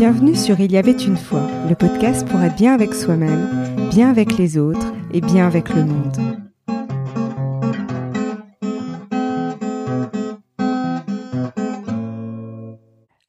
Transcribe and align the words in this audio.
Bienvenue 0.00 0.34
sur 0.34 0.58
Il 0.60 0.72
y 0.72 0.78
avait 0.78 0.96
une 0.96 1.18
fois, 1.18 1.46
le 1.68 1.74
podcast 1.74 2.26
pour 2.26 2.40
être 2.40 2.56
bien 2.56 2.72
avec 2.72 2.94
soi-même, 2.94 3.86
bien 3.90 4.08
avec 4.08 4.38
les 4.38 4.56
autres 4.56 4.94
et 5.12 5.20
bien 5.20 5.46
avec 5.46 5.68
le 5.68 5.84
monde. 5.84 6.16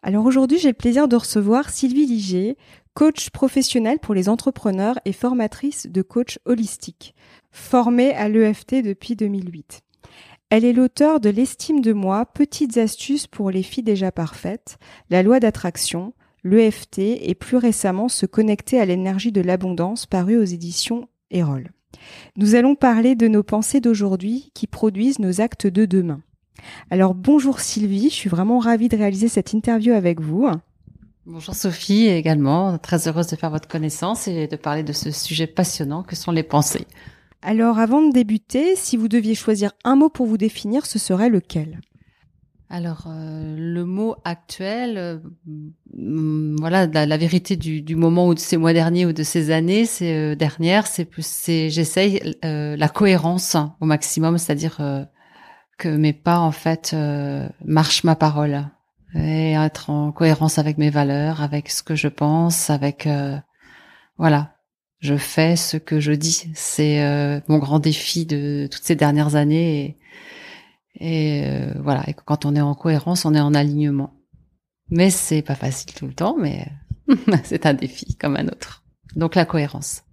Alors 0.02 0.26
aujourd'hui, 0.26 0.60
j'ai 0.60 0.70
le 0.70 0.74
plaisir 0.74 1.10
de 1.10 1.18
recevoir 1.18 1.70
Sylvie 1.70 2.06
Liger, 2.06 2.56
coach 2.94 3.32
professionnelle 3.32 4.00
pour 4.00 4.14
les 4.14 4.30
entrepreneurs 4.30 4.98
et 5.04 5.12
formatrice 5.12 5.88
de 5.88 6.02
coach 6.02 6.40
holistique, 6.46 7.14
formée 7.52 8.14
à 8.14 8.30
l'EFT 8.30 8.76
depuis 8.82 9.18
2008. 9.18 9.82
Elle 10.50 10.64
est 10.64 10.72
l'auteur 10.72 11.20
de 11.20 11.30
L'estime 11.30 11.82
de 11.82 11.92
moi, 11.92 12.26
petites 12.26 12.78
astuces 12.78 13.28
pour 13.28 13.52
les 13.52 13.62
filles 13.64 13.84
déjà 13.84 14.14
parfaites, 14.14 14.78
la 15.10 15.22
loi 15.22 15.42
d'attraction, 15.42 16.14
l'EFT 16.44 17.00
et 17.00 17.36
plus 17.36 17.58
récemment 17.58 18.10
se 18.10 18.26
connecter 18.26 18.80
à 18.80 18.86
l'énergie 18.86 19.32
de 19.32 19.42
l'abondance 19.42 20.06
paru 20.06 20.38
aux 20.38 20.44
éditions 20.44 21.08
Erol. 21.30 21.72
Nous 22.36 22.56
allons 22.56 22.76
parler 22.76 23.16
de 23.16 23.28
nos 23.28 23.44
pensées 23.44 23.80
d'aujourd'hui 23.80 24.52
qui 24.54 24.68
produisent 24.68 25.20
nos 25.20 25.42
actes 25.42 25.68
de 25.68 25.86
demain. 25.86 26.22
Alors 26.90 27.16
bonjour 27.16 27.60
Sylvie, 27.60 28.10
je 28.10 28.16
suis 28.16 28.30
vraiment 28.30 28.60
ravie 28.60 28.90
de 28.90 28.98
réaliser 28.98 29.28
cette 29.28 29.54
interview 29.54 29.94
avec 29.94 30.20
vous. 30.20 30.48
Bonjour 31.26 31.54
Sophie 31.54 32.08
également, 32.08 32.78
très 32.78 33.08
heureuse 33.08 33.28
de 33.28 33.36
faire 33.36 33.52
votre 33.52 33.68
connaissance 33.68 34.28
et 34.28 34.48
de 34.48 34.56
parler 34.56 34.84
de 34.84 34.94
ce 34.94 35.12
sujet 35.12 35.48
passionnant 35.48 36.04
que 36.04 36.16
sont 36.16 36.32
les 36.32 36.44
pensées. 36.44 36.88
Alors 37.42 37.80
avant 37.80 38.02
de 38.02 38.12
débuter, 38.12 38.76
si 38.76 38.98
vous 38.98 39.08
deviez 39.08 39.36
choisir 39.36 39.72
un 39.84 39.96
mot 39.96 40.10
pour 40.10 40.26
vous 40.26 40.38
définir, 40.38 40.86
ce 40.86 41.00
serait 41.00 41.30
lequel? 41.30 41.82
Alors 42.72 43.06
euh, 43.08 43.56
le 43.58 43.86
mot 43.86 44.16
actuel, 44.24 44.98
euh, 44.98 45.18
mm, 45.94 46.56
voilà 46.60 46.88
la, 46.88 47.18
vérité 47.18 47.56
du, 47.56 47.96
moment 47.96 48.28
ou 48.28 48.34
de 48.34 48.40
ces 48.40 48.58
mois 48.58 48.74
derniers 48.74 49.06
ou 49.06 49.14
de 49.14 49.24
ces 49.24 49.52
années, 49.52 49.86
euh, 50.02 50.36
dernières, 50.36 50.88
c'est 50.88 51.06
plus 51.06 51.26
c'est 51.26 51.70
j'essaye 51.70 52.36
la 52.42 52.90
cohérence 52.90 53.58
au 53.80 53.86
maximum, 53.86 54.38
c'est-à-dire 54.38 54.78
que 55.78 55.96
mes 55.96 56.14
pas 56.14 56.40
en 56.40 56.52
fait 56.52 56.96
marchent 57.66 58.04
ma 58.04 58.16
parole 58.16 58.68
et 59.14 59.54
être 59.54 59.90
en 59.90 60.12
cohérence 60.12 60.58
avec 60.58 60.78
mes 60.78 60.90
valeurs, 60.90 61.42
avec 61.42 61.70
ce 61.70 61.84
que 61.84 61.96
je 61.96 62.08
pense, 62.08 62.70
avec 62.70 63.08
voilà 64.18 64.56
je 65.02 65.18
fais 65.18 65.56
ce 65.56 65.78
que 65.78 66.00
je 66.00 66.12
dis. 66.12 66.50
C'est 66.54 67.04
euh, 67.04 67.40
mon 67.48 67.58
grand 67.58 67.80
défi 67.80 68.26
de 68.26 68.70
toutes 68.72 68.84
ces 68.84 68.96
dernières 68.96 69.36
années. 69.36 69.98
Et 70.96 71.44
euh, 71.46 71.74
voilà. 71.82 72.04
Et 72.08 72.14
quand 72.14 72.46
on 72.46 72.56
est 72.56 72.62
en 72.62 72.76
cohérence, 72.76 73.26
on 73.26 73.34
est 73.34 73.40
en 73.40 73.54
alignement. 73.54 74.14
Mais 74.90 75.10
c'est 75.10 75.42
pas 75.42 75.56
facile 75.56 75.94
tout 75.94 76.08
le 76.08 76.14
temps, 76.14 76.36
mais 76.38 76.68
c'est 77.44 77.66
un 77.66 77.74
défi 77.74 78.16
comme 78.16 78.36
un 78.36 78.48
autre. 78.48 78.84
Donc 79.16 79.36
la 79.36 79.46
cohérence. 79.46 80.04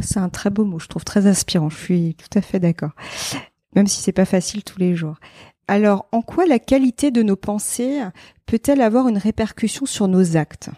C'est 0.00 0.20
un 0.20 0.28
très 0.28 0.50
beau 0.50 0.64
mot. 0.64 0.78
Je 0.78 0.88
trouve 0.88 1.04
très 1.04 1.26
inspirant. 1.26 1.68
Je 1.68 1.76
suis 1.76 2.14
tout 2.14 2.38
à 2.38 2.40
fait 2.40 2.60
d'accord. 2.60 2.92
Même 3.74 3.86
si 3.86 4.00
c'est 4.00 4.12
pas 4.12 4.24
facile 4.24 4.64
tous 4.64 4.78
les 4.78 4.94
jours. 4.94 5.16
Alors, 5.68 6.06
en 6.12 6.22
quoi 6.22 6.46
la 6.46 6.58
qualité 6.58 7.10
de 7.10 7.22
nos 7.22 7.36
pensées 7.36 8.00
peut-elle 8.46 8.80
avoir 8.80 9.08
une 9.08 9.18
répercussion 9.18 9.86
sur 9.86 10.08
nos 10.08 10.36
actes? 10.36 10.70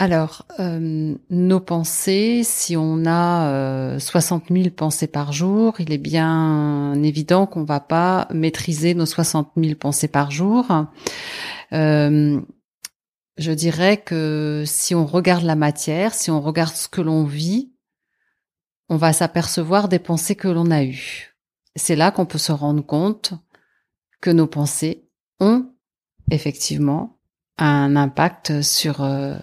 Alors, 0.00 0.46
euh, 0.58 1.14
nos 1.28 1.60
pensées, 1.60 2.40
si 2.42 2.74
on 2.74 3.04
a 3.04 3.50
euh, 3.50 3.98
60 3.98 4.44
000 4.50 4.70
pensées 4.70 5.08
par 5.08 5.34
jour, 5.34 5.78
il 5.78 5.92
est 5.92 5.98
bien 5.98 6.94
évident 7.02 7.44
qu'on 7.46 7.64
va 7.64 7.80
pas 7.80 8.26
maîtriser 8.32 8.94
nos 8.94 9.04
60 9.04 9.52
000 9.58 9.74
pensées 9.74 10.08
par 10.08 10.30
jour. 10.30 10.66
Euh, 11.74 12.40
je 13.36 13.52
dirais 13.52 13.98
que 13.98 14.64
si 14.66 14.94
on 14.94 15.04
regarde 15.04 15.44
la 15.44 15.54
matière, 15.54 16.14
si 16.14 16.30
on 16.30 16.40
regarde 16.40 16.76
ce 16.76 16.88
que 16.88 17.02
l'on 17.02 17.24
vit, 17.24 17.70
on 18.88 18.96
va 18.96 19.12
s'apercevoir 19.12 19.88
des 19.88 19.98
pensées 19.98 20.34
que 20.34 20.48
l'on 20.48 20.70
a 20.70 20.82
eues. 20.82 21.36
C'est 21.76 21.94
là 21.94 22.10
qu'on 22.10 22.24
peut 22.24 22.38
se 22.38 22.52
rendre 22.52 22.86
compte 22.86 23.34
que 24.22 24.30
nos 24.30 24.46
pensées 24.46 25.10
ont 25.40 25.66
effectivement 26.30 27.18
un 27.58 27.96
impact 27.96 28.62
sur 28.62 29.02
euh, 29.02 29.36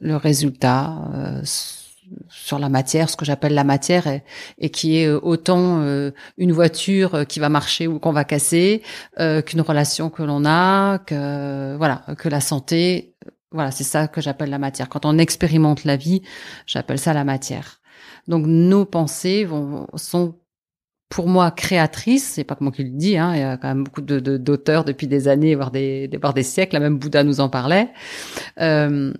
le 0.00 0.16
résultat 0.16 1.10
euh, 1.14 1.42
sur 2.30 2.58
la 2.58 2.68
matière, 2.68 3.10
ce 3.10 3.16
que 3.16 3.24
j'appelle 3.24 3.54
la 3.54 3.64
matière, 3.64 4.06
et, 4.58 4.70
qui 4.70 4.98
est 4.98 5.06
euh, 5.06 5.20
autant 5.22 5.80
euh, 5.80 6.12
une 6.36 6.52
voiture 6.52 7.26
qui 7.26 7.40
va 7.40 7.48
marcher 7.48 7.86
ou 7.86 7.98
qu'on 7.98 8.12
va 8.12 8.24
casser, 8.24 8.82
qu'une 9.46 9.60
relation 9.60 10.10
que 10.10 10.22
l'on 10.22 10.44
a, 10.44 10.98
que 10.98 11.76
voilà, 11.76 12.04
que 12.18 12.28
la 12.28 12.40
santé. 12.40 13.14
Voilà, 13.50 13.70
c'est 13.70 13.84
ça 13.84 14.08
que 14.08 14.20
j'appelle 14.20 14.50
la 14.50 14.58
matière. 14.58 14.90
Quand 14.90 15.06
on 15.06 15.16
expérimente 15.16 15.84
la 15.84 15.96
vie, 15.96 16.20
j'appelle 16.66 16.98
ça 16.98 17.14
la 17.14 17.24
matière. 17.24 17.80
Donc 18.26 18.44
nos 18.46 18.84
pensées 18.84 19.46
vont, 19.46 19.86
sont 19.94 20.34
pour 21.08 21.26
moi 21.28 21.50
créatrices, 21.50 22.32
c'est 22.34 22.44
pas 22.44 22.54
que 22.54 22.62
moi 22.62 22.72
qui 22.72 22.84
le 22.84 22.90
dis, 22.90 23.16
hein, 23.16 23.32
il 23.34 23.40
y 23.40 23.42
a 23.42 23.56
quand 23.56 23.68
même 23.68 23.84
beaucoup 23.84 24.02
de, 24.02 24.18
d'auteurs 24.36 24.84
depuis 24.84 25.06
des 25.06 25.28
années, 25.28 25.54
voire 25.54 25.70
des, 25.70 26.10
voire 26.20 26.34
des 26.34 26.42
siècles, 26.42 26.78
même 26.78 26.98
Bouddha 26.98 27.24
nous 27.24 27.40
en 27.40 27.48
parlait. 27.48 27.88
Euh, 28.60 29.12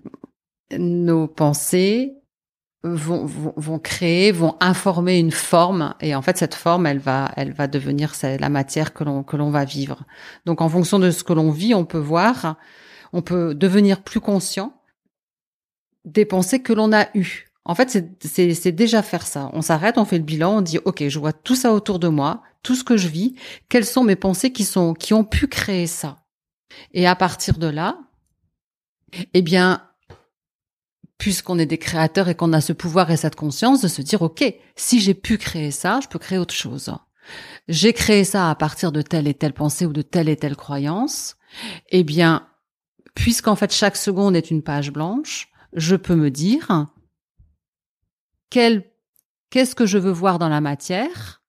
nos 0.76 1.26
pensées 1.26 2.14
vont, 2.84 3.26
vont, 3.26 3.54
vont, 3.56 3.78
créer, 3.78 4.32
vont 4.32 4.56
informer 4.60 5.18
une 5.18 5.32
forme, 5.32 5.94
et 6.00 6.14
en 6.14 6.22
fait 6.22 6.38
cette 6.38 6.54
forme, 6.54 6.86
elle 6.86 6.98
va, 6.98 7.32
elle 7.36 7.52
va 7.52 7.66
devenir 7.66 8.12
la 8.22 8.48
matière 8.48 8.92
que 8.92 9.04
l'on 9.04 9.22
que 9.22 9.36
l'on 9.36 9.50
va 9.50 9.64
vivre. 9.64 10.04
Donc 10.46 10.60
en 10.60 10.68
fonction 10.68 10.98
de 10.98 11.10
ce 11.10 11.24
que 11.24 11.32
l'on 11.32 11.50
vit, 11.50 11.74
on 11.74 11.84
peut 11.84 11.98
voir, 11.98 12.56
on 13.12 13.22
peut 13.22 13.54
devenir 13.54 14.02
plus 14.02 14.20
conscient 14.20 14.74
des 16.04 16.24
pensées 16.24 16.62
que 16.62 16.72
l'on 16.72 16.92
a 16.92 17.06
eues. 17.14 17.46
En 17.64 17.74
fait, 17.74 18.02
c'est 18.22 18.72
déjà 18.72 19.02
faire 19.02 19.26
ça. 19.26 19.50
On 19.52 19.60
s'arrête, 19.60 19.98
on 19.98 20.06
fait 20.06 20.16
le 20.16 20.24
bilan, 20.24 20.58
on 20.58 20.60
dit 20.62 20.78
ok, 20.84 21.06
je 21.08 21.18
vois 21.18 21.34
tout 21.34 21.56
ça 21.56 21.72
autour 21.72 21.98
de 21.98 22.08
moi, 22.08 22.42
tout 22.62 22.74
ce 22.74 22.84
que 22.84 22.96
je 22.96 23.08
vis, 23.08 23.34
quelles 23.68 23.84
sont 23.84 24.04
mes 24.04 24.16
pensées 24.16 24.52
qui 24.52 24.64
sont 24.64 24.94
qui 24.94 25.12
ont 25.14 25.24
pu 25.24 25.48
créer 25.48 25.86
ça? 25.86 26.24
Et 26.92 27.06
à 27.06 27.16
partir 27.16 27.58
de 27.58 27.66
là, 27.66 27.98
eh 29.34 29.42
bien, 29.42 29.87
puisqu'on 31.18 31.58
est 31.58 31.66
des 31.66 31.78
créateurs 31.78 32.28
et 32.28 32.34
qu'on 32.34 32.52
a 32.52 32.60
ce 32.60 32.72
pouvoir 32.72 33.10
et 33.10 33.16
cette 33.16 33.34
conscience 33.34 33.82
de 33.82 33.88
se 33.88 34.02
dire, 34.02 34.22
OK, 34.22 34.44
si 34.76 35.00
j'ai 35.00 35.14
pu 35.14 35.36
créer 35.36 35.72
ça, 35.72 36.00
je 36.00 36.08
peux 36.08 36.18
créer 36.18 36.38
autre 36.38 36.54
chose. 36.54 36.94
J'ai 37.66 37.92
créé 37.92 38.24
ça 38.24 38.50
à 38.50 38.54
partir 38.54 38.92
de 38.92 39.02
telle 39.02 39.28
et 39.28 39.34
telle 39.34 39.52
pensée 39.52 39.84
ou 39.84 39.92
de 39.92 40.02
telle 40.02 40.28
et 40.28 40.36
telle 40.36 40.56
croyance. 40.56 41.36
Eh 41.90 42.04
bien, 42.04 42.48
puisqu'en 43.14 43.56
fait 43.56 43.72
chaque 43.72 43.96
seconde 43.96 44.36
est 44.36 44.50
une 44.50 44.62
page 44.62 44.92
blanche, 44.92 45.48
je 45.72 45.96
peux 45.96 46.14
me 46.14 46.30
dire, 46.30 46.86
quel, 48.48 48.90
qu'est-ce 49.50 49.74
que 49.74 49.86
je 49.86 49.98
veux 49.98 50.12
voir 50.12 50.38
dans 50.38 50.48
la 50.48 50.60
matière? 50.60 51.42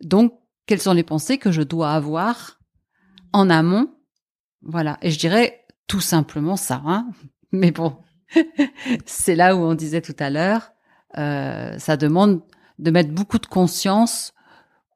Donc, 0.00 0.38
quelles 0.66 0.80
sont 0.80 0.92
les 0.92 1.02
pensées 1.02 1.38
que 1.38 1.52
je 1.52 1.62
dois 1.62 1.92
avoir 1.92 2.60
en 3.32 3.50
amont? 3.50 3.94
Voilà. 4.62 4.98
Et 5.02 5.10
je 5.10 5.18
dirais 5.18 5.66
tout 5.86 6.00
simplement 6.00 6.56
ça, 6.56 6.82
hein. 6.86 7.10
Mais 7.54 7.70
bon, 7.70 7.96
c'est 9.06 9.36
là 9.36 9.54
où 9.54 9.60
on 9.60 9.74
disait 9.74 10.00
tout 10.00 10.16
à 10.18 10.28
l'heure, 10.28 10.72
euh, 11.16 11.78
ça 11.78 11.96
demande 11.96 12.42
de 12.80 12.90
mettre 12.90 13.12
beaucoup 13.12 13.38
de 13.38 13.46
conscience 13.46 14.32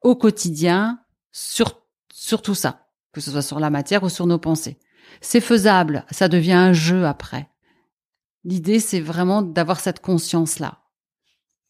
au 0.01 0.17
quotidien 0.17 0.99
sur, 1.31 1.81
sur 2.11 2.41
tout 2.41 2.55
ça, 2.55 2.87
que 3.13 3.21
ce 3.21 3.31
soit 3.31 3.41
sur 3.41 3.61
la 3.61 3.69
matière 3.69 4.03
ou 4.03 4.09
sur 4.09 4.27
nos 4.27 4.39
pensées. 4.39 4.77
C'est 5.21 5.39
faisable, 5.39 6.05
ça 6.11 6.27
devient 6.27 6.51
un 6.51 6.73
jeu 6.73 7.05
après. 7.05 7.49
L'idée, 8.43 8.81
c'est 8.81 8.99
vraiment 8.99 9.41
d'avoir 9.41 9.79
cette 9.79 10.01
conscience-là. 10.01 10.79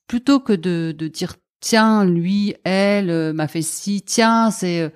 Plutôt 0.07 0.39
que 0.39 0.53
de, 0.53 0.91
de 0.97 1.07
dire, 1.07 1.35
tiens, 1.59 2.03
lui, 2.03 2.55
elle 2.63 3.11
euh, 3.11 3.31
m'a 3.31 3.47
fait 3.47 3.61
ci, 3.61 4.01
tiens, 4.01 4.49
c'est, 4.49 4.91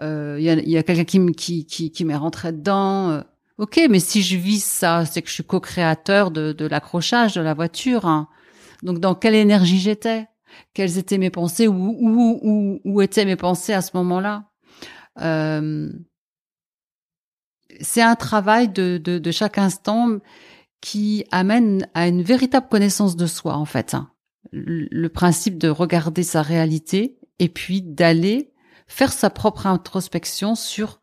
euh, 0.00 0.36
il 0.38 0.44
y 0.44 0.48
a, 0.48 0.54
y 0.54 0.78
a 0.78 0.82
quelqu'un 0.82 1.04
qui, 1.04 1.32
qui, 1.32 1.66
qui, 1.66 1.92
qui 1.92 2.04
m'est 2.06 2.16
rentré 2.16 2.52
dedans. 2.52 3.22
Ok, 3.58 3.80
mais 3.88 4.00
si 4.00 4.22
je 4.22 4.36
vis 4.36 4.64
ça, 4.64 5.04
c'est 5.06 5.22
que 5.22 5.28
je 5.28 5.34
suis 5.34 5.44
co-créateur 5.44 6.30
de, 6.32 6.52
de 6.52 6.66
l'accrochage 6.66 7.34
de 7.34 7.40
la 7.40 7.54
voiture. 7.54 8.04
Hein. 8.06 8.28
Donc, 8.82 8.98
dans 8.98 9.14
quelle 9.14 9.36
énergie 9.36 9.78
j'étais? 9.78 10.26
Quelles 10.72 10.98
étaient 10.98 11.18
mes 11.18 11.30
pensées? 11.30 11.68
Où, 11.68 11.96
où, 12.00 12.40
où, 12.42 12.80
où 12.84 13.02
étaient 13.02 13.24
mes 13.24 13.36
pensées 13.36 13.72
à 13.72 13.80
ce 13.80 13.96
moment-là? 13.96 14.50
Euh, 15.20 15.88
C'est 17.80 18.02
un 18.02 18.16
travail 18.16 18.68
de, 18.68 19.30
chaque 19.30 19.58
instant 19.58 20.18
qui 20.80 21.24
amène 21.30 21.88
à 21.94 22.08
une 22.08 22.22
véritable 22.22 22.68
connaissance 22.68 23.16
de 23.16 23.26
soi, 23.26 23.54
en 23.54 23.64
fait. 23.64 23.94
Hein. 23.94 24.10
Le 24.50 25.08
principe 25.08 25.58
de 25.58 25.68
regarder 25.68 26.24
sa 26.24 26.42
réalité 26.42 27.18
et 27.38 27.48
puis 27.48 27.82
d'aller 27.82 28.52
faire 28.86 29.12
sa 29.12 29.30
propre 29.30 29.66
introspection 29.66 30.56
sur 30.56 31.00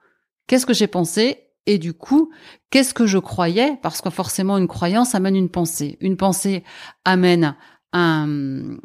qu'est-ce 0.48 0.66
que 0.66 0.74
j'ai 0.74 0.88
pensé 0.88 1.51
et 1.66 1.78
du 1.78 1.94
coup, 1.94 2.32
qu'est-ce 2.70 2.94
que 2.94 3.06
je 3.06 3.18
croyais? 3.18 3.78
Parce 3.82 4.02
que 4.02 4.10
forcément, 4.10 4.58
une 4.58 4.68
croyance 4.68 5.14
amène 5.14 5.36
une 5.36 5.50
pensée. 5.50 5.98
Une 6.02 6.18
pensée 6.18 6.64
amène 7.06 7.56
un, 7.94 8.78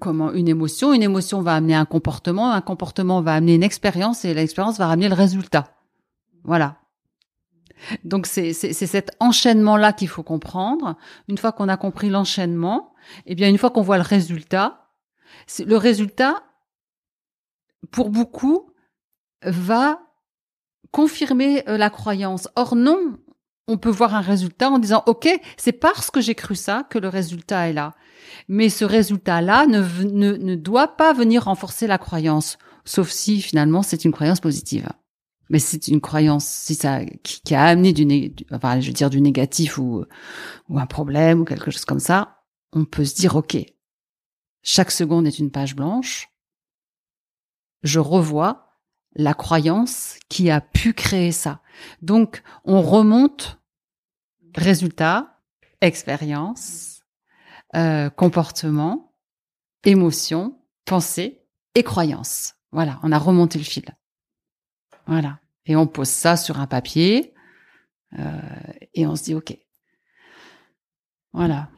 comment, 0.00 0.32
une 0.32 0.48
émotion. 0.48 0.92
Une 0.92 1.02
émotion 1.02 1.40
va 1.40 1.54
amener 1.54 1.74
un 1.74 1.84
comportement. 1.84 2.52
Un 2.52 2.60
comportement 2.60 3.22
va 3.22 3.34
amener 3.34 3.54
une 3.54 3.62
expérience 3.62 4.24
et 4.24 4.34
l'expérience 4.34 4.78
va 4.78 4.88
ramener 4.88 5.08
le 5.08 5.14
résultat. 5.14 5.72
Voilà. 6.42 6.78
Donc 8.04 8.26
c'est 8.26 8.52
cet 8.52 9.14
enchaînement-là 9.20 9.92
qu'il 9.92 10.08
faut 10.08 10.22
comprendre. 10.22 10.96
Une 11.28 11.38
fois 11.38 11.52
qu'on 11.52 11.68
a 11.68 11.76
compris 11.76 12.08
l'enchaînement, 12.08 12.94
eh 13.26 13.34
bien 13.34 13.48
une 13.48 13.58
fois 13.58 13.70
qu'on 13.70 13.82
voit 13.82 13.98
le 13.98 14.02
résultat, 14.02 14.88
le 15.64 15.76
résultat, 15.76 16.42
pour 17.90 18.10
beaucoup, 18.10 18.72
va 19.42 20.00
confirmer 20.96 21.62
euh, 21.68 21.76
la 21.76 21.90
croyance. 21.90 22.48
Or 22.56 22.74
non, 22.74 23.18
on 23.68 23.76
peut 23.76 23.90
voir 23.90 24.14
un 24.14 24.22
résultat 24.22 24.70
en 24.70 24.78
disant 24.78 25.02
OK, 25.04 25.28
c'est 25.58 25.72
parce 25.72 26.10
que 26.10 26.22
j'ai 26.22 26.34
cru 26.34 26.54
ça 26.54 26.86
que 26.88 26.98
le 26.98 27.08
résultat 27.08 27.68
est 27.68 27.74
là. 27.74 27.94
Mais 28.48 28.70
ce 28.70 28.86
résultat-là 28.86 29.66
ne, 29.66 29.82
ne, 30.04 30.32
ne 30.32 30.54
doit 30.54 30.96
pas 30.96 31.12
venir 31.12 31.44
renforcer 31.44 31.86
la 31.86 31.98
croyance, 31.98 32.56
sauf 32.86 33.10
si 33.10 33.42
finalement 33.42 33.82
c'est 33.82 34.06
une 34.06 34.12
croyance 34.12 34.40
positive. 34.40 34.88
Mais 35.50 35.58
c'est 35.58 35.86
une 35.88 36.00
croyance 36.00 36.46
si 36.46 36.74
ça 36.74 37.04
qui, 37.22 37.54
a 37.54 37.64
amené 37.64 37.92
du, 37.92 38.06
du 38.06 39.20
négatif 39.20 39.76
ou 39.76 40.02
ou 40.70 40.78
un 40.78 40.86
problème 40.86 41.42
ou 41.42 41.44
quelque 41.44 41.70
chose 41.70 41.84
comme 41.84 42.00
ça, 42.00 42.38
on 42.72 42.86
peut 42.86 43.04
se 43.04 43.16
dire 43.16 43.36
OK. 43.36 43.58
Chaque 44.62 44.90
seconde 44.90 45.26
est 45.26 45.38
une 45.38 45.50
page 45.50 45.76
blanche. 45.76 46.30
Je 47.82 48.00
revois 48.00 48.65
la 49.16 49.34
croyance 49.34 50.18
qui 50.28 50.50
a 50.50 50.60
pu 50.60 50.92
créer 50.92 51.32
ça. 51.32 51.60
Donc, 52.02 52.42
on 52.64 52.82
remonte 52.82 53.58
résultat, 54.54 55.40
expérience, 55.80 57.00
euh, 57.74 58.10
comportement, 58.10 59.14
émotion, 59.84 60.60
pensée 60.84 61.42
et 61.74 61.82
croyance. 61.82 62.54
Voilà, 62.72 63.00
on 63.02 63.12
a 63.12 63.18
remonté 63.18 63.58
le 63.58 63.64
fil. 63.64 63.84
Voilà. 65.06 65.40
Et 65.64 65.76
on 65.76 65.86
pose 65.86 66.08
ça 66.08 66.36
sur 66.36 66.60
un 66.60 66.66
papier 66.66 67.34
euh, 68.18 68.40
et 68.94 69.06
on 69.06 69.16
se 69.16 69.24
dit 69.24 69.34
OK. 69.34 69.58
Voilà. 71.32 71.68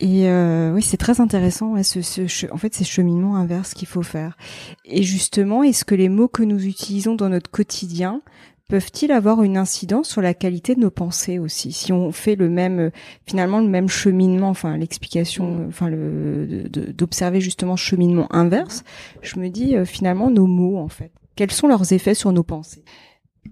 Et 0.00 0.28
euh, 0.28 0.72
oui, 0.72 0.82
c'est 0.82 0.96
très 0.96 1.20
intéressant. 1.20 1.80
ce, 1.82 2.02
ce, 2.02 2.52
en 2.52 2.56
fait, 2.56 2.74
c'est 2.74 2.84
cheminement 2.84 3.36
inverse 3.36 3.74
qu'il 3.74 3.88
faut 3.88 4.02
faire. 4.02 4.36
Et 4.84 5.02
justement, 5.02 5.62
est-ce 5.62 5.84
que 5.84 5.94
les 5.94 6.08
mots 6.08 6.28
que 6.28 6.42
nous 6.42 6.66
utilisons 6.66 7.14
dans 7.14 7.28
notre 7.28 7.50
quotidien 7.50 8.22
peuvent-ils 8.68 9.10
avoir 9.10 9.42
une 9.42 9.56
incidence 9.56 10.10
sur 10.10 10.20
la 10.20 10.34
qualité 10.34 10.74
de 10.74 10.80
nos 10.80 10.90
pensées 10.90 11.38
aussi? 11.38 11.72
Si 11.72 11.92
on 11.92 12.12
fait 12.12 12.36
le 12.36 12.48
même, 12.48 12.90
finalement, 13.26 13.60
le 13.60 13.66
même 13.66 13.88
cheminement, 13.88 14.50
enfin 14.50 14.76
l'explication, 14.76 15.66
enfin 15.68 15.88
le 15.88 16.68
d'observer 16.68 17.40
justement 17.40 17.76
ce 17.76 17.84
cheminement 17.84 18.32
inverse, 18.32 18.84
je 19.22 19.40
me 19.40 19.48
dis 19.48 19.74
euh, 19.74 19.84
finalement 19.84 20.30
nos 20.30 20.46
mots 20.46 20.78
en 20.78 20.88
fait. 20.88 21.10
Quels 21.34 21.50
sont 21.50 21.66
leurs 21.66 21.92
effets 21.92 22.14
sur 22.14 22.32
nos 22.32 22.42
pensées? 22.42 22.84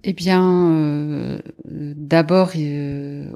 Eh 0.03 0.13
bien, 0.13 0.71
euh, 0.71 1.39
d'abord, 1.65 2.55
il, 2.55 3.33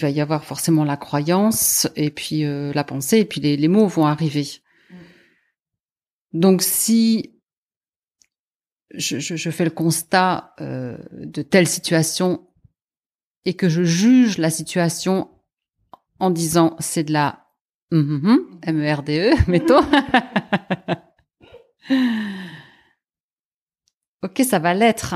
va 0.00 0.10
y 0.10 0.20
avoir 0.20 0.44
forcément 0.44 0.84
la 0.84 0.96
croyance, 0.96 1.88
et 1.96 2.10
puis 2.10 2.44
euh, 2.44 2.72
la 2.74 2.84
pensée, 2.84 3.18
et 3.18 3.24
puis 3.24 3.40
les, 3.40 3.68
mots 3.68 3.86
vont 3.86 4.06
arriver. 4.06 4.46
Donc, 6.32 6.62
si 6.62 7.34
je, 8.94 9.50
fais 9.50 9.64
le 9.64 9.70
constat 9.70 10.54
euh, 10.60 10.96
de 11.12 11.42
telle 11.42 11.66
situation 11.66 12.46
et 13.44 13.54
que 13.54 13.68
je 13.68 13.82
juge 13.82 14.38
la 14.38 14.50
situation 14.50 15.30
en 16.18 16.30
disant 16.30 16.76
c'est 16.78 17.04
de 17.04 17.12
la 17.12 17.46
M-E-R-D-E, 17.90 19.34
mettons. 19.48 19.82
ok, 24.22 24.42
ça 24.42 24.58
va 24.58 24.74
l'être 24.74 25.14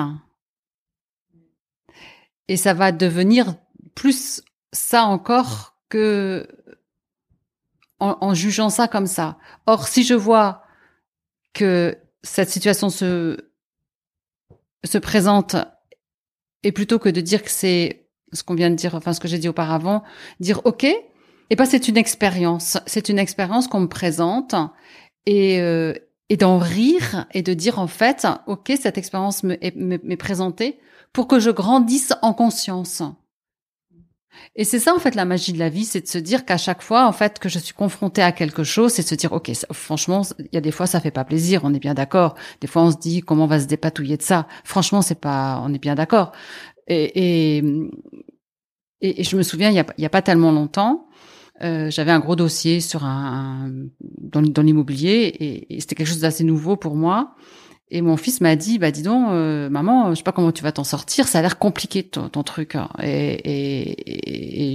et 2.48 2.56
ça 2.56 2.74
va 2.74 2.92
devenir 2.92 3.54
plus 3.94 4.42
ça 4.72 5.04
encore 5.04 5.76
que 5.88 6.46
en, 7.98 8.34
jugeant 8.34 8.68
ça 8.68 8.88
comme 8.88 9.06
ça. 9.06 9.38
Or, 9.64 9.88
si 9.88 10.04
je 10.04 10.12
vois 10.12 10.62
que 11.54 11.96
cette 12.22 12.50
situation 12.50 12.90
se 12.90 13.38
se 14.84 14.98
présente 14.98 15.56
et 16.62 16.72
plutôt 16.72 16.98
que 16.98 17.08
de 17.08 17.20
dire 17.20 17.42
que 17.42 17.50
c'est 17.50 18.08
ce 18.32 18.42
qu'on 18.42 18.54
vient 18.54 18.70
de 18.70 18.74
dire, 18.74 18.94
enfin 18.94 19.12
ce 19.12 19.20
que 19.20 19.28
j'ai 19.28 19.38
dit 19.38 19.48
auparavant, 19.48 20.02
dire 20.40 20.60
ok, 20.64 20.84
et 20.84 21.06
eh 21.50 21.56
ben 21.56 21.64
c'est 21.64 21.88
une 21.88 21.96
expérience, 21.96 22.76
c'est 22.86 23.08
une 23.08 23.18
expérience 23.18 23.66
qu'on 23.68 23.80
me 23.80 23.88
présente 23.88 24.54
et 25.24 25.60
euh, 25.60 25.94
et 26.28 26.36
d'en 26.36 26.58
rire 26.58 27.26
et 27.32 27.42
de 27.42 27.54
dire 27.54 27.78
en 27.78 27.86
fait 27.86 28.26
ok 28.46 28.72
cette 28.80 28.98
expérience 28.98 29.42
m'est 29.44 30.16
présentée 30.16 30.80
pour 31.16 31.28
que 31.28 31.40
je 31.40 31.50
grandisse 31.50 32.12
en 32.20 32.34
conscience. 32.34 33.02
Et 34.54 34.64
c'est 34.64 34.78
ça 34.78 34.94
en 34.94 34.98
fait 34.98 35.14
la 35.14 35.24
magie 35.24 35.54
de 35.54 35.58
la 35.58 35.70
vie, 35.70 35.86
c'est 35.86 36.02
de 36.02 36.06
se 36.06 36.18
dire 36.18 36.44
qu'à 36.44 36.58
chaque 36.58 36.82
fois 36.82 37.06
en 37.06 37.12
fait 37.12 37.38
que 37.38 37.48
je 37.48 37.58
suis 37.58 37.72
confrontée 37.72 38.20
à 38.20 38.32
quelque 38.32 38.64
chose, 38.64 38.92
c'est 38.92 39.02
de 39.02 39.08
se 39.08 39.14
dire 39.14 39.32
ok, 39.32 39.50
franchement, 39.72 40.20
il 40.38 40.48
y 40.52 40.58
a 40.58 40.60
des 40.60 40.72
fois 40.72 40.86
ça 40.86 41.00
fait 41.00 41.10
pas 41.10 41.24
plaisir, 41.24 41.62
on 41.64 41.72
est 41.72 41.78
bien 41.78 41.94
d'accord. 41.94 42.34
Des 42.60 42.66
fois 42.66 42.82
on 42.82 42.90
se 42.90 42.98
dit 42.98 43.22
comment 43.22 43.44
on 43.44 43.46
va 43.46 43.60
se 43.60 43.64
dépatouiller 43.64 44.18
de 44.18 44.22
ça? 44.22 44.46
Franchement, 44.62 45.00
c'est 45.00 45.18
pas, 45.18 45.62
on 45.64 45.72
est 45.72 45.78
bien 45.78 45.94
d'accord. 45.94 46.32
Et, 46.86 47.56
et, 47.56 47.64
et, 49.00 49.24
je 49.24 49.36
me 49.38 49.42
souviens 49.42 49.70
il 49.70 49.76
y 49.76 49.80
a, 49.80 49.86
y 49.96 50.04
a 50.04 50.10
pas 50.10 50.20
tellement 50.20 50.52
longtemps, 50.52 51.08
euh, 51.62 51.90
j'avais 51.90 52.12
un 52.12 52.20
gros 52.20 52.36
dossier 52.36 52.80
sur 52.80 53.04
un, 53.04 53.70
dans, 54.00 54.62
l'immobilier 54.62 55.34
et 55.70 55.80
c'était 55.80 55.94
quelque 55.94 56.08
chose 56.08 56.20
d'assez 56.20 56.44
nouveau 56.44 56.76
pour 56.76 56.94
moi. 56.94 57.34
Et 57.90 58.02
mon 58.02 58.16
fils 58.16 58.40
m'a 58.40 58.56
dit, 58.56 58.78
bah 58.78 58.90
dis 58.90 59.02
donc, 59.02 59.28
euh, 59.30 59.68
maman, 59.68 60.10
je 60.10 60.16
sais 60.16 60.24
pas 60.24 60.32
comment 60.32 60.50
tu 60.50 60.64
vas 60.64 60.72
t'en 60.72 60.82
sortir, 60.82 61.28
ça 61.28 61.38
a 61.38 61.42
l'air 61.42 61.58
compliqué 61.58 62.02
ton, 62.02 62.42
truc. 62.42 62.74
Hein. 62.74 62.88
Et, 63.02 64.74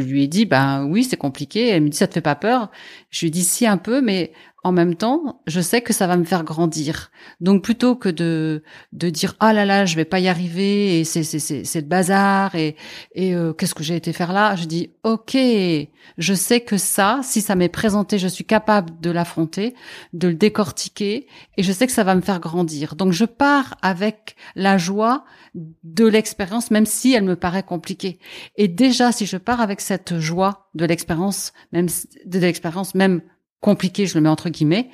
lui 0.00 0.24
ai 0.24 0.28
dit, 0.28 0.46
bah 0.46 0.84
oui, 0.84 1.04
c'est 1.04 1.16
compliqué. 1.16 1.68
Elle 1.68 1.82
me 1.84 1.88
dit, 1.88 1.96
ça 1.96 2.06
te 2.06 2.14
fait 2.14 2.20
pas 2.20 2.34
peur 2.34 2.70
Je 3.10 3.20
lui 3.20 3.28
ai 3.28 3.30
dit, 3.30 3.44
si 3.44 3.66
un 3.66 3.78
peu, 3.78 4.00
mais 4.00 4.32
en 4.66 4.72
même 4.72 4.96
temps, 4.96 5.42
je 5.46 5.60
sais 5.60 5.80
que 5.80 5.92
ça 5.92 6.08
va 6.08 6.16
me 6.16 6.24
faire 6.24 6.42
grandir. 6.42 7.12
Donc 7.40 7.62
plutôt 7.62 7.94
que 7.94 8.08
de 8.08 8.64
de 8.92 9.10
dire 9.10 9.36
ah 9.38 9.52
là 9.52 9.64
là, 9.64 9.86
je 9.86 9.94
vais 9.94 10.04
pas 10.04 10.18
y 10.18 10.26
arriver 10.26 10.98
et 10.98 11.04
c'est 11.04 11.22
c'est 11.22 11.38
c'est 11.38 11.62
c'est 11.62 11.82
le 11.82 11.86
bazar 11.86 12.56
et 12.56 12.74
et 13.14 13.36
euh, 13.36 13.52
qu'est-ce 13.52 13.76
que 13.76 13.84
j'ai 13.84 13.94
été 13.94 14.12
faire 14.12 14.32
là, 14.32 14.56
je 14.56 14.64
dis 14.64 14.90
OK, 15.04 15.36
je 15.36 16.34
sais 16.34 16.62
que 16.62 16.78
ça, 16.78 17.20
si 17.22 17.42
ça 17.42 17.54
m'est 17.54 17.68
présenté, 17.68 18.18
je 18.18 18.26
suis 18.26 18.44
capable 18.44 18.98
de 19.00 19.10
l'affronter, 19.10 19.76
de 20.12 20.26
le 20.26 20.34
décortiquer 20.34 21.28
et 21.56 21.62
je 21.62 21.70
sais 21.70 21.86
que 21.86 21.92
ça 21.92 22.02
va 22.02 22.16
me 22.16 22.20
faire 22.20 22.40
grandir. 22.40 22.96
Donc 22.96 23.12
je 23.12 23.24
pars 23.24 23.76
avec 23.82 24.34
la 24.56 24.78
joie 24.78 25.24
de 25.54 26.06
l'expérience 26.06 26.72
même 26.72 26.86
si 26.86 27.12
elle 27.12 27.24
me 27.24 27.36
paraît 27.36 27.62
compliquée. 27.62 28.18
Et 28.56 28.66
déjà 28.66 29.12
si 29.12 29.26
je 29.26 29.36
pars 29.36 29.60
avec 29.60 29.80
cette 29.86 30.18
joie 30.18 30.68
de 30.74 30.84
l'expérience 30.84 31.52
même 31.72 31.86
de 32.24 32.38
l'expérience 32.38 32.94
même 32.94 33.22
compliqué, 33.60 34.06
je 34.06 34.14
le 34.14 34.20
mets 34.20 34.28
entre 34.28 34.48
guillemets, 34.48 34.90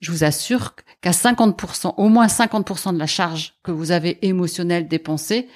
je 0.00 0.10
vous 0.10 0.24
assure 0.24 0.74
qu'à 1.02 1.10
50%, 1.10 1.94
au 1.98 2.08
moins 2.08 2.26
50% 2.26 2.94
de 2.94 2.98
la 2.98 3.06
charge 3.06 3.54
que 3.62 3.70
vous 3.70 3.90
avez 3.90 4.26
émotionnelle 4.26 4.88
dépensée, 4.88 5.48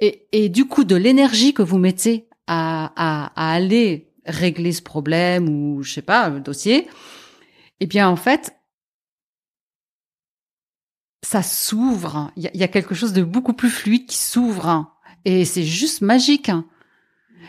et, 0.00 0.48
du 0.48 0.64
coup 0.64 0.82
de 0.82 0.96
l'énergie 0.96 1.54
que 1.54 1.62
vous 1.62 1.78
mettez 1.78 2.28
à, 2.48 3.30
aller 3.36 4.12
régler 4.26 4.72
ce 4.72 4.82
problème 4.82 5.48
ou 5.48 5.82
je 5.82 5.92
sais 5.92 6.02
pas, 6.02 6.28
le 6.28 6.40
dossier, 6.40 6.88
eh 7.80 7.86
bien 7.86 8.08
en 8.08 8.16
fait, 8.16 8.56
ça 11.24 11.42
s'ouvre. 11.42 12.32
Il 12.36 12.50
y, 12.52 12.58
y, 12.58 12.64
a 12.64 12.68
quelque 12.68 12.96
chose 12.96 13.12
de 13.12 13.22
beaucoup 13.22 13.52
plus 13.52 13.70
fluide 13.70 14.06
qui 14.06 14.16
s'ouvre. 14.16 14.98
Et 15.24 15.44
c'est 15.44 15.62
juste 15.62 16.00
magique. 16.00 16.50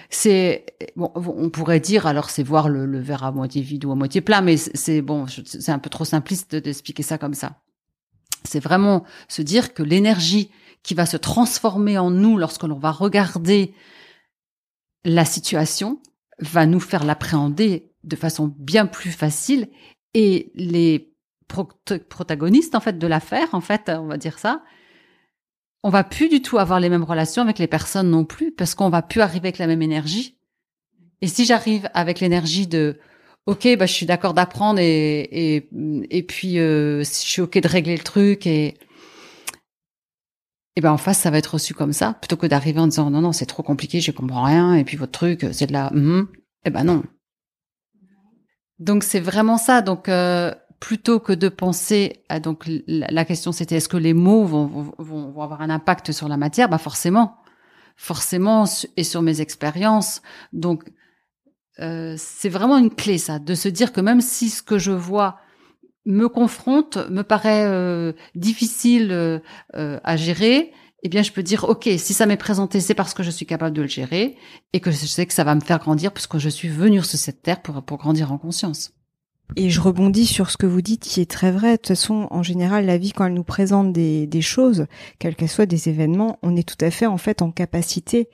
C'est 0.10 0.66
bon, 0.96 1.12
on 1.16 1.50
pourrait 1.50 1.80
dire 1.80 2.08
alors 2.08 2.30
c'est 2.30 2.44
voir 2.44 2.70
le, 2.70 3.00
verre 3.00 3.24
à 3.24 3.32
moitié 3.32 3.62
vide 3.62 3.86
ou 3.86 3.92
à 3.92 3.96
moitié 3.96 4.22
plein, 4.22 4.42
mais 4.42 4.58
c'est 4.58 5.02
bon, 5.02 5.26
c'est 5.28 5.72
un 5.72 5.80
peu 5.80 5.90
trop 5.90 6.06
simpliste 6.06 6.56
d'expliquer 6.56 7.04
ça 7.04 7.18
comme 7.18 7.34
ça. 7.34 7.62
C'est 8.44 8.60
vraiment 8.60 9.04
se 9.28 9.42
dire 9.42 9.74
que 9.74 9.84
l'énergie 9.84 10.52
qui 10.84 10.94
va 10.94 11.06
se 11.06 11.18
transformer 11.18 11.98
en 11.98 12.12
nous 12.12 12.38
lorsque 12.38 12.64
l'on 12.64 12.78
va 12.78 12.92
regarder 12.92 13.74
la 15.06 15.26
situation 15.26 16.02
va 16.40 16.66
nous 16.66 16.80
faire 16.80 17.04
l'appréhender 17.04 17.92
de 18.04 18.16
façon 18.16 18.54
bien 18.58 18.86
plus 18.86 19.12
facile 19.12 19.70
et 20.14 20.52
les 20.56 21.14
protagonistes 22.10 22.76
en 22.76 22.80
fait 22.80 22.98
de 22.98 23.08
l'affaire 23.08 23.54
en 23.54 23.62
fait 23.62 23.90
on 23.90 24.08
va 24.08 24.18
dire 24.18 24.40
ça 24.40 24.64
on 25.84 25.90
va 25.90 26.04
plus 26.04 26.30
du 26.30 26.42
tout 26.42 26.58
avoir 26.58 26.80
les 26.80 26.90
mêmes 26.90 27.04
relations 27.04 27.42
avec 27.42 27.60
les 27.60 27.68
personnes 27.68 28.10
non 28.10 28.26
plus 28.26 28.52
parce 28.52 28.74
qu'on 28.76 28.90
va 28.90 29.02
plus 29.02 29.22
arriver 29.22 29.48
avec 29.48 29.58
la 29.58 29.68
même 29.68 29.82
énergie. 29.82 30.38
Et 31.22 31.28
si 31.28 31.46
j'arrive 31.46 31.90
avec 31.94 32.20
l'énergie 32.20 32.68
de 32.68 33.00
OK, 33.46 33.68
bah 33.78 33.86
je 33.86 33.94
suis 33.94 34.06
d'accord 34.06 34.34
d'apprendre 34.34 34.80
et 34.80 35.22
et 35.32 35.70
et 36.10 36.24
puis 36.24 36.60
euh, 36.60 37.00
je 37.00 37.04
suis 37.04 37.42
OK 37.42 37.58
de 37.58 37.68
régler 37.68 37.98
le 37.98 38.04
truc 38.04 38.48
et 38.48 38.78
et 40.76 40.82
ben 40.82 40.92
en 40.92 40.98
face 40.98 41.20
ça 41.20 41.30
va 41.30 41.38
être 41.38 41.54
reçu 41.54 41.74
comme 41.74 41.94
ça 41.94 42.14
plutôt 42.14 42.38
que 42.38 42.48
d'arriver 42.48 42.80
en 42.80 42.88
disant 42.88 43.10
non 43.10 43.22
non 43.22 43.34
c'est 43.34 43.46
trop 43.46 43.64
compliqué 43.64 44.00
je 44.00 44.12
comprends 44.12 44.44
rien 44.44 44.76
et 44.76 44.86
puis 44.86 44.98
votre 44.98 45.12
truc 45.12 45.46
c'est 45.52 45.68
de 45.68 45.74
la 45.74 45.92
mm 45.92 46.28
et 46.66 46.70
ben 46.70 46.86
non. 46.86 47.04
Donc 48.80 49.04
c'est 49.04 49.20
vraiment 49.20 49.58
ça. 49.58 49.82
Donc 49.82 50.10
euh, 50.10 50.54
plutôt 50.84 51.22
que 51.22 51.32
de 51.32 51.48
penser 51.48 52.24
à 52.28 52.42
donc 52.42 52.66
la, 52.68 53.24
question 53.24 53.54
c'était 53.54 53.78
est-ce 53.78 53.88
que 53.88 53.96
les 53.96 54.14
mots 54.14 54.44
vont, 54.44 54.66
vont, 54.66 54.94
vont, 54.98 55.42
avoir 55.42 55.62
un 55.62 55.70
impact 55.70 56.12
sur 56.12 56.28
la 56.28 56.36
matière? 56.36 56.68
Bah 56.68 56.78
forcément 56.78 57.38
forcément 57.96 58.66
et 58.98 59.04
sur 59.06 59.22
mes 59.22 59.40
expériences. 59.40 60.22
Donc 60.52 60.84
euh, 61.80 62.16
c'est 62.18 62.50
vraiment 62.50 62.78
une 62.78 62.94
clé 62.94 63.18
ça, 63.18 63.40
de 63.40 63.56
se 63.56 63.70
dire 63.70 63.94
que 63.94 64.02
même 64.02 64.20
si 64.20 64.50
ce 64.50 64.62
que 64.62 64.78
je 64.78 64.92
vois 64.92 65.38
me 66.06 66.28
confronte, 66.28 66.98
me 67.10 67.22
paraît 67.22 67.66
euh, 67.66 68.12
difficile 68.36 69.12
euh, 69.12 69.40
à 70.04 70.18
gérer, 70.18 70.74
eh 71.06 71.10
bien, 71.10 71.24
je 71.24 71.32
peux 71.32 71.44
dire, 71.44 71.64
OK, 71.66 71.90
si 71.98 72.14
ça 72.14 72.26
m'est 72.26 72.38
présenté, 72.38 72.82
c'est 72.82 72.94
parce 72.94 73.14
que 73.14 73.24
je 73.24 73.32
suis 73.32 73.46
capable 73.46 73.76
de 73.76 73.82
le 73.84 73.88
gérer 73.88 74.38
et 74.74 74.82
que 74.82 74.92
je 74.92 75.06
sais 75.06 75.26
que 75.26 75.34
ça 75.34 75.46
va 75.46 75.56
me 75.56 75.62
faire 75.62 75.80
grandir 75.80 76.12
puisque 76.12 76.40
je 76.40 76.50
suis 76.50 76.68
venue 76.68 77.02
sur 77.04 77.18
cette 77.18 77.42
terre 77.42 77.62
pour, 77.62 77.84
pour 77.84 77.98
grandir 77.98 78.34
en 78.34 78.38
conscience. 78.38 78.92
Et 79.56 79.70
je 79.70 79.80
rebondis 79.80 80.26
sur 80.26 80.50
ce 80.50 80.58
que 80.58 80.66
vous 80.66 80.82
dites, 80.82 81.04
qui 81.04 81.22
est 81.22 81.30
très 81.30 81.52
vrai. 81.52 81.74
De 81.74 81.78
toute 81.78 81.90
façon, 81.90 82.28
en 82.32 82.44
général, 82.44 82.86
la 82.86 82.98
vie, 82.98 83.12
quand 83.12 83.26
elle 83.26 83.34
nous 83.34 83.44
présente 83.44 83.94
des, 83.94 84.42
choses, 84.42 84.88
quelles 85.20 85.36
qu'elles 85.36 85.50
soient 85.50 85.66
des 85.66 85.90
événements, 85.90 86.40
on 86.42 86.56
est 86.56 86.68
tout 86.68 86.84
à 86.84 86.90
fait, 86.90 87.06
en 87.06 87.18
fait, 87.18 87.42
en 87.42 87.52
capacité 87.52 88.30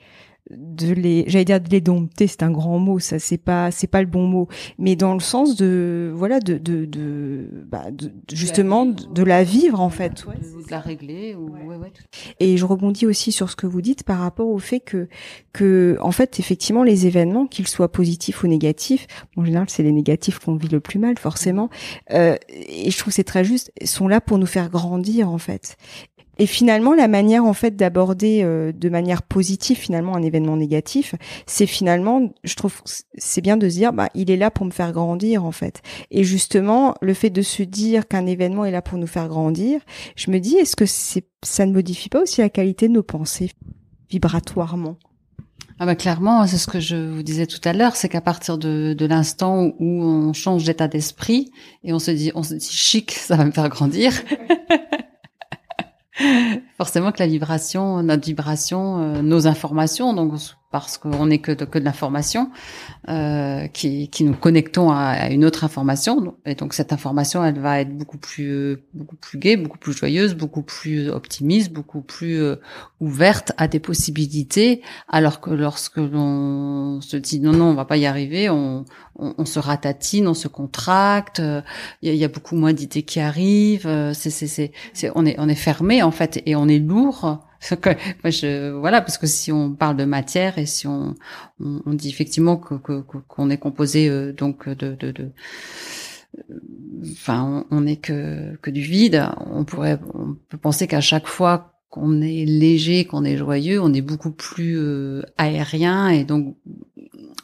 de 0.50 0.92
les 0.92 1.24
j'allais 1.28 1.44
dire 1.44 1.60
de 1.60 1.68
les 1.68 1.80
dompter 1.80 2.26
c'est 2.26 2.42
un 2.42 2.50
grand 2.50 2.78
mot 2.78 2.98
ça 2.98 3.18
c'est 3.18 3.38
pas 3.38 3.70
c'est 3.70 3.86
pas 3.86 4.00
le 4.00 4.08
bon 4.08 4.26
mot. 4.26 4.48
Mais 4.78 4.96
dans 4.96 5.14
le 5.14 5.20
sens 5.20 5.56
de 5.56 6.12
voilà 6.14 6.40
de 6.40 6.58
de 6.58 6.84
de, 6.84 7.48
bah, 7.66 7.90
de 7.90 8.12
justement 8.32 8.86
de, 8.86 9.22
la 9.22 9.44
vivre 9.44 9.80
en 9.80 9.90
fait. 9.90 10.24
Ouais, 10.26 10.34
de, 10.34 10.70
la 10.70 10.80
régler 10.80 11.34
ou, 11.34 11.50
ouais. 11.50 11.76
Ouais, 11.76 11.92
et 12.38 12.56
je 12.56 12.64
rebondis 12.64 13.06
aussi 13.06 13.32
sur 13.32 13.50
ce 13.50 13.56
que 13.56 13.66
vous 13.66 13.80
dites 13.80 14.02
par 14.04 14.18
rapport 14.18 14.48
au 14.48 14.58
fait 14.58 14.80
que 14.80 15.08
que 15.52 15.98
en 16.00 16.12
fait 16.12 16.38
effectivement 16.40 16.82
les 16.82 17.06
événements 17.06 17.46
qu'ils 17.46 17.68
soient 17.68 17.90
positifs 17.90 18.42
ou 18.42 18.46
négatifs 18.46 19.06
en 19.36 19.44
général 19.44 19.68
c'est 19.68 19.82
les 19.82 19.92
négatifs 19.92 20.38
qu'on 20.38 20.56
vit 20.56 20.68
le 20.68 20.80
plus 20.80 20.98
mal 20.98 21.18
forcément 21.18 21.70
euh, 22.12 22.36
et 22.48 22.90
je 22.90 22.98
trouve 22.98 23.12
c'est 23.12 23.24
très 23.24 23.44
juste 23.44 23.72
sont 23.84 24.08
là 24.08 24.20
pour 24.20 24.38
nous 24.38 24.46
faire 24.46 24.70
grandir 24.70 25.30
en 25.30 25.38
fait 25.38 25.76
et 26.38 26.46
finalement, 26.46 26.94
la 26.94 27.08
manière 27.08 27.44
en 27.44 27.52
fait 27.52 27.76
d'aborder 27.76 28.40
euh, 28.42 28.72
de 28.72 28.88
manière 28.88 29.22
positive 29.22 29.76
finalement 29.76 30.16
un 30.16 30.22
événement 30.22 30.56
négatif, 30.56 31.14
c'est 31.46 31.66
finalement, 31.66 32.32
je 32.44 32.54
trouve, 32.54 32.80
c'est 33.14 33.42
bien 33.42 33.58
de 33.58 33.68
se 33.68 33.74
dire, 33.74 33.92
bah, 33.92 34.08
il 34.14 34.30
est 34.30 34.38
là 34.38 34.50
pour 34.50 34.64
me 34.64 34.70
faire 34.70 34.92
grandir 34.92 35.44
en 35.44 35.52
fait. 35.52 35.82
Et 36.10 36.24
justement, 36.24 36.94
le 37.02 37.12
fait 37.12 37.30
de 37.30 37.42
se 37.42 37.62
dire 37.62 38.08
qu'un 38.08 38.26
événement 38.26 38.64
est 38.64 38.70
là 38.70 38.80
pour 38.80 38.96
nous 38.96 39.06
faire 39.06 39.28
grandir, 39.28 39.80
je 40.16 40.30
me 40.30 40.38
dis, 40.38 40.56
est-ce 40.56 40.76
que 40.76 40.86
c'est, 40.86 41.26
ça 41.42 41.66
ne 41.66 41.72
modifie 41.72 42.08
pas 42.08 42.22
aussi 42.22 42.40
la 42.40 42.48
qualité 42.48 42.88
de 42.88 42.94
nos 42.94 43.02
pensées 43.02 43.50
vibratoirement? 44.08 44.96
Ah 45.78 45.86
bah 45.86 45.94
clairement, 45.94 46.46
c'est 46.46 46.58
ce 46.58 46.66
que 46.66 46.80
je 46.80 46.96
vous 46.96 47.22
disais 47.22 47.46
tout 47.46 47.60
à 47.64 47.72
l'heure, 47.72 47.96
c'est 47.96 48.08
qu'à 48.08 48.20
partir 48.20 48.58
de, 48.58 48.94
de 48.96 49.06
l'instant 49.06 49.72
où 49.78 50.02
on 50.02 50.32
change 50.32 50.64
d'état 50.64 50.88
d'esprit 50.88 51.50
et 51.84 51.92
on 51.92 51.98
se 51.98 52.10
dit, 52.10 52.32
on 52.34 52.42
se 52.42 52.54
dit 52.54 52.68
chic, 52.70 53.12
ça 53.12 53.36
va 53.36 53.44
me 53.44 53.50
faire 53.50 53.68
grandir. 53.68 54.12
Forcément 56.76 57.12
que 57.12 57.18
la 57.20 57.26
vibration, 57.26 58.02
notre 58.02 58.26
vibration, 58.26 59.00
euh, 59.00 59.22
nos 59.22 59.46
informations, 59.46 60.14
donc 60.14 60.34
parce 60.70 60.98
qu'on 60.98 61.26
n'est 61.26 61.38
que 61.38 61.50
de, 61.50 61.64
que 61.64 61.78
de 61.80 61.84
l'information, 61.84 62.50
euh, 63.08 63.66
qui, 63.68 64.08
qui 64.08 64.22
nous 64.22 64.34
connectons 64.34 64.90
à, 64.92 65.28
une 65.30 65.44
autre 65.44 65.64
information. 65.64 66.36
Et 66.46 66.54
donc 66.54 66.74
cette 66.74 66.92
information, 66.92 67.44
elle 67.44 67.58
va 67.58 67.80
être 67.80 67.96
beaucoup 67.96 68.18
plus 68.18 68.78
beaucoup 68.94 69.16
plus 69.16 69.38
gaie, 69.38 69.56
beaucoup 69.56 69.78
plus 69.78 69.92
joyeuse, 69.92 70.34
beaucoup 70.34 70.62
plus 70.62 71.08
optimiste, 71.08 71.72
beaucoup 71.72 72.02
plus 72.02 72.40
euh, 72.40 72.56
ouverte 73.00 73.52
à 73.56 73.66
des 73.66 73.80
possibilités. 73.80 74.82
Alors 75.08 75.40
que 75.40 75.50
lorsque 75.50 75.96
l'on 75.96 77.00
se 77.00 77.16
dit 77.16 77.40
non 77.40 77.52
non, 77.52 77.66
on 77.66 77.74
va 77.74 77.84
pas 77.84 77.96
y 77.96 78.06
arriver, 78.06 78.48
on, 78.48 78.84
on, 79.16 79.44
se 79.44 79.58
ratatine, 79.58 80.28
on 80.28 80.34
se 80.34 80.46
contracte. 80.46 81.40
Euh, 81.40 81.62
il 82.02 82.10
y, 82.10 82.12
a, 82.12 82.14
y, 82.14 82.24
a 82.24 82.28
beaucoup 82.28 82.54
moins 82.54 82.72
d'idées 82.72 83.02
qui 83.02 83.18
arrivent. 83.18 83.88
Euh, 83.88 84.12
c'est 84.14 84.30
c'est 84.30 84.46
c'est 84.92 85.10
on 85.16 85.26
est 85.26 85.34
on 85.38 85.48
est 85.48 85.56
fermé 85.56 86.04
en 86.04 86.12
fait 86.12 86.40
et 86.46 86.54
on 86.54 86.68
est 86.68 86.78
lourd 86.78 87.40
Voilà, 88.80 89.00
parce 89.00 89.18
que 89.18 89.26
si 89.26 89.52
on 89.52 89.74
parle 89.74 89.96
de 89.96 90.04
matière 90.04 90.58
et 90.58 90.66
si 90.66 90.86
on, 90.86 91.14
on, 91.60 91.92
dit 91.92 92.08
effectivement 92.08 92.56
que 92.56 92.74
qu'on 92.74 93.50
est 93.50 93.58
composé 93.58 94.08
euh, 94.08 94.32
donc 94.32 94.68
de, 94.68 94.94
de, 94.94 95.10
de 95.10 95.32
enfin, 97.12 97.66
on 97.70 97.82
n'est 97.82 97.96
que 97.96 98.56
que 98.62 98.70
du 98.70 98.80
vide. 98.80 99.26
On 99.50 99.64
pourrait, 99.64 99.98
on 100.14 100.36
peut 100.48 100.58
penser 100.58 100.86
qu'à 100.86 101.00
chaque 101.00 101.26
fois 101.26 101.74
qu'on 101.90 102.22
est 102.22 102.44
léger, 102.46 103.04
qu'on 103.04 103.24
est 103.24 103.36
joyeux, 103.36 103.80
on 103.80 103.92
est 103.92 104.00
beaucoup 104.00 104.32
plus 104.32 104.78
euh, 104.78 105.22
aérien 105.36 106.08
et 106.08 106.24
donc 106.24 106.56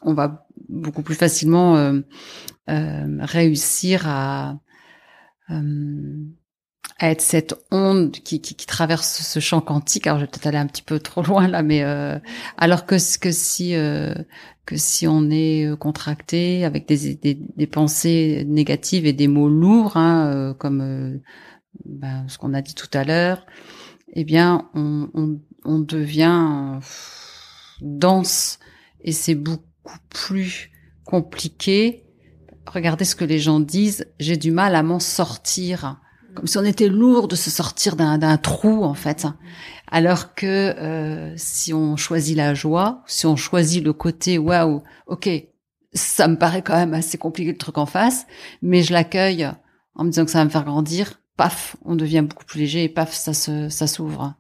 on 0.02 0.14
va 0.14 0.46
beaucoup 0.68 1.02
plus 1.02 1.14
facilement 1.14 1.76
euh, 1.76 2.00
réussir 3.20 4.08
à 4.08 4.58
être 7.00 7.20
cette 7.20 7.54
onde 7.70 8.12
qui, 8.12 8.40
qui, 8.40 8.54
qui, 8.54 8.66
traverse 8.66 9.22
ce 9.22 9.40
champ 9.40 9.60
quantique. 9.60 10.06
Alors 10.06 10.18
je 10.18 10.24
vais 10.24 10.30
peut-être 10.30 10.46
aller 10.46 10.58
un 10.58 10.66
petit 10.66 10.82
peu 10.82 10.98
trop 10.98 11.22
loin 11.22 11.46
là, 11.48 11.62
mais 11.62 11.82
euh, 11.82 12.18
alors 12.56 12.86
que 12.86 12.96
que 13.18 13.30
si 13.30 13.74
euh, 13.74 14.14
que 14.64 14.76
si 14.76 15.06
on 15.06 15.30
est 15.30 15.66
euh, 15.66 15.76
contracté 15.76 16.64
avec 16.64 16.88
des, 16.88 17.14
des, 17.14 17.34
des 17.34 17.66
pensées 17.66 18.44
négatives 18.46 19.06
et 19.06 19.12
des 19.12 19.28
mots 19.28 19.48
lourds, 19.48 19.96
hein, 19.96 20.54
comme 20.58 21.20
ben, 21.84 22.24
ce 22.28 22.38
qu'on 22.38 22.54
a 22.54 22.62
dit 22.62 22.74
tout 22.74 22.90
à 22.94 23.04
l'heure, 23.04 23.44
eh 24.14 24.24
bien 24.24 24.70
on, 24.74 25.10
on, 25.14 25.38
on 25.64 25.78
devient 25.78 26.80
dense 27.82 28.58
et 29.02 29.12
c'est 29.12 29.34
beaucoup 29.34 29.62
plus 30.08 30.70
compliqué. 31.04 32.04
Regardez 32.66 33.04
ce 33.04 33.14
que 33.14 33.24
les 33.24 33.38
gens 33.38 33.60
disent. 33.60 34.06
J'ai 34.18 34.36
du 34.36 34.50
mal 34.50 34.74
à 34.74 34.82
m'en 34.82 34.98
sortir 34.98 36.00
comme 36.36 36.46
si 36.46 36.58
on 36.58 36.64
était 36.64 36.88
lourd 36.88 37.26
de 37.26 37.34
se 37.34 37.50
sortir 37.50 37.96
d'un 37.96 38.36
trou 38.36 38.84
en 38.84 38.94
fait. 38.94 39.26
Alors 39.88 40.34
que 40.34 40.46
euh, 40.46 41.32
si 41.36 41.72
on 41.72 41.96
choisit 41.96 42.36
la 42.36 42.54
joie, 42.54 43.02
si 43.06 43.26
on 43.26 43.36
choisit 43.36 43.82
le 43.82 43.92
côté 43.92 44.38
waouh, 44.38 44.82
ok, 45.06 45.28
ça 45.92 46.28
me 46.28 46.36
paraît 46.36 46.62
quand 46.62 46.76
même 46.76 46.94
assez 46.94 47.18
compliqué 47.18 47.52
le 47.52 47.58
truc 47.58 47.78
en 47.78 47.86
face, 47.86 48.26
mais 48.62 48.82
je 48.82 48.92
l'accueille 48.92 49.48
en 49.94 50.04
me 50.04 50.10
disant 50.10 50.24
que 50.24 50.30
ça 50.30 50.38
va 50.38 50.44
me 50.44 50.50
faire 50.50 50.64
grandir. 50.64 51.20
Paf, 51.36 51.76
on 51.84 51.96
devient 51.96 52.22
beaucoup 52.22 52.44
plus 52.44 52.60
léger 52.60 52.84
et 52.84 52.88
paf, 52.88 53.12
ça 53.12 53.34
se 53.34 53.68
ça 53.68 53.86
s'ouvre. 53.86 54.34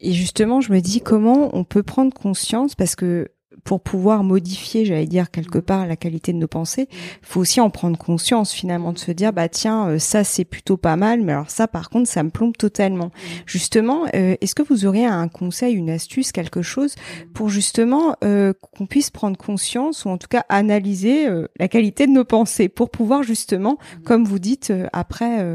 Et 0.00 0.12
justement, 0.12 0.60
je 0.60 0.72
me 0.72 0.80
dis 0.80 1.00
comment 1.00 1.56
on 1.56 1.64
peut 1.64 1.82
prendre 1.82 2.12
conscience 2.12 2.74
parce 2.74 2.96
que 2.96 3.30
pour 3.64 3.80
pouvoir 3.80 4.24
modifier, 4.24 4.84
j'allais 4.84 5.06
dire 5.06 5.30
quelque 5.30 5.58
part 5.58 5.86
la 5.86 5.96
qualité 5.96 6.32
de 6.32 6.38
nos 6.38 6.48
pensées, 6.48 6.88
faut 7.22 7.40
aussi 7.40 7.60
en 7.60 7.70
prendre 7.70 7.96
conscience 7.96 8.52
finalement 8.52 8.92
de 8.92 8.98
se 8.98 9.12
dire 9.12 9.32
bah 9.32 9.48
tiens 9.48 9.88
euh, 9.88 9.98
ça 9.98 10.24
c'est 10.24 10.44
plutôt 10.44 10.76
pas 10.76 10.96
mal, 10.96 11.22
mais 11.22 11.32
alors 11.32 11.50
ça 11.50 11.68
par 11.68 11.88
contre 11.88 12.08
ça 12.08 12.22
me 12.22 12.30
plombe 12.30 12.56
totalement. 12.56 13.10
Justement, 13.46 14.04
euh, 14.14 14.36
est-ce 14.40 14.54
que 14.54 14.62
vous 14.62 14.84
auriez 14.84 15.06
un 15.06 15.28
conseil, 15.28 15.74
une 15.74 15.90
astuce, 15.90 16.32
quelque 16.32 16.62
chose 16.62 16.96
pour 17.34 17.48
justement 17.48 18.16
euh, 18.24 18.52
qu'on 18.60 18.86
puisse 18.86 19.10
prendre 19.10 19.36
conscience 19.36 20.04
ou 20.04 20.08
en 20.08 20.18
tout 20.18 20.28
cas 20.28 20.44
analyser 20.48 21.28
la 21.58 21.68
qualité 21.68 22.06
de 22.06 22.12
nos 22.12 22.24
pensées 22.24 22.68
pour 22.68 22.90
pouvoir 22.90 23.22
justement, 23.22 23.78
comme 24.04 24.24
vous 24.24 24.38
dites, 24.38 24.72
après 24.92 25.46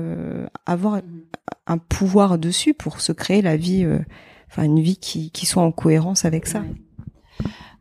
avoir 0.66 1.02
un 1.68 1.78
pouvoir 1.78 2.38
dessus 2.38 2.74
pour 2.74 3.02
se 3.02 3.12
créer 3.12 3.42
la 3.42 3.58
vie, 3.58 3.86
enfin 4.50 4.64
une 4.64 4.80
vie 4.80 4.98
qui, 4.98 5.32
qui 5.32 5.46
soit 5.46 5.64
en 5.64 5.72
cohérence 5.72 6.26
avec 6.26 6.48
ça? 6.48 6.64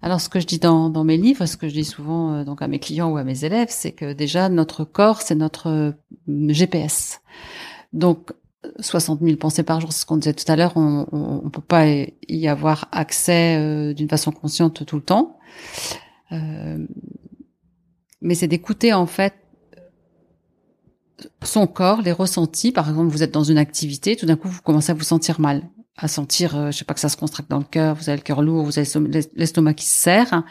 Alors, 0.02 0.20
ce 0.20 0.28
que 0.28 0.40
je 0.40 0.46
dis 0.46 0.58
dans, 0.58 1.04
mes 1.04 1.16
livres, 1.16 1.46
ce 1.46 1.56
que 1.56 1.68
je 1.68 1.74
dis 1.74 1.84
souvent 1.84 2.34
euh, 2.34 2.44
donc 2.44 2.62
à 2.62 2.68
mes 2.68 2.78
clients 2.78 3.10
ou 3.10 3.16
à 3.16 3.24
mes 3.24 3.44
élèves, 3.44 3.68
c'est 3.70 3.92
que 3.92 4.12
déjà 4.12 4.48
notre 4.48 4.84
corps, 4.84 5.22
c'est 5.22 5.34
notre 5.34 5.68
euh, 5.68 5.92
GPS. 6.28 7.20
Donc, 7.92 8.32
60 8.80 9.20
000 9.20 9.36
pensées 9.36 9.62
par 9.62 9.80
jour, 9.80 9.92
c'est 9.92 10.00
ce 10.00 10.06
qu'on 10.06 10.16
disait 10.16 10.34
tout 10.34 10.50
à 10.50 10.56
l'heure, 10.56 10.72
on, 10.76 11.06
on, 11.12 11.50
peut 11.50 11.60
pas 11.60 11.86
y 11.86 12.48
avoir 12.48 12.88
accès 12.90 13.56
euh, 13.58 13.94
d'une 13.94 14.08
façon 14.08 14.32
consciente 14.32 14.84
tout 14.84 14.96
le 14.96 15.02
temps. 15.02 15.38
mais 18.20 18.34
c'est 18.34 18.48
d'écouter 18.48 18.92
en 18.92 19.06
fait 19.06 19.34
son 21.42 21.66
corps, 21.66 22.02
les 22.02 22.12
ressentis. 22.12 22.72
Par 22.72 22.88
exemple, 22.88 23.08
vous 23.08 23.22
êtes 23.22 23.32
dans 23.32 23.44
une 23.44 23.58
activité, 23.58 24.16
tout 24.16 24.26
d'un 24.26 24.36
coup, 24.36 24.48
vous 24.48 24.62
commencez 24.62 24.90
à 24.90 24.94
vous 24.94 25.04
sentir 25.04 25.40
mal 25.40 25.62
à 25.98 26.08
sentir, 26.08 26.56
euh, 26.56 26.70
je 26.70 26.78
sais 26.78 26.84
pas 26.84 26.94
que 26.94 27.00
ça 27.00 27.08
se 27.08 27.16
contracte 27.16 27.50
dans 27.50 27.58
le 27.58 27.64
cœur, 27.64 27.94
vous 27.94 28.08
avez 28.08 28.18
le 28.18 28.22
cœur 28.22 28.42
lourd, 28.42 28.64
vous 28.64 28.78
avez 28.78 28.88
l'estomac 29.34 29.74
qui 29.74 29.86
se 29.86 29.94
serre, 29.94 30.42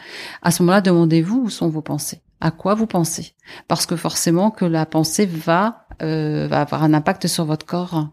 à 0.42 0.50
ce 0.50 0.62
moment-là, 0.62 0.80
demandez-vous 0.80 1.42
où 1.42 1.50
sont 1.50 1.68
vos 1.68 1.82
pensées, 1.82 2.20
à 2.40 2.50
quoi 2.50 2.74
vous 2.74 2.86
pensez, 2.86 3.34
parce 3.68 3.86
que 3.86 3.96
forcément 3.96 4.50
que 4.50 4.64
la 4.64 4.86
pensée 4.86 5.26
va 5.26 5.86
euh, 6.02 6.46
va 6.48 6.60
avoir 6.60 6.82
un 6.84 6.92
impact 6.92 7.26
sur 7.26 7.46
votre 7.46 7.64
corps. 7.64 8.08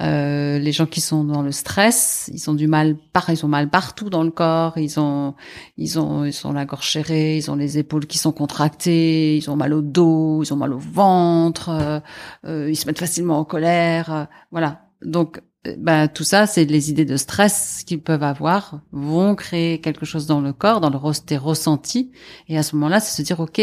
Euh, 0.00 0.58
les 0.58 0.72
gens 0.72 0.86
qui 0.86 1.00
sont 1.00 1.24
dans 1.24 1.42
le 1.42 1.52
stress, 1.52 2.30
ils 2.32 2.48
ont 2.50 2.54
du 2.54 2.68
mal, 2.68 2.96
par, 3.12 3.30
ils 3.30 3.44
ont 3.44 3.48
mal 3.48 3.68
partout 3.68 4.10
dans 4.10 4.22
le 4.22 4.30
corps, 4.30 4.78
ils 4.78 5.00
ont, 5.00 5.34
ils 5.76 5.98
ont, 5.98 6.24
ils 6.24 6.32
sont 6.32 6.52
la 6.52 6.64
gorge 6.64 6.90
serrée, 6.90 7.36
ils 7.36 7.50
ont 7.50 7.56
les 7.56 7.78
épaules 7.78 8.06
qui 8.06 8.18
sont 8.18 8.32
contractées, 8.32 9.36
ils 9.36 9.50
ont 9.50 9.56
mal 9.56 9.72
au 9.72 9.82
dos, 9.82 10.42
ils 10.42 10.52
ont 10.52 10.56
mal 10.56 10.72
au 10.72 10.78
ventre, 10.78 11.68
euh, 11.70 12.00
euh 12.46 12.70
ils 12.70 12.76
se 12.76 12.86
mettent 12.86 13.00
facilement 13.00 13.38
en 13.38 13.44
colère, 13.44 14.28
voilà. 14.52 14.82
Donc 15.02 15.40
bah, 15.76 16.08
tout 16.08 16.24
ça, 16.24 16.46
c'est 16.46 16.64
les 16.64 16.90
idées 16.90 17.04
de 17.04 17.16
stress 17.16 17.82
qu'ils 17.86 18.02
peuvent 18.02 18.22
avoir 18.22 18.80
vont 18.92 19.34
créer 19.34 19.80
quelque 19.80 20.06
chose 20.06 20.26
dans 20.26 20.40
le 20.40 20.52
corps, 20.52 20.80
dans 20.80 20.90
le 20.90 20.98
des 21.26 21.36
ressentis. 21.36 22.12
Et 22.48 22.56
à 22.56 22.62
ce 22.62 22.76
moment-là, 22.76 23.00
c'est 23.00 23.16
se 23.16 23.22
dire, 23.22 23.40
OK. 23.40 23.60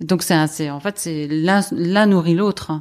Donc, 0.00 0.22
c'est, 0.22 0.70
en 0.70 0.80
fait, 0.80 0.98
c'est 0.98 1.28
l'un, 1.28 1.60
l'un 1.72 2.06
nourrit 2.06 2.34
l'autre. 2.34 2.72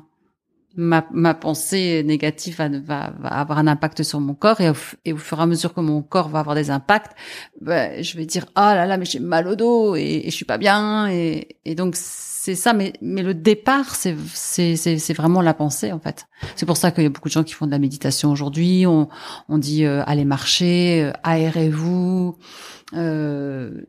Ma, 0.75 1.05
ma 1.11 1.33
pensée 1.33 2.03
négative 2.03 2.57
va, 2.57 2.69
va, 2.69 3.13
va, 3.19 3.29
avoir 3.29 3.59
un 3.59 3.67
impact 3.67 4.03
sur 4.03 4.19
mon 4.19 4.33
corps 4.33 4.61
et 4.61 4.69
au, 4.69 4.73
et 5.05 5.13
au, 5.13 5.17
fur 5.17 5.39
et 5.39 5.41
à 5.41 5.45
mesure 5.45 5.73
que 5.73 5.81
mon 5.81 6.01
corps 6.01 6.29
va 6.29 6.39
avoir 6.39 6.55
des 6.55 6.71
impacts, 6.71 7.15
bah, 7.61 8.01
je 8.01 8.17
vais 8.17 8.25
dire 8.25 8.45
ah 8.55 8.75
là 8.75 8.85
là 8.85 8.97
mais 8.97 9.05
j'ai 9.05 9.19
mal 9.19 9.47
au 9.47 9.55
dos 9.55 9.95
et, 9.95 10.23
et, 10.25 10.31
je 10.31 10.35
suis 10.35 10.45
pas 10.45 10.57
bien 10.57 11.07
et, 11.09 11.57
et 11.65 11.75
donc 11.75 11.95
c'est 11.95 12.55
ça 12.55 12.73
mais 12.73 12.93
mais 13.01 13.21
le 13.21 13.33
départ 13.33 13.95
c'est 13.95 14.15
c'est 14.33 14.75
c'est 14.75 15.13
vraiment 15.13 15.41
la 15.41 15.53
pensée 15.53 15.91
en 15.91 15.99
fait. 15.99 16.25
C'est 16.55 16.65
pour 16.65 16.77
ça 16.77 16.91
qu'il 16.91 17.03
y 17.03 17.07
a 17.07 17.09
beaucoup 17.09 17.29
de 17.29 17.33
gens 17.33 17.43
qui 17.43 17.53
font 17.53 17.65
de 17.65 17.71
la 17.71 17.79
méditation 17.79 18.31
aujourd'hui. 18.31 18.85
On 18.85 19.07
on 19.49 19.57
dit 19.57 19.85
euh, 19.85 20.03
allez 20.05 20.25
marcher, 20.25 21.03
euh, 21.03 21.11
aérez-vous. 21.23 22.37
Euh, 22.95 23.85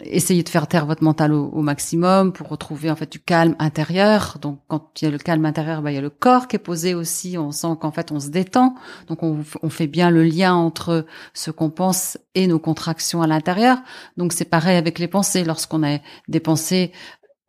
essayez 0.00 0.42
de 0.42 0.48
faire 0.48 0.66
taire 0.66 0.86
votre 0.86 1.02
mental 1.02 1.32
au, 1.32 1.62
maximum 1.62 2.32
pour 2.32 2.48
retrouver 2.48 2.90
en 2.90 2.96
fait 2.96 3.10
du 3.10 3.20
calme 3.20 3.56
intérieur. 3.58 4.38
Donc 4.40 4.60
quand 4.68 4.90
il 5.00 5.06
y 5.06 5.08
a 5.08 5.10
le 5.10 5.18
calme 5.18 5.44
intérieur, 5.46 5.82
bah, 5.82 5.90
il 5.90 5.94
y 5.94 5.98
a 5.98 6.02
le 6.02 6.10
corps 6.10 6.46
qui 6.46 6.56
est 6.56 6.60
posé 6.60 6.94
aussi. 6.94 7.38
On 7.38 7.50
sent 7.52 7.76
qu'en 7.80 7.90
fait 7.90 8.12
on 8.12 8.20
se 8.20 8.28
détend. 8.28 8.74
Donc 9.08 9.22
on, 9.22 9.38
on 9.62 9.70
fait 9.70 9.86
bien 9.86 10.10
le 10.10 10.22
lien 10.22 10.54
entre 10.54 11.06
ce 11.34 11.50
qu'on 11.50 11.70
pense 11.70 12.18
et 12.34 12.46
nos 12.46 12.58
contractions 12.58 13.22
à 13.22 13.26
l'intérieur. 13.26 13.78
Donc 14.16 14.32
c'est 14.32 14.44
pareil 14.44 14.76
avec 14.76 14.98
les 14.98 15.08
pensées. 15.08 15.44
Lorsqu'on 15.44 15.82
a 15.82 15.98
des 16.28 16.40
pensées 16.40 16.92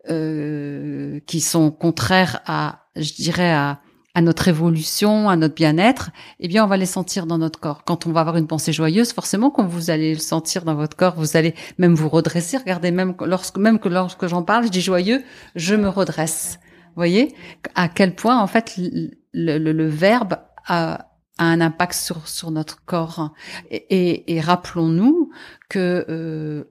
euh, 0.09 1.19
qui 1.27 1.41
sont 1.41 1.71
contraires 1.71 2.41
à, 2.45 2.85
je 2.95 3.13
dirais 3.13 3.51
à 3.51 3.81
à 4.19 4.21
notre 4.21 4.49
évolution, 4.49 5.29
à 5.29 5.37
notre 5.37 5.55
bien-être, 5.55 6.11
eh 6.41 6.49
bien, 6.49 6.65
on 6.65 6.67
va 6.67 6.75
les 6.75 6.85
sentir 6.85 7.25
dans 7.25 7.37
notre 7.37 7.57
corps. 7.57 7.85
Quand 7.85 8.05
on 8.05 8.11
va 8.11 8.19
avoir 8.19 8.35
une 8.35 8.47
pensée 8.47 8.73
joyeuse, 8.73 9.13
forcément, 9.13 9.49
quand 9.49 9.65
vous 9.65 9.91
allez 9.91 10.13
le 10.13 10.19
sentir 10.19 10.65
dans 10.65 10.75
votre 10.75 10.97
corps, 10.97 11.15
vous 11.15 11.37
allez 11.37 11.55
même 11.77 11.95
vous 11.95 12.09
redresser. 12.09 12.57
Regardez, 12.57 12.91
même 12.91 13.15
lorsque, 13.21 13.57
même 13.57 13.79
que 13.79 13.87
lorsque 13.87 14.27
j'en 14.27 14.43
parle, 14.43 14.65
je 14.65 14.71
dis 14.71 14.81
joyeux, 14.81 15.23
je 15.55 15.73
me 15.73 15.87
redresse. 15.87 16.59
Vous 16.87 16.95
voyez 16.97 17.33
à 17.75 17.87
quel 17.87 18.13
point, 18.13 18.37
en 18.41 18.47
fait, 18.47 18.73
le, 18.77 19.57
le, 19.57 19.71
le 19.71 19.87
verbe 19.87 20.35
a, 20.65 20.95
a, 21.37 21.45
un 21.45 21.61
impact 21.61 21.93
sur, 21.93 22.27
sur 22.27 22.51
notre 22.51 22.83
corps. 22.83 23.33
Et, 23.71 23.85
et, 23.89 24.35
et 24.35 24.41
rappelons-nous 24.41 25.29
que 25.69 26.05
euh, 26.09 26.65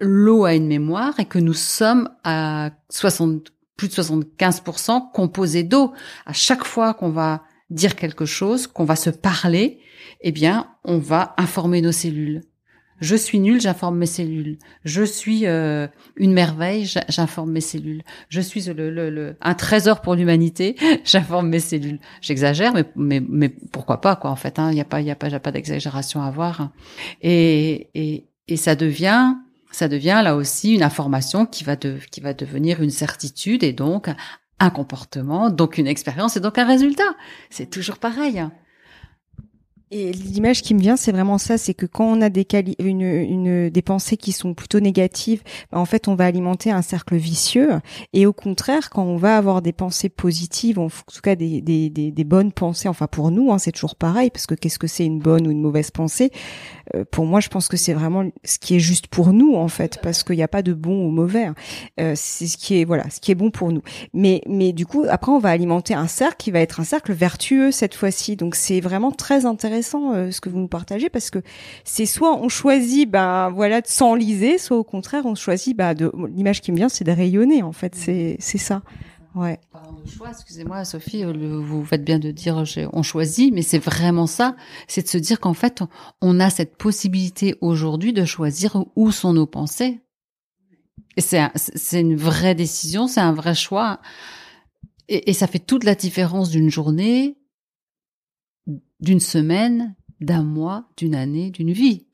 l'eau 0.00 0.44
a 0.44 0.54
une 0.54 0.66
mémoire 0.66 1.20
et 1.20 1.24
que 1.24 1.38
nous 1.38 1.54
sommes 1.54 2.10
à 2.24 2.70
60 2.88 3.52
plus 3.80 3.88
de 3.88 3.94
75% 3.94 5.10
composé 5.10 5.62
d'eau. 5.62 5.94
À 6.26 6.34
chaque 6.34 6.64
fois 6.64 6.92
qu'on 6.92 7.08
va 7.08 7.44
dire 7.70 7.96
quelque 7.96 8.26
chose, 8.26 8.66
qu'on 8.66 8.84
va 8.84 8.94
se 8.94 9.08
parler, 9.08 9.78
eh 10.20 10.32
bien, 10.32 10.68
on 10.84 10.98
va 10.98 11.34
informer 11.38 11.80
nos 11.80 11.92
cellules. 11.92 12.42
Je 13.00 13.16
suis 13.16 13.38
nul, 13.38 13.58
j'informe 13.58 13.96
mes 13.96 14.04
cellules. 14.04 14.58
Je 14.84 15.02
suis 15.02 15.46
euh, 15.46 15.88
une 16.16 16.34
merveille, 16.34 16.92
j'informe 17.08 17.52
mes 17.52 17.62
cellules. 17.62 18.02
Je 18.28 18.42
suis 18.42 18.64
le, 18.64 18.90
le, 18.90 19.36
un 19.40 19.54
trésor 19.54 20.02
pour 20.02 20.14
l'humanité, 20.14 20.76
j'informe 21.04 21.48
mes 21.48 21.60
cellules. 21.60 22.00
J'exagère, 22.20 22.74
mais, 22.74 23.22
mais, 23.26 23.48
pourquoi 23.48 24.02
pas 24.02 24.14
quoi 24.14 24.28
en 24.28 24.36
fait. 24.36 24.56
Il 24.58 24.60
hein, 24.60 24.72
n'y 24.72 24.82
a 24.82 24.84
pas, 24.84 25.00
y 25.00 25.10
a 25.10 25.16
pas, 25.16 25.30
y 25.30 25.34
a 25.34 25.40
pas 25.40 25.52
d'exagération 25.52 26.20
à 26.20 26.26
avoir. 26.26 26.70
Et, 27.22 27.88
et, 27.94 28.26
et 28.46 28.56
ça 28.58 28.74
devient 28.74 29.36
ça 29.70 29.88
devient 29.88 30.20
là 30.22 30.36
aussi 30.36 30.74
une 30.74 30.82
information 30.82 31.46
qui 31.46 31.64
va, 31.64 31.76
de, 31.76 31.98
qui 32.10 32.20
va 32.20 32.34
devenir 32.34 32.82
une 32.82 32.90
certitude 32.90 33.62
et 33.62 33.72
donc 33.72 34.08
un 34.58 34.70
comportement, 34.70 35.50
donc 35.50 35.78
une 35.78 35.86
expérience 35.86 36.36
et 36.36 36.40
donc 36.40 36.58
un 36.58 36.66
résultat. 36.66 37.14
C'est 37.48 37.70
toujours 37.70 37.98
pareil. 37.98 38.44
Et 39.92 40.12
l'image 40.12 40.62
qui 40.62 40.74
me 40.74 40.80
vient, 40.80 40.96
c'est 40.96 41.10
vraiment 41.10 41.36
ça, 41.36 41.58
c'est 41.58 41.74
que 41.74 41.84
quand 41.84 42.04
on 42.04 42.20
a 42.20 42.28
des 42.30 42.46
une, 42.78 43.00
une, 43.00 43.70
des 43.70 43.82
pensées 43.82 44.16
qui 44.16 44.30
sont 44.30 44.54
plutôt 44.54 44.78
négatives, 44.78 45.42
bah, 45.72 45.80
en 45.80 45.84
fait, 45.84 46.06
on 46.06 46.14
va 46.14 46.26
alimenter 46.26 46.70
un 46.70 46.82
cercle 46.82 47.16
vicieux. 47.16 47.70
Et 48.12 48.24
au 48.24 48.32
contraire, 48.32 48.90
quand 48.90 49.02
on 49.02 49.16
va 49.16 49.36
avoir 49.36 49.62
des 49.62 49.72
pensées 49.72 50.08
positives, 50.08 50.78
en 50.78 50.88
tout 50.88 51.20
cas 51.24 51.34
des, 51.34 51.60
des, 51.60 51.90
des, 51.90 52.12
des 52.12 52.24
bonnes 52.24 52.52
pensées, 52.52 52.88
enfin 52.88 53.08
pour 53.08 53.32
nous, 53.32 53.50
hein, 53.50 53.58
c'est 53.58 53.72
toujours 53.72 53.96
pareil, 53.96 54.30
parce 54.30 54.46
que 54.46 54.54
qu'est-ce 54.54 54.78
que 54.78 54.86
c'est 54.86 55.04
une 55.04 55.18
bonne 55.18 55.48
ou 55.48 55.50
une 55.50 55.60
mauvaise 55.60 55.90
pensée? 55.90 56.30
Pour 57.10 57.26
moi, 57.26 57.40
je 57.40 57.48
pense 57.48 57.68
que 57.68 57.76
c'est 57.76 57.92
vraiment 57.92 58.24
ce 58.44 58.58
qui 58.58 58.76
est 58.76 58.80
juste 58.80 59.06
pour 59.06 59.32
nous, 59.32 59.54
en 59.54 59.68
fait, 59.68 59.98
parce 60.02 60.22
qu'il 60.22 60.36
n'y 60.36 60.42
a 60.42 60.48
pas 60.48 60.62
de 60.62 60.72
bon 60.72 61.06
ou 61.06 61.10
mauvais. 61.10 61.48
Euh, 62.00 62.12
c'est 62.16 62.46
ce 62.46 62.56
qui 62.56 62.80
est 62.80 62.84
voilà, 62.84 63.08
ce 63.10 63.20
qui 63.20 63.30
est 63.30 63.34
bon 63.34 63.50
pour 63.50 63.72
nous. 63.72 63.82
Mais 64.12 64.42
mais 64.46 64.72
du 64.72 64.86
coup, 64.86 65.04
après, 65.08 65.32
on 65.32 65.38
va 65.38 65.50
alimenter 65.50 65.94
un 65.94 66.06
cercle 66.06 66.36
qui 66.38 66.50
va 66.50 66.60
être 66.60 66.80
un 66.80 66.84
cercle 66.84 67.12
vertueux 67.12 67.70
cette 67.70 67.94
fois-ci. 67.94 68.36
Donc 68.36 68.54
c'est 68.54 68.80
vraiment 68.80 69.12
très 69.12 69.46
intéressant 69.46 70.12
euh, 70.14 70.30
ce 70.30 70.40
que 70.40 70.48
vous 70.48 70.58
nous 70.58 70.68
partagez 70.68 71.08
parce 71.08 71.30
que 71.30 71.40
c'est 71.84 72.06
soit 72.06 72.36
on 72.36 72.48
choisit 72.48 73.08
ben 73.08 73.50
voilà 73.50 73.80
de 73.80 73.86
s'enliser, 73.86 74.58
soit 74.58 74.76
au 74.76 74.84
contraire 74.84 75.26
on 75.26 75.34
choisit 75.34 75.76
bah 75.76 75.94
de 75.94 76.12
l'image 76.34 76.60
qui 76.60 76.72
me 76.72 76.76
vient 76.76 76.88
c'est 76.88 77.04
de 77.04 77.12
rayonner 77.12 77.62
en 77.62 77.72
fait, 77.72 77.94
c'est 77.94 78.36
c'est 78.38 78.58
ça. 78.58 78.82
Ouais. 79.34 79.60
excusez-moi 80.28 80.84
Sophie, 80.84 81.24
vous 81.24 81.84
faites 81.84 82.04
bien 82.04 82.18
de 82.18 82.30
dire 82.30 82.64
on 82.92 83.02
choisit, 83.02 83.52
mais 83.54 83.62
c'est 83.62 83.78
vraiment 83.78 84.26
ça, 84.26 84.56
c'est 84.88 85.02
de 85.02 85.08
se 85.08 85.18
dire 85.18 85.38
qu'en 85.38 85.54
fait 85.54 85.82
on 86.20 86.40
a 86.40 86.50
cette 86.50 86.76
possibilité 86.76 87.54
aujourd'hui 87.60 88.12
de 88.12 88.24
choisir 88.24 88.84
où 88.96 89.12
sont 89.12 89.32
nos 89.32 89.46
pensées. 89.46 90.00
Et 91.16 91.20
c'est 91.20 92.00
une 92.00 92.16
vraie 92.16 92.54
décision, 92.54 93.06
c'est 93.06 93.20
un 93.20 93.32
vrai 93.32 93.54
choix. 93.54 94.00
Et, 95.08 95.32
ça 95.32 95.48
fait 95.48 95.58
toute 95.58 95.82
la 95.82 95.96
différence 95.96 96.50
d'une 96.50 96.70
journée, 96.70 97.36
d'une 99.00 99.18
semaine, 99.18 99.96
d'un 100.20 100.44
mois, 100.44 100.88
d'une 100.96 101.16
année, 101.16 101.50
d'une 101.50 101.72
vie. 101.72 102.06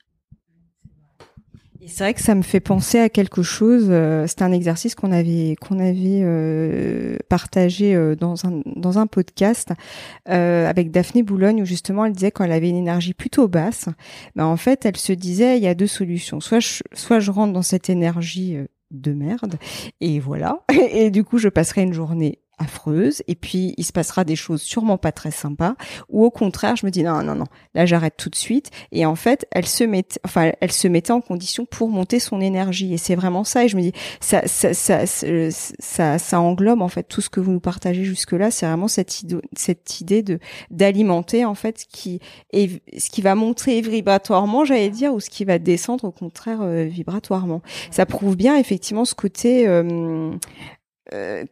C'est 1.88 2.04
vrai 2.04 2.14
que 2.14 2.20
ça 2.20 2.34
me 2.34 2.42
fait 2.42 2.60
penser 2.60 2.98
à 2.98 3.08
quelque 3.08 3.42
chose. 3.42 3.86
Euh, 3.90 4.26
C'était 4.26 4.42
un 4.42 4.52
exercice 4.52 4.94
qu'on 4.94 5.12
avait 5.12 5.56
qu'on 5.60 5.78
avait 5.78 6.22
euh, 6.22 7.16
partagé 7.28 7.94
euh, 7.94 8.16
dans 8.16 8.44
un 8.44 8.60
dans 8.64 8.98
un 8.98 9.06
podcast 9.06 9.72
avec 10.26 10.90
Daphné 10.90 11.22
Boulogne 11.22 11.62
où 11.62 11.64
justement 11.64 12.04
elle 12.04 12.12
disait 12.12 12.30
quand 12.30 12.44
elle 12.44 12.52
avait 12.52 12.70
une 12.70 12.76
énergie 12.76 13.14
plutôt 13.14 13.48
basse, 13.48 13.88
ben 14.34 14.44
en 14.44 14.56
fait 14.56 14.84
elle 14.84 14.96
se 14.96 15.12
disait 15.12 15.58
il 15.58 15.62
y 15.62 15.68
a 15.68 15.74
deux 15.74 15.86
solutions. 15.86 16.40
Soit 16.40 16.82
soit 16.92 17.20
je 17.20 17.30
rentre 17.30 17.52
dans 17.52 17.62
cette 17.62 17.88
énergie 17.88 18.56
de 18.90 19.12
merde 19.12 19.56
et 20.00 20.20
voilà 20.20 20.60
et 20.90 21.10
du 21.10 21.24
coup 21.24 21.38
je 21.38 21.48
passerai 21.48 21.82
une 21.82 21.92
journée 21.92 22.40
affreuse. 22.58 23.22
Et 23.28 23.34
puis 23.34 23.74
il 23.76 23.84
se 23.84 23.92
passera 23.92 24.24
des 24.24 24.36
choses 24.36 24.62
sûrement 24.62 24.98
pas 24.98 25.12
très 25.12 25.30
sympas. 25.30 25.76
Ou 26.08 26.24
au 26.24 26.30
contraire 26.30 26.76
je 26.76 26.86
me 26.86 26.90
dis 26.90 27.02
non 27.02 27.22
non 27.22 27.34
non 27.34 27.46
là 27.74 27.86
j'arrête 27.86 28.14
tout 28.16 28.30
de 28.30 28.34
suite. 28.34 28.70
Et 28.92 29.06
en 29.06 29.16
fait 29.16 29.46
elle 29.50 29.66
se 29.66 29.84
met 29.84 30.06
enfin 30.24 30.52
elle 30.60 30.72
se 30.72 30.88
mettait 30.88 31.12
en 31.12 31.20
condition 31.20 31.66
pour 31.66 31.88
monter 31.88 32.20
son 32.20 32.40
énergie. 32.40 32.94
Et 32.94 32.98
c'est 32.98 33.14
vraiment 33.14 33.44
ça. 33.44 33.64
Et 33.64 33.68
je 33.68 33.76
me 33.76 33.82
dis 33.82 33.92
ça 34.20 34.42
ça 34.46 34.74
ça 34.74 35.06
ça, 35.06 36.18
ça, 36.18 36.40
englobe 36.40 36.82
en 36.82 36.88
fait 36.88 37.04
tout 37.04 37.20
ce 37.20 37.30
que 37.30 37.40
vous 37.40 37.52
nous 37.52 37.60
partagez 37.60 38.04
jusque 38.04 38.32
là 38.32 38.50
c'est 38.50 38.66
vraiment 38.66 38.88
cette 38.88 39.22
idée 39.22 39.36
cette 39.56 40.00
idée 40.00 40.22
de 40.22 40.38
d'alimenter 40.70 41.44
en 41.44 41.54
fait 41.54 41.80
ce 41.80 41.86
qui 41.86 42.20
est 42.52 42.82
ce 42.98 43.10
qui 43.10 43.22
va 43.22 43.34
monter 43.34 43.80
vibratoirement 43.80 44.64
j'allais 44.64 44.90
dire 44.90 45.14
ou 45.14 45.20
ce 45.20 45.30
qui 45.30 45.44
va 45.44 45.58
descendre 45.58 46.04
au 46.04 46.12
contraire 46.12 46.62
euh, 46.62 46.84
vibratoirement. 46.84 47.62
Ça 47.90 48.06
prouve 48.06 48.36
bien 48.36 48.56
effectivement 48.56 49.04
ce 49.04 49.14
côté 49.14 49.66
euh, 49.68 50.32
euh, 51.12 51.44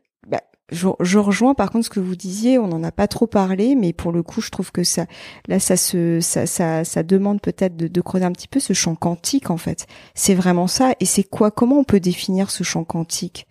je, 0.72 0.88
je, 1.00 1.18
rejoins 1.18 1.55
par 1.55 1.70
contre 1.70 1.85
ce 1.85 1.90
que 1.90 2.00
vous 2.00 2.16
disiez, 2.16 2.59
on 2.59 2.68
n'en 2.68 2.83
a 2.83 2.92
pas 2.92 3.07
trop 3.07 3.27
parlé, 3.27 3.74
mais 3.74 3.92
pour 3.92 4.12
le 4.12 4.22
coup, 4.22 4.40
je 4.40 4.50
trouve 4.50 4.72
que 4.72 4.83
ça, 4.83 5.07
là, 5.46 5.59
ça 5.59 5.77
se, 5.77 6.20
ça, 6.20 6.46
ça, 6.46 6.85
ça 6.85 7.03
demande 7.03 7.40
peut-être 7.40 7.77
de, 7.77 7.87
de, 7.87 8.00
creuser 8.00 8.24
un 8.24 8.33
petit 8.33 8.48
peu 8.48 8.61
ce 8.61 8.72
champ 8.72 8.94
quantique 8.94 9.50
en 9.50 9.59
fait. 9.59 9.87
C'est 10.14 10.35
vraiment 10.35 10.66
ça. 10.66 10.94
Et 11.00 11.05
c'est 11.05 11.24
quoi 11.24 11.50
Comment 11.50 11.79
on 11.79 11.85
peut 11.85 12.00
définir 12.00 12.50
ce 12.50 12.64
champ 12.64 12.85
quantique? 12.85 13.46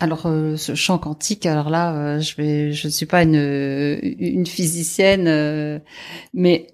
Alors 0.00 0.26
euh, 0.26 0.56
ce 0.56 0.74
champ 0.74 0.98
quantique, 0.98 1.46
alors 1.46 1.70
là, 1.70 1.94
euh, 1.94 2.20
je 2.20 2.36
vais, 2.36 2.72
je 2.72 2.88
ne 2.88 2.92
suis 2.92 3.06
pas 3.06 3.22
une 3.22 3.98
une 4.02 4.46
physicienne, 4.46 5.28
euh, 5.28 5.78
mais 6.32 6.68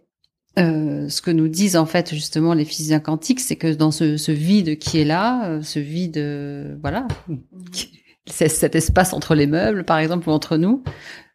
ce 0.57 1.23
que 1.23 1.31
nous 1.31 1.49
disent 1.49 1.77
en 1.77 1.87
fait 1.87 2.13
justement 2.13 2.55
les 2.55 2.65
physiciens 2.65 3.01
quantiques, 3.01 3.41
c'est 3.41 3.57
que 3.57 3.73
dans 3.73 3.91
ce, 3.91 4.17
ce, 4.19 4.33
vide 4.33 4.79
qui 4.79 4.99
est 4.99 5.05
là, 5.05 5.63
ce 5.63 5.79
vide, 5.79 6.19
voilà, 6.83 7.07
cet 8.27 8.75
espace 8.75 9.13
entre 9.13 9.35
les 9.35 9.47
meubles, 9.47 9.85
par 9.85 9.99
exemple, 9.99 10.29
ou 10.29 10.33
entre 10.33 10.57
nous, 10.57 10.83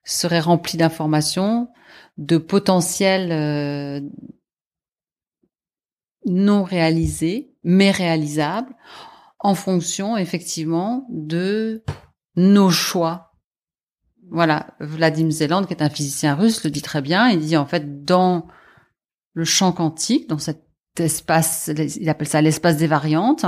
serait 0.04 0.40
rempli 0.40 0.78
d'informations, 0.78 1.70
de 2.18 2.38
potentiels 2.38 3.32
euh, 3.32 4.02
non 6.26 6.64
réalisés, 6.64 7.56
mais 7.64 7.92
réalisables, 7.92 8.74
en 9.40 9.56
fonction 9.56 10.18
effectivement 10.18 11.08
de 11.10 11.84
nos 12.36 12.70
choix. 12.70 13.32
Voilà, 14.30 14.76
Vladimir 14.80 15.32
Zeland, 15.32 15.66
qui 15.66 15.74
est 15.74 15.84
un 15.84 15.90
physicien 15.90 16.36
russe, 16.36 16.64
le 16.64 16.72
dit 16.72 16.82
très 16.82 17.02
bien. 17.02 17.30
Il 17.30 17.40
dit 17.40 17.58
en 17.58 17.66
fait 17.66 18.04
dans 18.04 18.48
le 19.34 19.46
champ 19.46 19.72
quantique, 19.72 20.30
dans 20.30 20.40
cet 20.40 20.64
espace, 20.98 21.70
il 21.78 22.10
appelle 22.10 22.28
ça 22.28 22.42
l'espace 22.42 22.78
des 22.78 22.88
variantes, 22.88 23.46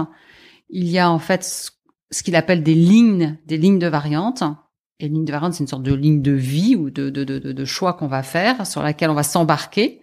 il 0.70 0.88
y 0.88 1.00
a 1.00 1.10
en 1.10 1.20
fait 1.20 1.44
ce 1.44 1.72
qu'il 2.12 2.36
appelle 2.36 2.64
des 2.64 2.76
lignes, 2.76 3.38
des 3.46 3.58
lignes 3.58 3.80
de 3.80 3.88
variantes. 3.88 4.44
Et 5.00 5.08
ligne 5.08 5.26
de 5.26 5.32
variante, 5.32 5.54
c'est 5.54 5.64
une 5.64 5.68
sorte 5.68 5.84
de 5.84 5.94
ligne 5.94 6.22
de 6.22 6.32
vie 6.32 6.76
ou 6.76 6.90
de, 6.90 7.10
de, 7.10 7.24
de, 7.24 7.66
choix 7.66 7.94
qu'on 7.94 8.08
va 8.08 8.24
faire, 8.24 8.66
sur 8.66 8.82
laquelle 8.82 9.12
on 9.12 9.16
va 9.16 9.24
s'embarquer, 9.24 10.02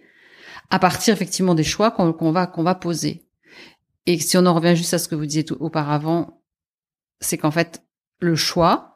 à 0.69 0.79
partir 0.79 1.13
effectivement 1.13 1.53
des 1.53 1.65
choix 1.65 1.91
qu'on 1.91 2.31
va 2.31 2.47
qu'on 2.47 2.63
va 2.63 2.75
poser. 2.75 3.27
Et 4.05 4.19
si 4.19 4.37
on 4.37 4.45
en 4.45 4.53
revient 4.53 4.75
juste 4.75 4.93
à 4.93 4.99
ce 4.99 5.09
que 5.09 5.15
vous 5.15 5.25
disiez 5.25 5.45
auparavant, 5.59 6.41
c'est 7.19 7.37
qu'en 7.37 7.51
fait 7.51 7.83
le 8.19 8.35
choix, 8.35 8.95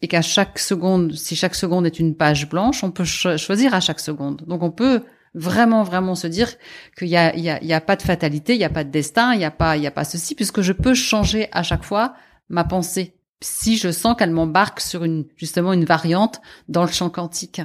et 0.00 0.08
qu'à 0.08 0.22
chaque 0.22 0.58
seconde, 0.58 1.14
si 1.14 1.34
chaque 1.34 1.54
seconde 1.54 1.86
est 1.86 1.98
une 1.98 2.16
page 2.16 2.48
blanche, 2.48 2.84
on 2.84 2.90
peut 2.90 3.04
choisir 3.04 3.74
à 3.74 3.80
chaque 3.80 4.00
seconde. 4.00 4.42
Donc 4.46 4.62
on 4.62 4.70
peut 4.70 5.04
vraiment 5.34 5.82
vraiment 5.82 6.14
se 6.14 6.26
dire 6.26 6.48
qu'il 6.96 7.08
y 7.08 7.16
a 7.16 7.34
il 7.36 7.42
y 7.42 7.72
a, 7.72 7.80
pas 7.80 7.96
de 7.96 8.02
fatalité, 8.02 8.54
il 8.54 8.60
y 8.60 8.64
a 8.64 8.70
pas 8.70 8.84
de 8.84 8.90
destin, 8.90 9.34
il 9.34 9.40
y 9.40 9.44
a 9.44 9.50
pas 9.50 9.76
il 9.76 9.82
y 9.82 9.86
a 9.86 9.90
pas 9.90 10.04
ceci 10.04 10.34
puisque 10.34 10.60
je 10.60 10.72
peux 10.72 10.94
changer 10.94 11.48
à 11.52 11.62
chaque 11.62 11.84
fois 11.84 12.14
ma 12.48 12.64
pensée 12.64 13.14
si 13.40 13.76
je 13.76 13.92
sens 13.92 14.16
qu'elle 14.16 14.30
m'embarque 14.30 14.80
sur 14.80 15.04
une 15.04 15.26
justement 15.36 15.72
une 15.72 15.84
variante 15.84 16.40
dans 16.68 16.82
le 16.82 16.90
champ 16.90 17.10
quantique. 17.10 17.60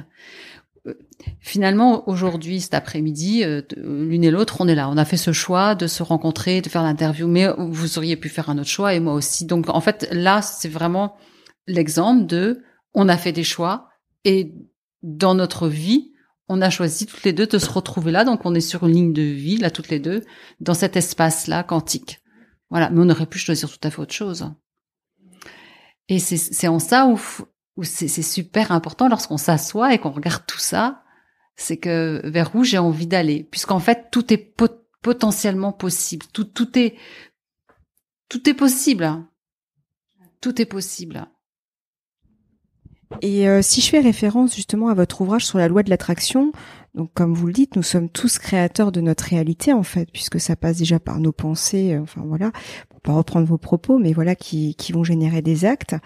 Euh, 0.86 0.94
finalement, 1.40 2.08
aujourd'hui, 2.08 2.60
cet 2.60 2.74
après-midi, 2.74 3.42
euh, 3.42 3.62
l'une 3.76 4.22
et 4.22 4.30
l'autre, 4.30 4.58
on 4.60 4.68
est 4.68 4.74
là. 4.74 4.88
On 4.88 4.96
a 4.96 5.04
fait 5.04 5.16
ce 5.16 5.32
choix 5.32 5.74
de 5.74 5.86
se 5.86 6.02
rencontrer, 6.02 6.60
de 6.60 6.68
faire 6.68 6.82
l'interview, 6.82 7.26
mais 7.26 7.48
vous 7.58 7.98
auriez 7.98 8.16
pu 8.16 8.28
faire 8.28 8.50
un 8.50 8.58
autre 8.58 8.68
choix 8.68 8.94
et 8.94 9.00
moi 9.00 9.14
aussi. 9.14 9.46
Donc, 9.46 9.68
en 9.68 9.80
fait, 9.80 10.06
là, 10.12 10.42
c'est 10.42 10.68
vraiment 10.68 11.16
l'exemple 11.66 12.26
de 12.26 12.62
on 12.92 13.08
a 13.08 13.16
fait 13.16 13.32
des 13.32 13.44
choix 13.44 13.88
et 14.24 14.54
dans 15.02 15.34
notre 15.34 15.68
vie, 15.68 16.12
on 16.48 16.60
a 16.60 16.70
choisi 16.70 17.06
toutes 17.06 17.24
les 17.24 17.32
deux 17.32 17.46
de 17.46 17.58
se 17.58 17.70
retrouver 17.70 18.12
là. 18.12 18.24
Donc, 18.24 18.44
on 18.44 18.54
est 18.54 18.60
sur 18.60 18.86
une 18.86 18.94
ligne 18.94 19.12
de 19.12 19.22
vie, 19.22 19.56
là, 19.56 19.70
toutes 19.70 19.88
les 19.88 20.00
deux, 20.00 20.24
dans 20.60 20.74
cet 20.74 20.96
espace-là 20.96 21.62
quantique. 21.62 22.20
Voilà. 22.70 22.90
Mais 22.90 23.00
on 23.00 23.08
aurait 23.08 23.26
pu 23.26 23.38
choisir 23.38 23.70
tout 23.70 23.78
à 23.82 23.90
fait 23.90 24.00
autre 24.00 24.14
chose. 24.14 24.50
Et 26.08 26.18
c'est 26.18 26.68
en 26.68 26.78
ça 26.78 27.06
où, 27.06 27.18
où 27.76 27.84
c'est 27.84 28.08
super 28.08 28.72
important 28.72 29.08
lorsqu'on 29.08 29.38
s'assoit 29.38 29.94
et 29.94 29.98
qu'on 29.98 30.10
regarde 30.10 30.44
tout 30.46 30.58
ça, 30.58 31.02
c'est 31.56 31.78
que 31.78 32.20
vers 32.24 32.54
où 32.54 32.62
j'ai 32.62 32.78
envie 32.78 33.06
d'aller. 33.06 33.44
Puisqu'en 33.44 33.80
fait, 33.80 34.08
tout 34.10 34.32
est 34.32 34.54
potentiellement 35.02 35.72
possible. 35.72 36.26
Tout, 36.32 36.44
tout 36.44 36.78
est, 36.78 36.96
tout 38.28 38.48
est 38.48 38.54
possible. 38.54 39.24
Tout 40.42 40.60
est 40.60 40.66
possible. 40.66 41.26
Et 43.22 43.48
euh, 43.48 43.62
si 43.62 43.80
je 43.80 43.88
fais 43.88 44.00
référence 44.00 44.54
justement 44.54 44.88
à 44.88 44.94
votre 44.94 45.20
ouvrage 45.20 45.46
sur 45.46 45.58
la 45.58 45.68
loi 45.68 45.82
de 45.82 45.90
l'attraction, 45.90 46.52
donc 46.94 47.10
comme 47.12 47.34
vous 47.34 47.48
le 47.48 47.52
dites, 47.52 47.74
nous 47.74 47.82
sommes 47.82 48.08
tous 48.08 48.38
créateurs 48.38 48.92
de 48.92 49.00
notre 49.00 49.24
réalité 49.24 49.72
en 49.72 49.82
fait, 49.82 50.08
puisque 50.12 50.38
ça 50.38 50.54
passe 50.54 50.78
déjà 50.78 51.00
par 51.00 51.18
nos 51.18 51.32
pensées, 51.32 51.94
euh, 51.94 52.02
enfin 52.02 52.22
voilà, 52.24 52.52
pour 52.88 53.00
pas 53.00 53.12
reprendre 53.12 53.48
vos 53.48 53.58
propos, 53.58 53.98
mais 53.98 54.12
voilà 54.12 54.36
qui, 54.36 54.76
qui 54.76 54.92
vont 54.92 55.02
générer 55.02 55.42
des 55.42 55.64
actes. 55.64 55.96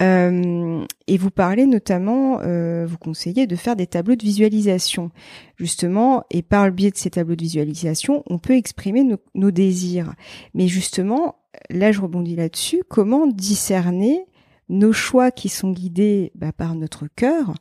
Euh, 0.00 0.84
et 1.06 1.18
vous 1.18 1.30
parlez 1.30 1.66
notamment, 1.66 2.40
euh, 2.42 2.84
vous 2.84 2.98
conseillez 2.98 3.46
de 3.46 3.54
faire 3.54 3.76
des 3.76 3.86
tableaux 3.86 4.16
de 4.16 4.24
visualisation, 4.24 5.12
justement, 5.56 6.24
et 6.32 6.42
par 6.42 6.66
le 6.66 6.72
biais 6.72 6.90
de 6.90 6.96
ces 6.96 7.10
tableaux 7.10 7.36
de 7.36 7.42
visualisation, 7.42 8.24
on 8.28 8.38
peut 8.38 8.56
exprimer 8.56 9.04
nos, 9.04 9.18
nos 9.36 9.52
désirs. 9.52 10.14
Mais 10.52 10.66
justement, 10.66 11.36
là 11.70 11.92
je 11.92 12.00
rebondis 12.00 12.34
là-dessus, 12.34 12.82
comment 12.88 13.28
discerner 13.28 14.26
nos 14.68 14.92
choix 14.92 15.30
qui 15.30 15.48
sont 15.48 15.70
guidés 15.70 16.32
bah, 16.34 16.52
par 16.52 16.74
notre 16.74 17.06
cœur 17.14 17.54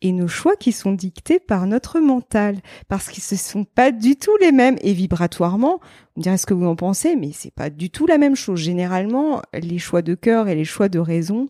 et 0.00 0.12
nos 0.12 0.28
choix 0.28 0.56
qui 0.56 0.72
sont 0.72 0.92
dictés 0.92 1.40
par 1.40 1.66
notre 1.66 1.98
mental, 1.98 2.58
parce 2.88 3.08
qu'ils 3.08 3.24
ne 3.32 3.36
sont 3.36 3.64
pas 3.64 3.90
du 3.90 4.16
tout 4.16 4.36
les 4.40 4.52
mêmes. 4.52 4.76
Et 4.80 4.92
vibratoirement, 4.92 5.80
on 6.16 6.20
dirait 6.20 6.38
ce 6.38 6.46
que 6.46 6.54
vous 6.54 6.66
en 6.66 6.76
pensez, 6.76 7.16
mais 7.16 7.30
c'est 7.32 7.52
pas 7.52 7.70
du 7.70 7.90
tout 7.90 8.06
la 8.06 8.18
même 8.18 8.36
chose. 8.36 8.60
Généralement, 8.60 9.42
les 9.52 9.78
choix 9.78 10.02
de 10.02 10.14
cœur 10.14 10.48
et 10.48 10.54
les 10.54 10.64
choix 10.64 10.88
de 10.88 10.98
raison 10.98 11.48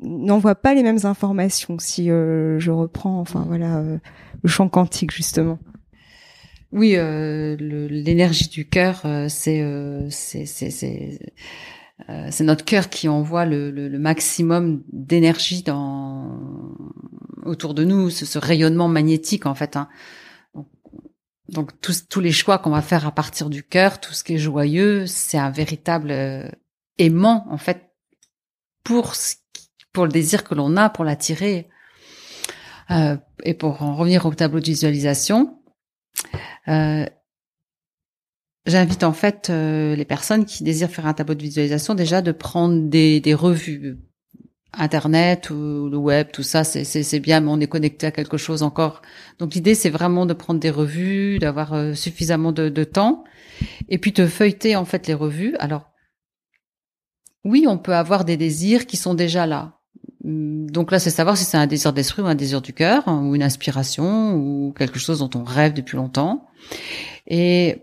n'envoient 0.00 0.54
pas 0.54 0.74
les 0.74 0.82
mêmes 0.82 1.04
informations. 1.04 1.78
Si 1.78 2.10
euh, 2.10 2.58
je 2.60 2.70
reprends, 2.70 3.20
enfin 3.20 3.44
voilà, 3.46 3.78
euh, 3.78 3.98
le 4.42 4.48
champ 4.48 4.68
quantique 4.68 5.12
justement. 5.12 5.58
Oui, 6.70 6.94
euh, 6.96 7.56
l'énergie 7.58 8.48
du 8.48 8.66
cœur, 8.66 9.02
c'est 9.28 9.62
c'est 10.10 11.18
euh, 12.08 12.28
c'est 12.30 12.44
notre 12.44 12.64
cœur 12.64 12.88
qui 12.88 13.08
envoie 13.08 13.44
le, 13.44 13.70
le, 13.70 13.98
maximum 13.98 14.82
d'énergie 14.92 15.62
dans 15.62 16.38
autour 17.44 17.74
de 17.74 17.84
nous, 17.84 18.10
ce, 18.10 18.26
ce, 18.26 18.38
rayonnement 18.38 18.88
magnétique 18.88 19.46
en 19.46 19.54
fait. 19.54 19.76
Hein. 19.76 19.88
Donc, 21.48 21.78
tous, 21.80 22.08
tous 22.08 22.20
les 22.20 22.32
choix 22.32 22.58
qu'on 22.58 22.70
va 22.70 22.82
faire 22.82 23.06
à 23.06 23.12
partir 23.12 23.50
du 23.50 23.62
cœur, 23.62 24.00
tout 24.00 24.14
ce 24.14 24.24
qui 24.24 24.34
est 24.34 24.38
joyeux, 24.38 25.06
c'est 25.06 25.38
un 25.38 25.50
véritable 25.50 26.10
euh, 26.10 26.48
aimant 26.98 27.46
en 27.50 27.58
fait 27.58 27.90
pour 28.84 29.14
pour 29.92 30.06
le 30.06 30.12
désir 30.12 30.44
que 30.44 30.54
l'on 30.54 30.76
a, 30.76 30.88
pour 30.88 31.04
l'attirer. 31.04 31.68
Euh, 32.90 33.16
et 33.44 33.54
pour 33.54 33.82
en 33.82 33.96
revenir 33.96 34.26
au 34.26 34.34
tableau 34.34 34.60
de 34.60 34.64
visualisation, 34.64 35.58
euh, 36.68 37.06
J'invite 38.66 39.02
en 39.02 39.12
fait 39.12 39.50
euh, 39.50 39.96
les 39.96 40.04
personnes 40.04 40.44
qui 40.44 40.62
désirent 40.62 40.90
faire 40.90 41.06
un 41.06 41.14
tableau 41.14 41.34
de 41.34 41.42
visualisation 41.42 41.94
déjà 41.94 42.22
de 42.22 42.30
prendre 42.30 42.88
des, 42.88 43.20
des 43.20 43.34
revues 43.34 43.98
Internet 44.74 45.50
ou 45.50 45.88
le 45.90 45.96
web, 45.98 46.28
tout 46.32 46.42
ça, 46.42 46.64
c'est 46.64 47.20
bien, 47.20 47.40
mais 47.40 47.50
on 47.50 47.60
est 47.60 47.66
connecté 47.66 48.06
à 48.06 48.10
quelque 48.10 48.38
chose 48.38 48.62
encore. 48.62 49.02
Donc 49.38 49.54
l'idée, 49.54 49.74
c'est 49.74 49.90
vraiment 49.90 50.24
de 50.24 50.32
prendre 50.32 50.60
des 50.60 50.70
revues, 50.70 51.38
d'avoir 51.38 51.74
euh, 51.74 51.92
suffisamment 51.92 52.52
de, 52.52 52.70
de, 52.70 52.84
temps, 52.84 53.24
et 53.90 53.98
puis 53.98 54.12
de 54.12 54.26
feuilleter 54.26 54.74
en 54.76 54.86
fait 54.86 55.06
les 55.06 55.14
revues. 55.14 55.56
Alors, 55.58 55.90
oui, 57.44 57.66
on 57.68 57.76
peut 57.76 57.94
avoir 57.94 58.24
des 58.24 58.38
désirs 58.38 58.86
qui 58.86 58.96
sont 58.96 59.12
déjà 59.12 59.46
là. 59.46 59.78
Hum, 60.24 60.70
donc 60.70 60.90
là, 60.90 60.98
c'est 60.98 61.10
savoir 61.10 61.36
si 61.36 61.44
c'est 61.44 61.58
un 61.58 61.66
désir 61.66 61.92
d'esprit 61.92 62.22
ou 62.22 62.26
un 62.26 62.34
désir 62.34 62.62
du 62.62 62.72
cœur, 62.72 63.06
hein, 63.08 63.22
ou 63.26 63.34
une 63.34 63.42
inspiration, 63.42 64.34
ou 64.36 64.72
quelque 64.72 64.98
chose 64.98 65.18
dont 65.18 65.30
on 65.34 65.44
rêve 65.44 65.74
depuis 65.74 65.96
longtemps. 65.96 66.46
Et 67.26 67.82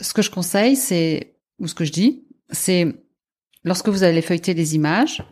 ce 0.00 0.12
que 0.14 0.22
je 0.22 0.30
conseille, 0.30 0.76
c'est, 0.76 1.36
ou 1.58 1.66
ce 1.66 1.74
que 1.74 1.84
je 1.84 1.92
dis, 1.92 2.24
c'est 2.50 2.94
lorsque 3.64 3.88
vous 3.88 4.02
allez 4.02 4.22
feuilleter 4.22 4.54
des 4.54 4.74
images, 4.74 5.22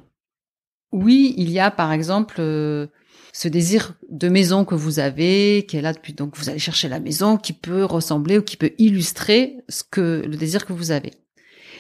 oui, 0.93 1.35
il 1.37 1.51
y 1.51 1.59
a 1.59 1.71
par 1.71 1.93
exemple 1.93 2.37
euh, 2.39 2.87
ce 3.33 3.49
désir 3.49 3.95
de 4.11 4.29
maison 4.29 4.65
que 4.65 4.75
vous 4.75 5.01
avez, 5.01 5.67
qui 5.67 5.77
est 5.77 5.83
là 5.83 5.93
depuis, 5.93 6.13
donc 6.13 6.37
vous 6.37 6.49
allez 6.49 6.59
chercher 6.59 6.89
la 6.89 7.01
maison 7.01 7.37
qui 7.37 7.53
peut 7.53 7.85
ressembler 7.85 8.39
ou 8.39 8.43
qui 8.43 8.57
peut 8.57 8.73
illustrer 8.79 9.57
ce 9.69 9.83
que 9.83 10.23
le 10.25 10.37
désir 10.37 10.65
que 10.65 10.73
vous 10.73 10.93
avez. 10.93 11.13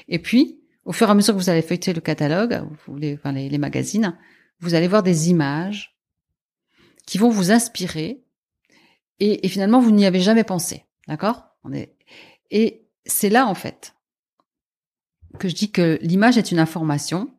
Et 0.08 0.18
puis, 0.18 0.60
au 0.84 0.92
fur 0.92 1.08
et 1.08 1.10
à 1.10 1.14
mesure 1.14 1.34
que 1.34 1.38
vous 1.38 1.50
allez 1.50 1.62
feuilleter 1.62 1.92
le 1.92 2.00
catalogue, 2.00 2.62
les, 2.96 3.14
enfin, 3.14 3.32
les, 3.32 3.58
magazines, 3.58 4.18
vous 4.60 4.74
allez 4.74 4.88
voir 4.88 5.02
des 5.02 5.30
images 5.30 5.96
qui 7.06 7.18
vont 7.18 7.30
vous 7.30 7.52
inspirer 7.52 8.24
et, 9.20 9.46
finalement 9.48 9.80
vous 9.80 9.92
n'y 9.92 10.06
avez 10.06 10.20
jamais 10.20 10.44
pensé, 10.44 10.84
d'accord? 11.06 11.44
Et 12.50 12.87
c'est 13.07 13.30
là, 13.30 13.46
en 13.46 13.54
fait, 13.54 13.94
que 15.38 15.48
je 15.48 15.54
dis 15.54 15.70
que 15.70 15.98
l'image 16.02 16.38
est 16.38 16.52
une 16.52 16.59
information 16.59 17.30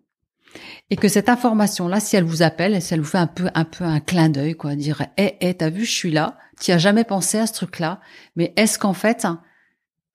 et 0.90 0.96
que 0.96 1.08
cette 1.08 1.30
information-là, 1.30 2.00
si 2.00 2.16
elle 2.16 2.24
vous 2.24 2.42
appelle, 2.42 2.82
si 2.82 2.94
elle 2.94 3.02
vous 3.02 3.08
fait 3.08 3.18
un 3.18 3.28
peu, 3.28 3.50
un 3.54 3.66
peu 3.66 3.84
un 3.84 4.00
clin 4.00 4.30
d'œil, 4.30 4.56
quoi, 4.56 4.76
dire, 4.76 5.06
eh, 5.18 5.36
eh, 5.42 5.54
t'as 5.54 5.70
vu, 5.70 5.86
je 5.86 5.92
suis 5.92 6.12
là, 6.12 6.38
tu 6.60 6.72
as 6.72 6.78
jamais 6.78 7.04
pensé 7.04 7.38
à 7.38 7.48
ce 7.48 7.54
truc-là, 7.54 8.00
mais 8.36 8.54
est-ce 8.56 8.80
qu'en 8.80 8.94
fait, 8.94 9.28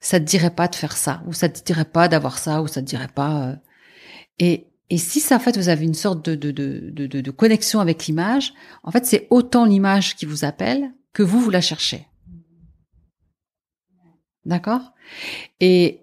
ça 0.01 0.21
te 0.21 0.25
dirait 0.25 0.55
pas 0.55 0.69
de 0.69 0.75
faire 0.75 0.97
ça, 0.97 1.23
ou 1.27 1.33
ça 1.33 1.49
te 1.49 1.63
dirait 1.65 1.85
pas 1.85 2.09
d'avoir 2.09 2.39
ça, 2.39 2.63
ou 2.63 2.69
ça 2.69 2.81
te 2.81 2.87
dirait 2.87 3.09
pas, 3.09 3.49
euh, 3.49 3.57
et, 4.39 4.69
et 4.89 4.99
si 4.99 5.21
ça, 5.21 5.37
en 5.37 5.41
fait, 5.41 5.57
vous 5.57 5.69
avez 5.69 5.85
une 5.85 5.95
sorte 5.95 6.25
de, 6.25 6.35
de, 6.35 6.51
de, 6.51 7.07
de, 7.07 7.21
de 7.21 7.31
connexion 7.31 7.81
avec 7.81 8.07
l'image, 8.07 8.55
en 8.83 8.91
fait, 8.91 9.07
c'est 9.07 9.27
autant 9.31 9.65
l'image 9.65 10.17
qui 10.17 10.27
vous 10.27 10.45
appelle 10.45 10.93
que 11.13 11.23
vous, 11.23 11.41
vous 11.41 11.51
la 11.51 11.61
cherchez. 11.61 12.07
D'accord? 14.51 14.93
Et, 15.61 16.01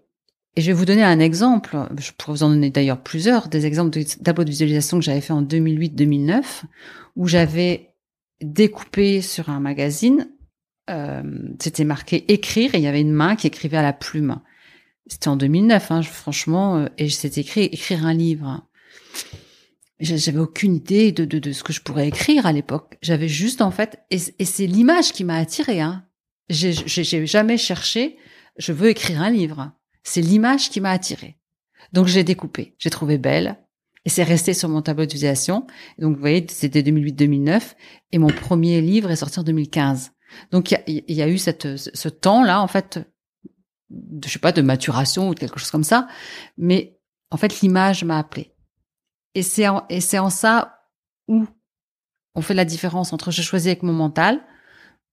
je 0.55 0.65
vais 0.65 0.73
vous 0.73 0.86
donner 0.86 1.03
un 1.03 1.19
exemple. 1.19 1.77
Je 1.99 2.12
pourrais 2.17 2.38
vous 2.38 2.43
en 2.43 2.49
donner 2.49 2.71
d'ailleurs 2.71 3.03
plusieurs, 3.03 3.47
des 3.47 3.67
exemples 3.67 3.91
de 3.91 4.03
tableaux 4.23 4.43
de 4.43 4.49
visualisation 4.49 4.97
que 4.97 5.05
j'avais 5.05 5.21
fait 5.21 5.33
en 5.33 5.43
2008-2009, 5.43 6.63
où 7.15 7.27
j'avais 7.27 7.93
découpé 8.41 9.21
sur 9.21 9.49
un 9.49 9.60
magazine, 9.60 10.29
euh, 10.89 11.21
c'était 11.60 11.83
marqué 11.83 12.31
écrire 12.31 12.73
et 12.73 12.79
il 12.79 12.83
y 12.83 12.88
avait 12.88 13.01
une 13.01 13.12
main 13.12 13.36
qui 13.36 13.45
écrivait 13.45 13.77
à 13.77 13.83
la 13.83 13.93
plume. 13.93 14.39
C'était 15.05 15.27
en 15.27 15.36
2009, 15.36 15.91
hein, 15.91 16.01
franchement, 16.01 16.77
euh, 16.77 16.88
et 16.97 17.10
c'était 17.10 17.41
écrit 17.41 17.65
écrire 17.65 18.05
un 18.05 18.13
livre. 18.13 18.65
J'avais 19.99 20.39
aucune 20.39 20.75
idée 20.75 21.12
de, 21.12 21.51
ce 21.51 21.63
que 21.63 21.73
je 21.73 21.81
pourrais 21.81 22.07
écrire 22.07 22.45
à 22.47 22.51
l'époque. 22.53 22.97
J'avais 23.01 23.27
juste 23.27 23.62
en 23.62 23.71
fait, 23.71 23.99
et, 24.10 24.17
et 24.39 24.45
c'est 24.45 24.67
l'image 24.67 25.12
qui 25.12 25.23
m'a 25.23 25.36
attirée. 25.36 25.81
Hein. 25.81 26.03
J'ai 26.49 27.27
jamais 27.27 27.57
cherché 27.57 28.17
je 28.58 28.74
veux 28.74 28.89
écrire 28.89 29.22
un 29.22 29.30
livre. 29.30 29.72
C'est 30.04 30.22
l'image 30.22 30.70
qui 30.70 30.82
m'a 30.82 30.91
attirée. 30.91 31.38
Donc 31.93 32.08
j'ai 32.08 32.24
découpé, 32.24 32.76
j'ai 32.78 32.89
trouvé 32.89 33.17
belle 33.17 33.58
et 34.06 34.10
c'est 34.10 34.24
resté 34.24 34.54
sur 34.54 34.70
mon 34.70 34.82
tableau 34.82 35.06
d'utilisation. 35.06 35.67
Donc 36.00 36.15
vous 36.15 36.20
voyez, 36.20 36.46
c'était 36.50 36.82
2008-2009 36.82 37.76
et 38.12 38.17
mon 38.17 38.28
premier 38.28 38.82
livre 38.82 39.12
est 39.12 39.17
sorti 39.17 39.39
en 39.39 39.43
2015. 39.43 40.12
Donc 40.52 40.72
il 40.72 41.04
y, 41.08 41.22
a, 41.22 41.28
eu 41.28 41.38
cette, 41.38 41.78
ce 41.78 42.10
temps-là 42.10 42.62
en 42.62 42.67
fait, 42.67 43.00
de, 43.89 44.28
je 44.28 44.34
sais 44.34 44.39
pas, 44.39 44.52
de 44.52 44.62
maturation 44.62 45.30
ou 45.30 45.36
de 45.36 45.39
quelque 45.39 45.60
chose 45.60 45.72
comme 45.72 45.84
ça, 45.84 46.08
mais 46.58 47.00
en 47.32 47.38
fait 47.38 47.62
l'image 47.62 48.04
m'a 48.04 48.17
appelé. 48.17 48.54
Et 49.36 49.43
c'est 49.43 49.67
en, 49.67 49.86
et 49.89 50.02
c'est 50.02 50.20
en 50.20 50.30
ça 50.30 50.82
où 51.28 51.46
on 52.36 52.41
fait 52.41 52.54
la 52.54 52.65
différence 52.65 53.13
entre 53.13 53.32
je 53.32 53.41
choisis 53.41 53.67
avec 53.67 53.84
mon 53.84 53.93
mental, 53.93 54.41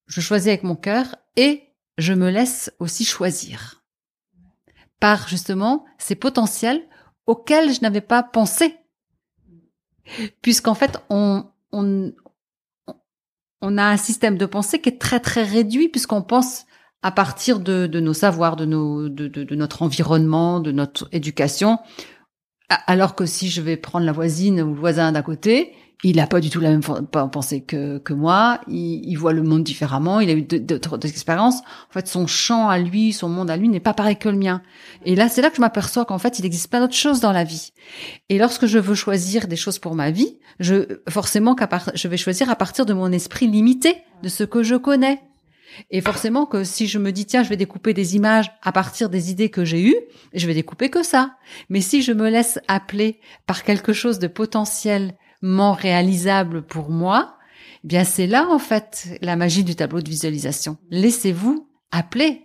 je 0.06 0.20
choisis 0.20 0.48
avec 0.48 0.62
mon 0.62 0.76
cœur 0.76 1.16
et 1.36 1.73
je 1.98 2.12
me 2.12 2.30
laisse 2.30 2.72
aussi 2.78 3.04
choisir 3.04 3.84
par 5.00 5.28
justement 5.28 5.84
ces 5.98 6.14
potentiels 6.14 6.82
auxquels 7.26 7.72
je 7.72 7.80
n'avais 7.80 8.00
pas 8.00 8.22
pensé. 8.22 8.76
puisqu'en 10.42 10.74
fait, 10.74 10.98
on, 11.10 11.44
on, 11.72 12.12
on 13.60 13.78
a 13.78 13.84
un 13.84 13.96
système 13.96 14.36
de 14.36 14.46
pensée 14.46 14.80
qui 14.80 14.90
est 14.90 15.00
très 15.00 15.20
très 15.20 15.42
réduit 15.42 15.88
puisqu'on 15.88 16.22
pense 16.22 16.66
à 17.02 17.12
partir 17.12 17.60
de, 17.60 17.86
de 17.86 18.00
nos 18.00 18.14
savoirs, 18.14 18.56
de, 18.56 18.64
nos, 18.64 19.08
de, 19.08 19.28
de, 19.28 19.44
de, 19.44 19.54
notre 19.54 19.82
environnement, 19.82 20.60
de 20.60 20.72
notre 20.72 21.08
éducation. 21.12 21.78
Alors 22.68 23.14
que 23.14 23.26
si 23.26 23.50
je 23.50 23.60
vais 23.60 23.76
prendre 23.76 24.06
la 24.06 24.12
voisine 24.12 24.62
ou 24.62 24.74
le 24.74 24.80
voisin 24.80 25.12
d'à 25.12 25.22
côté, 25.22 25.74
il 26.02 26.16
n'a 26.16 26.26
pas 26.26 26.40
du 26.40 26.50
tout 26.50 26.60
la 26.60 26.70
même 26.70 26.82
pensée 26.82 27.62
que, 27.62 27.98
que 27.98 28.12
moi, 28.12 28.60
il, 28.68 29.14
voit 29.16 29.32
le 29.32 29.42
monde 29.42 29.64
différemment, 29.64 30.20
il 30.20 30.28
a 30.28 30.34
eu 30.34 30.42
d'autres 30.42 30.98
expériences. 31.06 31.60
En 31.88 31.92
fait, 31.92 32.08
son 32.08 32.26
champ 32.26 32.68
à 32.68 32.78
lui, 32.78 33.12
son 33.12 33.28
monde 33.28 33.50
à 33.50 33.56
lui 33.56 33.68
n'est 33.68 33.80
pas 33.80 33.94
pareil 33.94 34.16
que 34.16 34.28
le 34.28 34.36
mien. 34.36 34.60
Et 35.06 35.14
là, 35.14 35.28
c'est 35.28 35.40
là 35.40 35.48
que 35.48 35.56
je 35.56 35.62
m'aperçois 35.62 36.04
qu'en 36.04 36.18
fait, 36.18 36.38
il 36.38 36.44
existe 36.44 36.68
plein 36.68 36.80
d'autres 36.80 36.94
choses 36.94 37.20
dans 37.20 37.32
la 37.32 37.44
vie. 37.44 37.72
Et 38.28 38.38
lorsque 38.38 38.66
je 38.66 38.78
veux 38.78 38.94
choisir 38.94 39.48
des 39.48 39.56
choses 39.56 39.78
pour 39.78 39.94
ma 39.94 40.10
vie, 40.10 40.38
je 40.60 41.00
forcément 41.08 41.54
part, 41.54 41.90
je 41.94 42.08
vais 42.08 42.18
choisir 42.18 42.50
à 42.50 42.56
partir 42.56 42.84
de 42.84 42.92
mon 42.92 43.10
esprit 43.10 43.46
limité, 43.46 43.96
de 44.22 44.28
ce 44.28 44.44
que 44.44 44.62
je 44.62 44.74
connais. 44.74 45.22
Et 45.90 46.00
forcément 46.00 46.46
que 46.46 46.64
si 46.64 46.86
je 46.86 46.98
me 46.98 47.12
dis 47.12 47.26
tiens, 47.26 47.42
je 47.42 47.48
vais 47.48 47.56
découper 47.56 47.94
des 47.94 48.14
images 48.14 48.52
à 48.62 48.72
partir 48.72 49.08
des 49.08 49.30
idées 49.30 49.48
que 49.48 49.64
j'ai 49.64 49.82
eues, 49.82 49.96
je 50.32 50.46
vais 50.46 50.54
découper 50.54 50.90
que 50.90 51.02
ça. 51.02 51.36
Mais 51.68 51.80
si 51.80 52.02
je 52.02 52.12
me 52.12 52.28
laisse 52.28 52.60
appeler 52.68 53.20
par 53.46 53.64
quelque 53.64 53.92
chose 53.92 54.18
de 54.18 54.26
potentiel 54.26 55.14
réalisable 55.72 56.62
pour 56.62 56.90
moi, 56.90 57.36
eh 57.84 57.88
bien 57.88 58.04
c'est 58.04 58.26
là 58.26 58.48
en 58.50 58.58
fait 58.58 59.18
la 59.20 59.36
magie 59.36 59.64
du 59.64 59.74
tableau 59.74 60.00
de 60.00 60.08
visualisation. 60.08 60.76
Laissez-vous 60.90 61.68
appeler. 61.90 62.42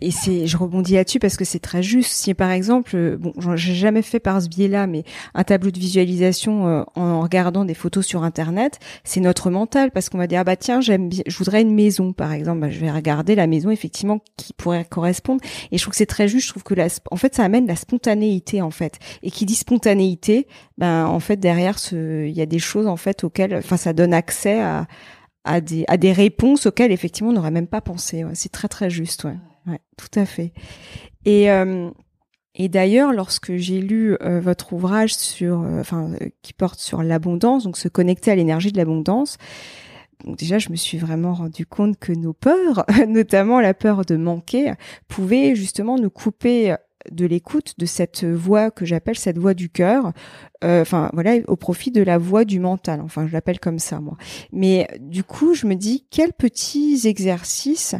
Et 0.00 0.10
c'est, 0.10 0.46
je 0.46 0.56
rebondis 0.56 0.94
là-dessus 0.94 1.18
parce 1.18 1.36
que 1.36 1.44
c'est 1.44 1.58
très 1.58 1.82
juste. 1.82 2.10
Si 2.10 2.32
par 2.34 2.50
exemple, 2.50 2.92
euh, 2.94 3.16
bon, 3.16 3.32
j'ai 3.56 3.74
jamais 3.74 4.02
fait 4.02 4.20
par 4.20 4.40
ce 4.40 4.48
biais-là, 4.48 4.86
mais 4.86 5.04
un 5.34 5.44
tableau 5.44 5.70
de 5.70 5.78
visualisation 5.78 6.66
euh, 6.66 6.84
en 6.94 7.20
regardant 7.20 7.64
des 7.64 7.74
photos 7.74 8.06
sur 8.06 8.22
Internet, 8.22 8.78
c'est 9.04 9.20
notre 9.20 9.50
mental 9.50 9.90
parce 9.90 10.08
qu'on 10.08 10.18
va 10.18 10.26
dire 10.26 10.40
ah 10.40 10.44
bah 10.44 10.56
tiens 10.56 10.80
j'aime, 10.80 11.10
je 11.12 11.36
voudrais 11.38 11.62
une 11.62 11.74
maison 11.74 12.12
par 12.12 12.32
exemple, 12.32 12.60
bah, 12.60 12.70
je 12.70 12.78
vais 12.78 12.90
regarder 12.90 13.34
la 13.34 13.46
maison 13.46 13.70
effectivement 13.70 14.20
qui 14.36 14.52
pourrait 14.54 14.84
correspondre. 14.84 15.40
Et 15.70 15.78
je 15.78 15.82
trouve 15.82 15.92
que 15.92 15.98
c'est 15.98 16.06
très 16.06 16.28
juste. 16.28 16.46
Je 16.46 16.52
trouve 16.52 16.64
que 16.64 16.74
la, 16.74 16.88
en 17.10 17.16
fait 17.16 17.34
ça 17.34 17.44
amène 17.44 17.66
la 17.66 17.76
spontanéité 17.76 18.62
en 18.62 18.70
fait. 18.70 18.98
Et 19.22 19.30
qui 19.30 19.44
dit 19.44 19.54
spontanéité, 19.54 20.46
ben 20.78 21.06
en 21.06 21.20
fait 21.20 21.36
derrière 21.36 21.76
il 21.92 22.30
y 22.30 22.40
a 22.40 22.46
des 22.46 22.58
choses 22.58 22.86
en 22.86 22.96
fait 22.96 23.24
auxquelles, 23.24 23.54
enfin 23.56 23.76
ça 23.76 23.92
donne 23.92 24.14
accès 24.14 24.60
à 24.60 24.86
à 25.44 25.60
des, 25.60 25.84
à 25.88 25.96
des 25.96 26.12
réponses 26.12 26.66
auxquelles 26.66 26.92
effectivement 26.92 27.30
on 27.30 27.34
n'aurait 27.34 27.50
même 27.50 27.66
pas 27.66 27.80
pensé. 27.80 28.24
C'est 28.34 28.52
très 28.52 28.68
très 28.68 28.90
juste. 28.90 29.24
Ouais. 29.24 29.36
Ouais, 29.66 29.80
tout 29.96 30.18
à 30.18 30.24
fait. 30.24 30.52
Et 31.24 31.50
euh, 31.50 31.90
et 32.60 32.68
d'ailleurs, 32.68 33.12
lorsque 33.12 33.54
j'ai 33.56 33.80
lu 33.80 34.16
euh, 34.20 34.40
votre 34.40 34.72
ouvrage 34.72 35.14
sur, 35.14 35.60
euh, 35.60 35.80
enfin, 35.80 36.10
qui 36.42 36.52
porte 36.52 36.80
sur 36.80 37.04
l'abondance, 37.04 37.64
donc 37.64 37.76
se 37.76 37.86
connecter 37.88 38.32
à 38.32 38.34
l'énergie 38.34 38.72
de 38.72 38.76
l'abondance, 38.76 39.38
déjà, 40.24 40.58
je 40.58 40.70
me 40.70 40.76
suis 40.76 40.98
vraiment 40.98 41.34
rendu 41.34 41.66
compte 41.66 41.98
que 41.98 42.12
nos 42.12 42.32
peurs, 42.32 42.84
notamment 43.08 43.60
la 43.60 43.74
peur 43.74 44.04
de 44.04 44.16
manquer, 44.16 44.72
pouvaient 45.06 45.54
justement 45.54 45.96
nous 45.98 46.10
couper 46.10 46.74
de 47.12 47.26
l'écoute 47.26 47.74
de 47.78 47.86
cette 47.86 48.24
voix 48.24 48.70
que 48.70 48.84
j'appelle 48.84 49.18
cette 49.18 49.38
voix 49.38 49.54
du 49.54 49.68
cœur, 49.68 50.12
enfin 50.62 51.10
voilà, 51.12 51.36
au 51.46 51.56
profit 51.56 51.90
de 51.90 52.02
la 52.02 52.18
voix 52.18 52.44
du 52.44 52.60
mental. 52.60 53.00
Enfin, 53.00 53.26
je 53.26 53.32
l'appelle 53.32 53.60
comme 53.60 53.78
ça 53.78 54.00
moi. 54.00 54.16
Mais 54.52 54.88
du 55.00 55.24
coup, 55.24 55.54
je 55.54 55.66
me 55.66 55.74
dis 55.74 56.06
quels 56.10 56.32
petits 56.32 57.02
exercices 57.04 57.94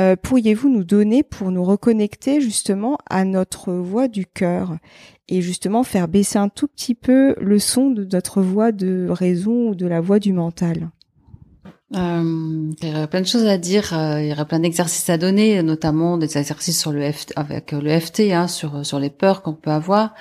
euh, 0.00 0.16
pourriez-vous 0.16 0.70
nous 0.70 0.84
donner 0.84 1.22
pour 1.22 1.50
nous 1.50 1.64
reconnecter 1.64 2.40
justement 2.40 2.96
à 3.10 3.24
notre 3.24 3.72
voix 3.74 4.08
du 4.08 4.24
cœur 4.24 4.78
et 5.28 5.42
justement 5.42 5.82
faire 5.82 6.08
baisser 6.08 6.38
un 6.38 6.48
tout 6.48 6.66
petit 6.66 6.94
peu 6.94 7.34
le 7.38 7.58
son 7.58 7.90
de 7.90 8.06
notre 8.10 8.40
voix 8.40 8.72
de 8.72 9.06
raison 9.10 9.68
ou 9.68 9.74
de 9.74 9.86
la 9.86 10.00
voix 10.00 10.18
du 10.18 10.32
mental? 10.32 10.90
Euh, 11.94 12.72
il 12.80 12.88
y 12.88 12.90
aurait 12.90 13.06
plein 13.06 13.20
de 13.20 13.26
choses 13.26 13.46
à 13.46 13.58
dire, 13.58 13.92
euh, 13.92 14.22
il 14.22 14.28
y 14.28 14.32
aurait 14.32 14.46
plein 14.46 14.60
d'exercices 14.60 15.10
à 15.10 15.18
donner, 15.18 15.62
notamment 15.62 16.16
des 16.16 16.38
exercices 16.38 16.80
sur 16.80 16.90
le 16.90 17.10
FT, 17.12 17.32
avec 17.36 17.72
le 17.72 18.00
FT, 18.00 18.32
hein, 18.32 18.48
sur 18.48 18.84
sur 18.86 18.98
les 18.98 19.10
peurs 19.10 19.42
qu'on 19.42 19.52
peut 19.52 19.70
avoir. 19.70 20.14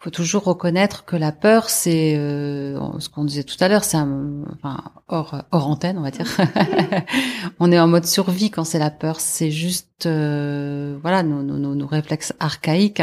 Il 0.00 0.04
faut 0.04 0.10
toujours 0.10 0.42
reconnaître 0.42 1.04
que 1.04 1.14
la 1.14 1.30
peur, 1.30 1.70
c'est 1.70 2.16
euh, 2.16 2.98
ce 2.98 3.08
qu'on 3.08 3.24
disait 3.24 3.44
tout 3.44 3.54
à 3.60 3.68
l'heure, 3.68 3.84
c'est 3.84 3.98
enfin 3.98 4.82
hors 5.06 5.44
hors 5.52 5.68
antenne, 5.68 5.96
on 5.96 6.02
va 6.02 6.10
dire. 6.10 6.26
on 7.60 7.70
est 7.70 7.78
en 7.78 7.86
mode 7.86 8.06
survie 8.06 8.50
quand 8.50 8.64
c'est 8.64 8.80
la 8.80 8.90
peur. 8.90 9.20
C'est 9.20 9.52
juste 9.52 10.06
euh, 10.06 10.98
voilà 11.02 11.22
nos, 11.22 11.44
nos, 11.44 11.76
nos, 11.76 11.86
réflexes 11.86 12.32
archaïques 12.40 13.02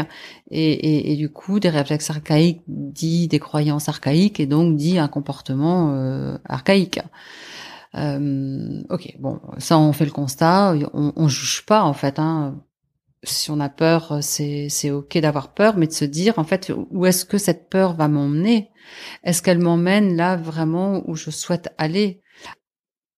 et, 0.50 0.72
et, 0.72 1.12
et, 1.12 1.16
du 1.16 1.30
coup 1.30 1.58
des 1.58 1.70
réflexes 1.70 2.10
archaïques 2.10 2.60
dit 2.66 3.28
des 3.28 3.38
croyances 3.38 3.88
archaïques 3.88 4.40
et 4.40 4.46
donc 4.46 4.76
dit 4.76 4.98
un 4.98 5.08
comportement 5.08 5.96
archaïque. 6.44 7.00
Euh, 7.96 8.82
ok, 8.88 9.16
bon, 9.18 9.40
ça 9.58 9.78
on 9.78 9.92
fait 9.92 10.04
le 10.04 10.10
constat, 10.12 10.74
on, 10.92 11.12
on 11.16 11.28
juge 11.28 11.64
pas 11.66 11.82
en 11.82 11.92
fait. 11.92 12.18
Hein. 12.18 12.62
Si 13.22 13.50
on 13.50 13.60
a 13.60 13.68
peur, 13.68 14.18
c'est 14.22 14.68
c'est 14.68 14.90
ok 14.90 15.18
d'avoir 15.18 15.52
peur, 15.52 15.76
mais 15.76 15.86
de 15.86 15.92
se 15.92 16.04
dire 16.04 16.38
en 16.38 16.44
fait 16.44 16.72
où 16.90 17.06
est-ce 17.06 17.24
que 17.24 17.38
cette 17.38 17.68
peur 17.68 17.94
va 17.94 18.08
m'emmener? 18.08 18.70
Est-ce 19.24 19.42
qu'elle 19.42 19.58
m'emmène 19.58 20.16
là 20.16 20.36
vraiment 20.36 21.02
où 21.08 21.16
je 21.16 21.30
souhaite 21.30 21.74
aller? 21.78 22.22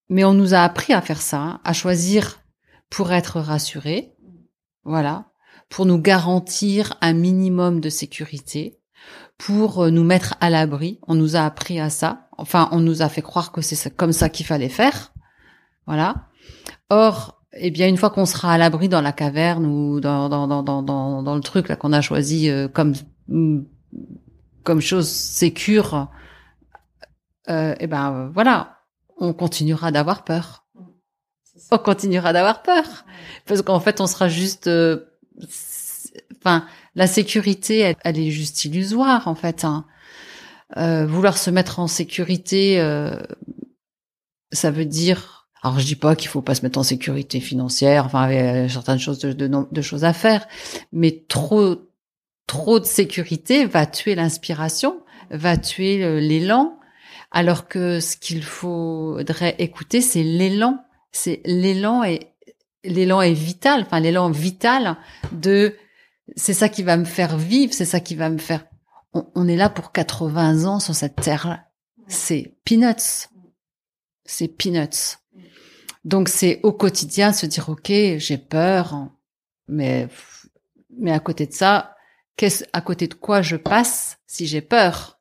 Mais 0.09 0.25
on 0.25 0.35
nous 0.35 0.55
a 0.55 0.61
appris 0.61 0.93
à 0.93 1.01
faire 1.01 1.23
ça, 1.23 1.39
hein, 1.39 1.61
à 1.65 1.73
choisir 1.73 2.41
pour 2.91 3.13
être 3.13 3.41
rassuré, 3.41 4.13
voilà, 4.85 5.31
pour 5.69 5.87
nous 5.87 5.99
garantir 5.99 6.99
un 7.01 7.15
minimum 7.15 7.81
de 7.81 7.89
sécurité, 7.89 8.79
pour 9.39 9.85
euh, 9.85 9.91
nous 9.91 10.05
mettre 10.05 10.35
à 10.41 10.51
l'abri. 10.51 10.99
On 11.07 11.15
nous 11.15 11.37
a 11.37 11.41
appris 11.41 11.81
à 11.81 11.89
ça. 11.89 12.29
Enfin, 12.43 12.69
on 12.73 12.81
nous 12.81 13.03
a 13.03 13.09
fait 13.09 13.23
croire 13.23 13.53
que 13.53 13.61
c'est 13.61 13.97
comme 13.97 14.13
ça 14.13 14.29
qu'il 14.29 14.45
fallait 14.45 14.69
faire. 14.69 15.13
Voilà. 15.87 16.27
Or, 16.91 17.41
eh 17.53 17.71
bien, 17.71 17.87
une 17.87 17.97
fois 17.97 18.11
qu'on 18.11 18.27
sera 18.27 18.53
à 18.53 18.59
l'abri 18.59 18.89
dans 18.89 19.01
la 19.01 19.13
caverne 19.13 19.65
ou 19.65 20.01
dans, 20.01 20.29
dans, 20.29 20.49
dans, 20.49 20.83
dans, 20.83 21.23
dans 21.23 21.35
le 21.37 21.41
truc 21.41 21.69
là 21.69 21.77
qu'on 21.77 21.93
a 21.93 22.01
choisi 22.01 22.51
euh, 22.51 22.67
comme 22.67 22.95
comme 24.65 24.81
chose 24.81 25.09
sécure, 25.09 26.09
euh, 27.49 27.75
eh 27.79 27.87
ben 27.87 28.31
voilà, 28.35 28.79
on 29.19 29.33
continuera 29.33 29.93
d'avoir 29.93 30.25
peur. 30.25 30.65
On 31.71 31.79
continuera 31.79 32.33
d'avoir 32.33 32.63
peur 32.63 33.05
parce 33.47 33.63
qu'en 33.63 33.79
fait, 33.79 34.01
on 34.01 34.09
sera 34.09 34.29
juste, 34.29 34.67
euh, 34.67 35.07
enfin, 36.39 36.67
la 36.97 37.07
sécurité, 37.07 37.95
elle, 38.03 38.19
est 38.19 38.31
juste 38.31 38.65
illusoire 38.65 39.29
en 39.29 39.37
fait. 39.37 39.65
Hein. 39.65 39.87
Euh, 40.77 41.07
vouloir 41.07 41.37
se 41.37 41.51
mettre 41.51 41.79
en 41.81 41.87
sécurité, 41.87 42.81
euh, 42.81 43.15
ça 44.53 44.71
veut 44.71 44.87
dire. 44.87 45.49
Alors 45.63 45.79
je 45.79 45.87
dis 45.87 45.97
pas 45.97 46.17
qu'il 46.17 46.29
faut 46.29 46.43
pas 46.43 46.55
se 46.55 46.63
mettre 46.63 46.79
en 46.79 46.83
sécurité 46.83 47.41
financière, 47.41 48.07
enfin 48.07 48.29
il 48.31 48.35
y 48.35 48.39
a 48.39 48.69
certaines 48.69 48.99
choses 48.99 49.21
de, 49.21 49.33
de, 49.33 49.83
choses 49.83 50.05
à 50.05 50.13
faire, 50.13 50.49
mais 50.93 51.25
trop 51.29 51.77
trop 52.49 52.81
de 52.81 52.85
sécurité 52.85 53.65
va 53.65 53.87
tuer 53.87 54.17
l'inspiration, 54.17 55.03
va 55.31 55.57
tuer 55.57 56.21
l'élan, 56.21 56.81
alors 57.31 57.69
que 57.69 58.01
ce 58.01 58.17
qu'il 58.17 58.43
faudrait 58.43 59.55
écouter, 59.59 60.01
c'est 60.01 60.25
l'élan. 60.25 60.85
C'est 61.13 61.43
l'élan 61.45 62.03
et 62.03 62.33
l'élan 62.85 63.21
est 63.21 63.33
vital, 63.33 63.83
enfin 63.83 64.01
l'élan 64.01 64.31
vital 64.31 64.97
de 65.33 65.77
c'est 66.37 66.55
ça 66.55 66.69
qui 66.69 66.83
va 66.83 66.97
me 66.97 67.05
faire 67.05 67.37
vivre, 67.37 67.73
c'est 67.73 67.85
ça 67.85 68.01
qui 68.01 68.15
va 68.15 68.31
me 68.31 68.39
faire. 68.39 68.65
On, 69.15 69.47
est 69.47 69.57
là 69.57 69.69
pour 69.69 69.93
80 69.93 70.65
ans 70.65 70.81
sur 70.81 70.95
cette 70.95 71.17
terre. 71.17 71.65
C'est 72.09 72.57
peanuts. 72.65 73.29
C'est 74.25 74.49
peanuts. 74.49 75.19
Donc 76.05 76.29
c'est 76.29 76.61
au 76.63 76.73
quotidien 76.73 77.33
se 77.33 77.47
dire 77.47 77.69
ok, 77.69 77.91
j'ai 77.91 78.39
peur, 78.39 79.09
mais 79.69 80.09
mais 80.99 81.13
à 81.13 81.21
côté 81.21 81.47
de 81.47 81.53
ça, 81.53 81.95
qu'est-ce 82.37 82.65
à 82.73 82.81
côté 82.81 83.07
de 83.07 83.15
quoi 83.15 83.43
je 83.43 83.57
passe 83.57 84.19
si 84.27 84.47
j'ai 84.47 84.63
peur? 84.63 85.21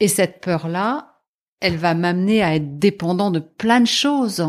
Et 0.00 0.08
cette 0.08 0.40
peur 0.40 0.68
là, 0.68 1.20
elle 1.60 1.76
va 1.76 1.94
m'amener 1.94 2.42
à 2.42 2.54
être 2.54 2.78
dépendant 2.78 3.30
de 3.30 3.40
plein 3.40 3.80
de 3.80 3.86
choses 3.86 4.46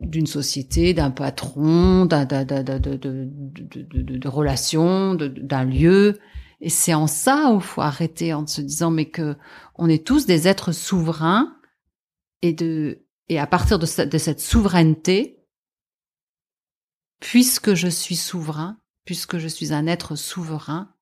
d'une 0.00 0.26
société, 0.26 0.94
d'un 0.94 1.10
patron, 1.10 2.06
d'un, 2.06 2.24
de, 2.24 2.44
de, 2.44 2.78
de, 2.78 4.16
de, 4.16 4.28
relations, 4.28 5.14
d'un 5.14 5.64
lieu. 5.64 6.20
Et 6.60 6.70
c'est 6.70 6.94
en 6.94 7.06
ça 7.06 7.52
où 7.52 7.60
faut 7.60 7.82
arrêter 7.82 8.34
en 8.34 8.46
se 8.46 8.60
disant 8.60 8.90
mais 8.90 9.10
que 9.10 9.36
on 9.76 9.88
est 9.88 10.04
tous 10.04 10.26
des 10.26 10.48
êtres 10.48 10.72
souverains 10.72 11.56
et 12.42 12.52
de 12.52 13.06
et 13.28 13.38
à 13.38 13.46
partir 13.46 13.78
de, 13.78 14.04
de 14.04 14.18
cette 14.18 14.40
souveraineté, 14.40 15.44
puisque 17.20 17.74
je 17.74 17.88
suis 17.88 18.16
souverain, 18.16 18.80
puisque 19.04 19.38
je 19.38 19.48
suis 19.48 19.72
un 19.72 19.86
être 19.86 20.16
souverain, 20.16 20.94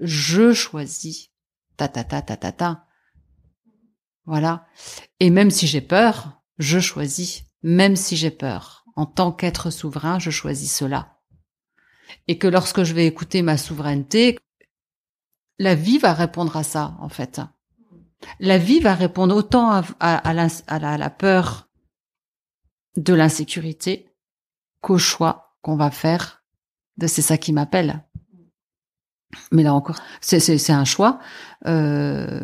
je 0.00 0.52
choisis 0.52 1.30
ta 1.76 1.88
ta 1.88 2.02
ta 2.02 2.22
ta 2.22 2.36
ta 2.36 2.52
ta. 2.52 2.86
Voilà. 4.24 4.66
Et 5.20 5.30
même 5.30 5.50
si 5.50 5.66
j'ai 5.66 5.80
peur, 5.80 6.42
je 6.58 6.80
choisis 6.80 7.44
même 7.62 7.96
si 7.96 8.16
j'ai 8.16 8.30
peur. 8.30 8.84
En 8.96 9.06
tant 9.06 9.32
qu'être 9.32 9.70
souverain, 9.70 10.18
je 10.18 10.30
choisis 10.30 10.74
cela. 10.74 11.18
Et 12.28 12.38
que 12.38 12.46
lorsque 12.46 12.84
je 12.84 12.94
vais 12.94 13.06
écouter 13.06 13.42
ma 13.42 13.58
souveraineté, 13.58 14.38
la 15.58 15.74
vie 15.74 15.98
va 15.98 16.12
répondre 16.12 16.56
à 16.56 16.62
ça, 16.62 16.96
en 17.00 17.08
fait. 17.08 17.40
La 18.40 18.58
vie 18.58 18.80
va 18.80 18.94
répondre 18.94 19.34
autant 19.34 19.82
à, 20.00 20.34
la, 20.34 21.10
peur 21.10 21.68
de 22.96 23.14
l'insécurité 23.14 24.10
qu'au 24.80 24.98
choix 24.98 25.56
qu'on 25.62 25.76
va 25.76 25.90
faire 25.90 26.42
de 26.96 27.06
c'est 27.06 27.22
ça 27.22 27.36
qui 27.36 27.52
m'appelle. 27.52 28.04
Mais 29.52 29.62
là 29.62 29.74
encore, 29.74 29.98
c'est 30.20 30.70
un 30.70 30.84
choix. 30.84 31.18
Euh, 31.66 32.42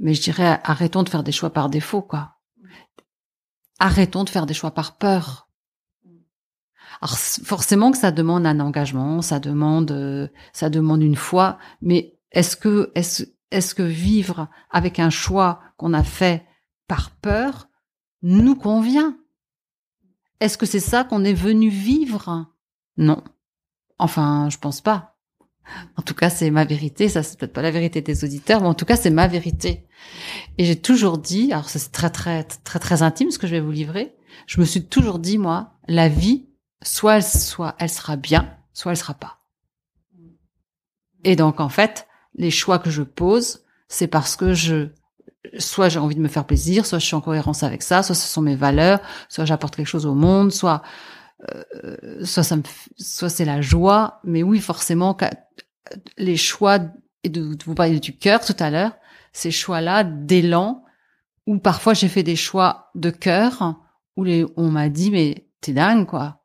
mais 0.00 0.12
je 0.12 0.20
dirais, 0.20 0.60
arrêtons 0.64 1.02
de 1.02 1.08
faire 1.08 1.22
des 1.22 1.32
choix 1.32 1.50
par 1.50 1.70
défaut, 1.70 2.02
quoi. 2.02 2.36
Arrêtons 3.78 4.24
de 4.24 4.28
faire 4.28 4.46
des 4.46 4.54
choix 4.54 4.72
par 4.72 4.98
peur. 4.98 5.43
Alors 7.00 7.16
forcément 7.18 7.90
que 7.90 7.98
ça 7.98 8.10
demande 8.10 8.46
un 8.46 8.60
engagement, 8.60 9.22
ça 9.22 9.40
demande, 9.40 9.90
euh, 9.90 10.28
ça 10.52 10.70
demande 10.70 11.02
une 11.02 11.16
foi. 11.16 11.58
Mais 11.82 12.18
est-ce 12.30 12.56
que, 12.56 12.92
est-ce, 12.94 13.24
est-ce 13.50 13.74
que 13.74 13.82
vivre 13.82 14.48
avec 14.70 14.98
un 14.98 15.10
choix 15.10 15.60
qu'on 15.76 15.94
a 15.94 16.02
fait 16.02 16.44
par 16.88 17.10
peur 17.10 17.68
nous 18.22 18.56
convient? 18.56 19.16
Est-ce 20.40 20.58
que 20.58 20.66
c'est 20.66 20.80
ça 20.80 21.04
qu'on 21.04 21.24
est 21.24 21.34
venu 21.34 21.68
vivre? 21.68 22.46
Non. 22.96 23.22
Enfin, 23.98 24.48
je 24.50 24.58
pense 24.58 24.80
pas. 24.80 25.16
En 25.96 26.02
tout 26.02 26.14
cas, 26.14 26.30
c'est 26.30 26.50
ma 26.50 26.64
vérité. 26.64 27.08
Ça, 27.08 27.22
c'est 27.22 27.38
peut-être 27.38 27.52
pas 27.52 27.62
la 27.62 27.70
vérité 27.70 28.00
des 28.02 28.24
auditeurs, 28.24 28.60
mais 28.60 28.66
en 28.66 28.74
tout 28.74 28.84
cas, 28.84 28.96
c'est 28.96 29.10
ma 29.10 29.26
vérité. 29.26 29.86
Et 30.58 30.64
j'ai 30.64 30.76
toujours 30.76 31.18
dit, 31.18 31.52
alors 31.52 31.68
c'est 31.68 31.90
très, 31.90 32.10
très, 32.10 32.44
très, 32.44 32.78
très 32.78 33.02
intime 33.02 33.30
ce 33.30 33.38
que 33.38 33.46
je 33.46 33.52
vais 33.52 33.60
vous 33.60 33.70
livrer. 33.70 34.14
Je 34.46 34.60
me 34.60 34.66
suis 34.66 34.84
toujours 34.84 35.18
dit, 35.18 35.38
moi, 35.38 35.78
la 35.88 36.08
vie, 36.08 36.48
soit 36.84 37.16
elle, 37.16 37.24
soit 37.24 37.74
elle 37.78 37.90
sera 37.90 38.16
bien, 38.16 38.56
soit 38.72 38.92
elle 38.92 38.98
sera 38.98 39.14
pas. 39.14 39.38
Et 41.24 41.34
donc, 41.34 41.60
en 41.60 41.68
fait, 41.68 42.06
les 42.36 42.50
choix 42.50 42.78
que 42.78 42.90
je 42.90 43.02
pose, 43.02 43.64
c'est 43.88 44.06
parce 44.06 44.36
que 44.36 44.54
je, 44.54 44.88
soit 45.58 45.88
j'ai 45.88 45.98
envie 45.98 46.14
de 46.14 46.20
me 46.20 46.28
faire 46.28 46.46
plaisir, 46.46 46.86
soit 46.86 46.98
je 46.98 47.06
suis 47.06 47.16
en 47.16 47.20
cohérence 47.20 47.62
avec 47.62 47.82
ça, 47.82 48.02
soit 48.02 48.14
ce 48.14 48.28
sont 48.28 48.42
mes 48.42 48.56
valeurs, 48.56 49.00
soit 49.28 49.44
j'apporte 49.44 49.76
quelque 49.76 49.88
chose 49.88 50.06
au 50.06 50.14
monde, 50.14 50.52
soit 50.52 50.82
euh, 51.50 52.24
soit 52.24 52.42
ça 52.42 52.56
me, 52.56 52.62
soit 52.96 53.28
c'est 53.28 53.44
la 53.44 53.60
joie, 53.60 54.20
mais 54.24 54.42
oui, 54.42 54.60
forcément, 54.60 55.16
les 56.16 56.36
choix 56.36 56.78
et 57.22 57.28
de, 57.28 57.56
vous 57.64 57.74
parler 57.74 58.00
du 58.00 58.16
cœur 58.16 58.44
tout 58.44 58.56
à 58.58 58.70
l'heure, 58.70 58.92
ces 59.32 59.50
choix-là 59.50 60.04
d'élan, 60.04 60.84
où 61.46 61.58
parfois 61.58 61.94
j'ai 61.94 62.08
fait 62.08 62.22
des 62.22 62.36
choix 62.36 62.90
de 62.94 63.10
cœur, 63.10 63.76
où 64.16 64.24
les, 64.24 64.46
on 64.56 64.70
m'a 64.70 64.88
dit 64.88 65.10
mais 65.10 65.48
t'es 65.60 65.72
dingue 65.72 66.06
quoi, 66.06 66.43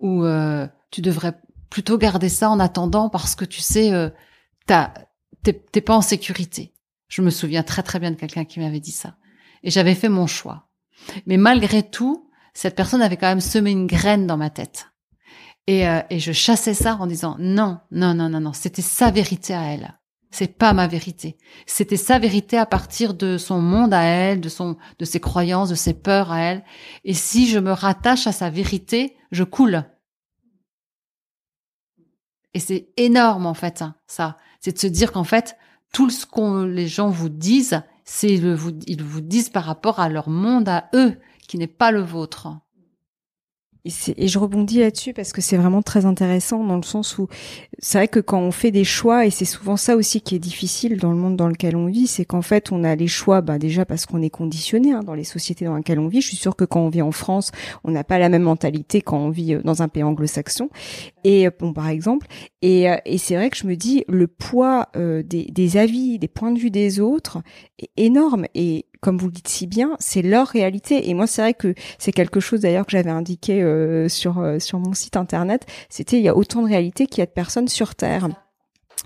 ou 0.00 0.24
euh, 0.24 0.66
tu 0.90 1.00
devrais 1.00 1.34
plutôt 1.68 1.98
garder 1.98 2.28
ça 2.28 2.50
en 2.50 2.58
attendant 2.58 3.08
parce 3.08 3.34
que 3.34 3.44
tu 3.44 3.60
sais, 3.60 3.92
euh, 3.92 4.10
t'es 5.42 5.80
pas 5.80 5.96
en 5.96 6.02
sécurité. 6.02 6.74
Je 7.08 7.22
me 7.22 7.30
souviens 7.30 7.62
très 7.62 7.82
très 7.82 7.98
bien 7.98 8.10
de 8.10 8.16
quelqu'un 8.16 8.44
qui 8.44 8.60
m'avait 8.60 8.80
dit 8.80 8.92
ça, 8.92 9.16
et 9.62 9.70
j'avais 9.70 9.94
fait 9.94 10.08
mon 10.08 10.26
choix. 10.26 10.68
Mais 11.26 11.36
malgré 11.36 11.82
tout, 11.82 12.30
cette 12.54 12.76
personne 12.76 13.02
avait 13.02 13.16
quand 13.16 13.28
même 13.28 13.40
semé 13.40 13.70
une 13.70 13.86
graine 13.86 14.26
dans 14.26 14.36
ma 14.36 14.50
tête. 14.50 14.86
Et, 15.66 15.88
euh, 15.88 16.00
et 16.10 16.18
je 16.18 16.32
chassais 16.32 16.74
ça 16.74 16.96
en 16.96 17.06
disant 17.06 17.36
non, 17.38 17.78
non, 17.90 18.14
non, 18.14 18.28
non, 18.28 18.40
non, 18.40 18.52
c'était 18.52 18.82
sa 18.82 19.10
vérité 19.10 19.54
à 19.54 19.62
elle. 19.72 20.00
C'est 20.32 20.56
pas 20.56 20.72
ma 20.72 20.86
vérité. 20.86 21.36
C'était 21.66 21.96
sa 21.96 22.20
vérité 22.20 22.56
à 22.56 22.66
partir 22.66 23.14
de 23.14 23.36
son 23.36 23.60
monde 23.60 23.92
à 23.92 24.02
elle, 24.02 24.40
de 24.40 24.48
son, 24.48 24.76
de 24.98 25.04
ses 25.04 25.18
croyances, 25.18 25.70
de 25.70 25.74
ses 25.74 25.94
peurs 25.94 26.30
à 26.30 26.40
elle. 26.40 26.64
Et 27.04 27.14
si 27.14 27.48
je 27.48 27.58
me 27.58 27.72
rattache 27.72 28.28
à 28.28 28.32
sa 28.32 28.48
vérité, 28.48 29.16
je 29.30 29.44
coule. 29.44 29.84
Et 32.54 32.60
c'est 32.60 32.88
énorme 32.96 33.46
en 33.46 33.54
fait, 33.54 33.82
hein, 33.82 33.94
ça. 34.06 34.36
C'est 34.60 34.72
de 34.72 34.78
se 34.78 34.86
dire 34.86 35.12
qu'en 35.12 35.24
fait, 35.24 35.56
tout 35.92 36.10
ce 36.10 36.26
qu'on 36.26 36.64
les 36.64 36.88
gens 36.88 37.08
vous 37.08 37.28
disent, 37.28 37.82
c'est 38.04 38.34
ils 38.34 39.02
vous 39.02 39.20
disent 39.20 39.50
par 39.50 39.64
rapport 39.64 40.00
à 40.00 40.08
leur 40.08 40.28
monde 40.28 40.68
à 40.68 40.88
eux 40.94 41.18
qui 41.46 41.58
n'est 41.58 41.66
pas 41.66 41.90
le 41.90 42.02
vôtre. 42.02 42.48
Et, 43.84 44.28
je 44.28 44.38
rebondis 44.38 44.80
là-dessus 44.80 45.12
parce 45.14 45.32
que 45.32 45.40
c'est 45.40 45.56
vraiment 45.56 45.82
très 45.82 46.04
intéressant 46.04 46.62
dans 46.64 46.76
le 46.76 46.82
sens 46.82 47.18
où 47.18 47.28
c'est 47.78 47.98
vrai 47.98 48.08
que 48.08 48.20
quand 48.20 48.40
on 48.40 48.50
fait 48.50 48.70
des 48.70 48.84
choix 48.84 49.24
et 49.24 49.30
c'est 49.30 49.44
souvent 49.44 49.76
ça 49.76 49.96
aussi 49.96 50.20
qui 50.20 50.34
est 50.34 50.40
difficile 50.40 50.98
dans 50.98 51.10
le 51.10 51.16
monde 51.16 51.36
dans 51.36 51.48
lequel 51.48 51.76
on 51.76 51.86
vit, 51.86 52.06
c'est 52.06 52.24
qu'en 52.24 52.42
fait 52.42 52.72
on 52.72 52.84
a 52.84 52.94
les 52.94 53.06
choix, 53.06 53.40
bah 53.40 53.58
déjà 53.58 53.86
parce 53.86 54.04
qu'on 54.04 54.20
est 54.22 54.30
conditionné 54.30 54.92
hein, 54.92 55.02
dans 55.02 55.14
les 55.14 55.24
sociétés 55.24 55.64
dans 55.64 55.76
lesquelles 55.76 55.98
on 55.98 56.08
vit. 56.08 56.20
Je 56.20 56.28
suis 56.28 56.36
sûre 56.36 56.56
que 56.56 56.64
quand 56.64 56.80
on 56.80 56.88
vit 56.90 57.02
en 57.02 57.12
France, 57.12 57.52
on 57.84 57.90
n'a 57.90 58.04
pas 58.04 58.18
la 58.18 58.28
même 58.28 58.42
mentalité 58.42 59.00
quand 59.00 59.18
on 59.18 59.30
vit 59.30 59.54
euh, 59.54 59.62
dans 59.62 59.82
un 59.82 59.88
pays 59.88 60.02
anglo-saxon. 60.02 60.68
Et 61.24 61.46
euh, 61.46 61.50
bon 61.58 61.72
par 61.72 61.88
exemple, 61.88 62.26
et, 62.60 62.90
euh, 62.90 62.96
et 63.06 63.16
c'est 63.16 63.36
vrai 63.36 63.48
que 63.48 63.56
je 63.56 63.66
me 63.66 63.76
dis 63.76 64.04
le 64.08 64.26
poids 64.26 64.88
des, 64.94 65.22
des 65.22 65.76
avis, 65.76 66.18
des 66.18 66.28
points 66.28 66.52
de 66.52 66.58
vue 66.58 66.70
des 66.70 67.00
autres 67.00 67.38
est 67.78 67.90
énorme 67.96 68.46
et 68.54 68.86
comme 69.00 69.18
vous 69.18 69.26
le 69.26 69.32
dites 69.32 69.48
si 69.48 69.66
bien, 69.66 69.96
c'est 69.98 70.22
leur 70.22 70.46
réalité. 70.46 71.08
Et 71.08 71.14
moi, 71.14 71.26
c'est 71.26 71.42
vrai 71.42 71.54
que 71.54 71.74
c'est 71.98 72.12
quelque 72.12 72.40
chose 72.40 72.60
d'ailleurs 72.60 72.86
que 72.86 72.92
j'avais 72.92 73.10
indiqué 73.10 73.62
euh, 73.62 74.08
sur 74.08 74.38
euh, 74.38 74.58
sur 74.58 74.78
mon 74.78 74.92
site 74.92 75.16
internet. 75.16 75.66
C'était 75.88 76.18
il 76.18 76.22
y 76.22 76.28
a 76.28 76.36
autant 76.36 76.62
de 76.62 76.68
réalités 76.68 77.06
qu'il 77.06 77.18
y 77.18 77.22
a 77.22 77.26
de 77.26 77.30
personnes 77.30 77.68
sur 77.68 77.94
Terre. 77.94 78.28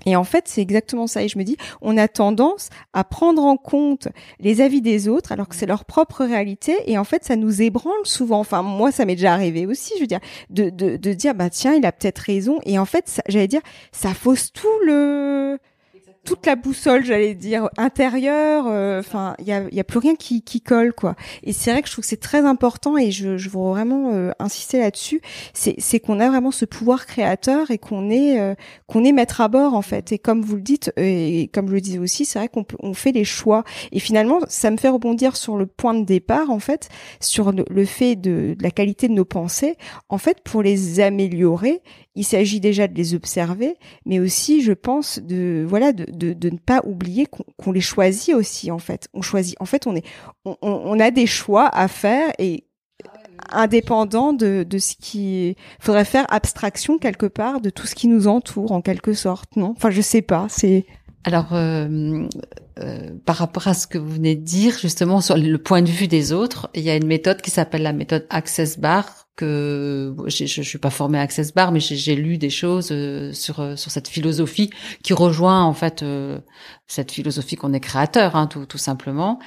Et 0.05 0.15
en 0.15 0.23
fait, 0.23 0.47
c'est 0.47 0.61
exactement 0.61 1.07
ça. 1.07 1.23
Et 1.23 1.27
je 1.27 1.37
me 1.37 1.43
dis, 1.43 1.57
on 1.81 1.97
a 1.97 2.07
tendance 2.07 2.69
à 2.93 3.03
prendre 3.03 3.43
en 3.43 3.57
compte 3.57 4.09
les 4.39 4.61
avis 4.61 4.81
des 4.81 5.07
autres 5.07 5.31
alors 5.31 5.47
que 5.47 5.55
c'est 5.55 5.65
leur 5.65 5.85
propre 5.85 6.25
réalité. 6.25 6.75
Et 6.85 6.97
en 6.97 7.03
fait, 7.03 7.23
ça 7.23 7.35
nous 7.35 7.61
ébranle 7.61 7.93
souvent. 8.03 8.39
Enfin, 8.39 8.61
moi, 8.61 8.91
ça 8.91 9.05
m'est 9.05 9.15
déjà 9.15 9.33
arrivé 9.33 9.65
aussi. 9.65 9.93
Je 9.95 10.01
veux 10.01 10.07
dire, 10.07 10.19
de, 10.49 10.69
de, 10.69 10.97
de 10.97 11.13
dire, 11.13 11.33
bah 11.33 11.49
tiens, 11.49 11.73
il 11.73 11.85
a 11.85 11.91
peut-être 11.91 12.19
raison. 12.19 12.59
Et 12.65 12.77
en 12.77 12.85
fait, 12.85 13.21
j'allais 13.27 13.47
dire, 13.47 13.61
ça 13.91 14.13
fausse 14.13 14.51
tout 14.51 14.67
le 14.85 15.57
toute 16.25 16.45
la 16.45 16.55
boussole, 16.55 17.05
j'allais 17.05 17.35
dire 17.35 17.69
intérieure. 17.77 18.65
Euh, 18.67 18.99
enfin, 18.99 19.35
il 19.39 19.45
y 19.45 19.53
a, 19.53 19.63
y 19.71 19.79
a 19.79 19.83
plus 19.83 19.99
rien 19.99 20.15
qui, 20.15 20.41
qui 20.41 20.59
colle 20.59 20.93
quoi. 20.93 21.15
Et 21.43 21.53
c'est 21.53 21.71
vrai 21.71 21.81
que 21.81 21.87
je 21.87 21.93
trouve 21.93 22.03
que 22.03 22.09
c'est 22.09 22.19
très 22.19 22.43
important 22.43 22.97
et 22.97 23.11
je, 23.11 23.37
je 23.37 23.49
veux 23.49 23.59
vraiment 23.59 24.11
euh, 24.13 24.31
insister 24.39 24.79
là-dessus. 24.79 25.21
C'est, 25.53 25.99
qu'on 25.99 26.19
a 26.19 26.27
vraiment 26.27 26.51
ce 26.51 26.65
pouvoir 26.65 27.05
créateur 27.05 27.71
et 27.71 27.77
qu'on 27.77 28.09
est 28.09 28.39
euh, 28.39 28.53
qu'on 28.87 29.03
est 29.03 29.11
maître 29.11 29.39
à 29.39 29.47
bord 29.47 29.75
en 29.75 29.81
fait. 29.81 30.11
Et 30.11 30.19
comme 30.19 30.41
vous 30.41 30.55
le 30.55 30.61
dites 30.61 30.91
et 30.97 31.49
comme 31.53 31.69
je 31.69 31.73
le 31.73 31.81
disais 31.81 31.99
aussi, 31.99 32.25
c'est 32.25 32.39
vrai 32.39 32.49
qu'on 32.49 32.65
on 32.81 32.93
fait 32.93 33.11
les 33.11 33.23
choix. 33.23 33.63
Et 33.91 33.99
finalement, 33.99 34.39
ça 34.47 34.71
me 34.71 34.77
fait 34.77 34.89
rebondir 34.89 35.37
sur 35.37 35.55
le 35.55 35.67
point 35.67 35.93
de 35.93 36.03
départ 36.03 36.49
en 36.49 36.59
fait, 36.59 36.89
sur 37.21 37.51
le, 37.51 37.63
le 37.69 37.85
fait 37.85 38.15
de, 38.15 38.55
de 38.57 38.63
la 38.63 38.71
qualité 38.71 39.07
de 39.07 39.13
nos 39.13 39.25
pensées. 39.25 39.77
En 40.09 40.17
fait, 40.17 40.41
pour 40.43 40.63
les 40.63 40.99
améliorer, 40.99 41.81
il 42.15 42.23
s'agit 42.23 42.59
déjà 42.59 42.87
de 42.87 42.95
les 42.95 43.13
observer, 43.13 43.75
mais 44.05 44.19
aussi, 44.19 44.61
je 44.61 44.71
pense, 44.71 45.19
de 45.19 45.65
voilà, 45.67 45.91
de, 45.91 46.05
de, 46.11 46.33
de 46.33 46.49
ne 46.49 46.57
pas 46.57 46.81
oublier 46.85 47.27
qu'on 47.57 47.71
les 47.71 47.81
choisit 47.81 48.33
aussi. 48.33 48.71
En 48.71 48.79
fait, 48.79 49.07
on 49.13 49.21
choisit. 49.21 49.55
En 49.59 49.65
fait, 49.65 49.85
on 49.85 49.95
est, 49.95 50.05
on, 50.45 50.55
on 50.61 50.99
a 50.99 51.11
des 51.11 51.27
choix 51.27 51.67
à 51.67 51.87
faire 51.87 52.31
et 52.39 52.65
indépendant 53.51 54.33
de, 54.33 54.65
de 54.67 54.77
ce 54.77 54.95
qui 54.95 55.55
faudrait 55.79 56.05
faire 56.05 56.25
abstraction 56.29 56.97
quelque 56.97 57.25
part 57.25 57.61
de 57.61 57.69
tout 57.69 57.87
ce 57.87 57.95
qui 57.95 58.07
nous 58.07 58.27
entoure 58.27 58.71
en 58.71 58.81
quelque 58.81 59.13
sorte 59.13 59.55
non? 59.55 59.73
Enfin 59.75 59.91
je 59.91 60.01
sais 60.01 60.21
pas 60.21 60.47
c'est 60.49 60.85
alors 61.23 61.53
euh, 61.53 62.27
euh, 62.79 63.09
par 63.25 63.35
rapport 63.35 63.67
à 63.67 63.73
ce 63.73 63.87
que 63.87 63.97
vous 63.97 64.09
venez 64.09 64.35
de 64.35 64.43
dire 64.43 64.77
justement 64.79 65.21
sur 65.21 65.37
le 65.37 65.57
point 65.57 65.81
de 65.81 65.89
vue 65.89 66.07
des 66.07 66.33
autres 66.33 66.69
il 66.73 66.81
y 66.81 66.89
a 66.89 66.95
une 66.95 67.07
méthode 67.07 67.41
qui 67.41 67.51
s'appelle 67.51 67.83
la 67.83 67.93
méthode 67.93 68.25
Access 68.29 68.79
Bar 68.79 69.24
que 69.35 70.15
je, 70.27 70.45
je 70.45 70.61
suis 70.61 70.77
pas 70.77 70.89
formée 70.89 71.19
à 71.19 71.21
Access 71.21 71.53
Bar, 71.53 71.71
mais 71.71 71.79
j'ai 71.79 72.15
lu 72.15 72.37
des 72.37 72.49
choses 72.49 72.89
euh, 72.91 73.33
sur 73.33 73.59
euh, 73.59 73.75
sur 73.75 73.91
cette 73.91 74.07
philosophie 74.07 74.69
qui 75.03 75.13
rejoint 75.13 75.63
en 75.63 75.73
fait 75.73 76.03
euh, 76.03 76.39
cette 76.87 77.11
philosophie 77.11 77.55
qu'on 77.55 77.73
est 77.73 77.79
créateur, 77.79 78.35
hein, 78.35 78.47
tout, 78.47 78.65
tout 78.65 78.77
simplement. 78.77 79.39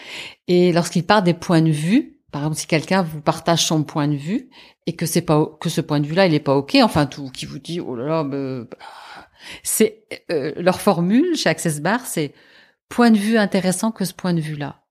Et 0.46 0.72
lorsqu'il 0.72 1.04
part 1.04 1.22
des 1.22 1.34
points 1.34 1.62
de 1.62 1.70
vue, 1.70 2.18
par 2.32 2.42
exemple, 2.42 2.58
si 2.58 2.66
quelqu'un 2.66 3.02
vous 3.02 3.22
partage 3.22 3.64
son 3.64 3.82
point 3.82 4.08
de 4.08 4.16
vue 4.16 4.50
et 4.86 4.94
que 4.94 5.06
c'est 5.06 5.22
pas 5.22 5.46
que 5.60 5.70
ce 5.70 5.80
point 5.80 6.00
de 6.00 6.06
vue-là, 6.06 6.26
il 6.26 6.34
est 6.34 6.40
pas 6.40 6.54
ok, 6.54 6.76
enfin 6.82 7.06
tout, 7.06 7.30
qui 7.30 7.46
vous 7.46 7.58
dit 7.58 7.80
oh 7.80 7.96
là 7.96 8.04
là, 8.04 8.24
bah, 8.24 8.66
c'est 9.62 10.04
leur 10.28 10.80
formule 10.80 11.34
chez 11.36 11.48
Access 11.48 11.80
Bar, 11.80 12.04
c'est 12.04 12.34
point 12.90 13.10
de 13.10 13.18
vue 13.18 13.38
intéressant 13.38 13.90
que 13.90 14.04
ce 14.04 14.12
point 14.12 14.34
de 14.34 14.40
vue-là. 14.40 14.82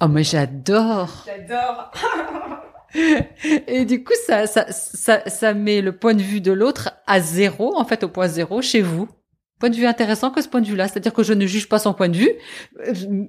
Oh 0.00 0.08
mais 0.08 0.24
j'adore. 0.24 1.26
J'adore. 1.26 1.90
Et 3.68 3.84
du 3.84 4.02
coup, 4.04 4.12
ça, 4.26 4.46
ça, 4.46 4.66
ça, 4.70 5.28
ça 5.28 5.54
met 5.54 5.80
le 5.80 5.92
point 5.92 6.14
de 6.14 6.22
vue 6.22 6.40
de 6.40 6.52
l'autre 6.52 6.90
à 7.06 7.20
zéro, 7.20 7.76
en 7.76 7.84
fait, 7.84 8.04
au 8.04 8.08
point 8.08 8.28
zéro 8.28 8.62
chez 8.62 8.82
vous. 8.82 9.08
Point 9.58 9.70
de 9.70 9.76
vue 9.76 9.86
intéressant 9.86 10.30
que 10.30 10.42
ce 10.42 10.48
point 10.48 10.60
de 10.60 10.66
vue-là, 10.66 10.86
c'est-à-dire 10.86 11.14
que 11.14 11.22
je 11.22 11.32
ne 11.32 11.46
juge 11.46 11.66
pas 11.66 11.78
son 11.78 11.94
point 11.94 12.10
de 12.10 12.16
vue, 12.16 12.30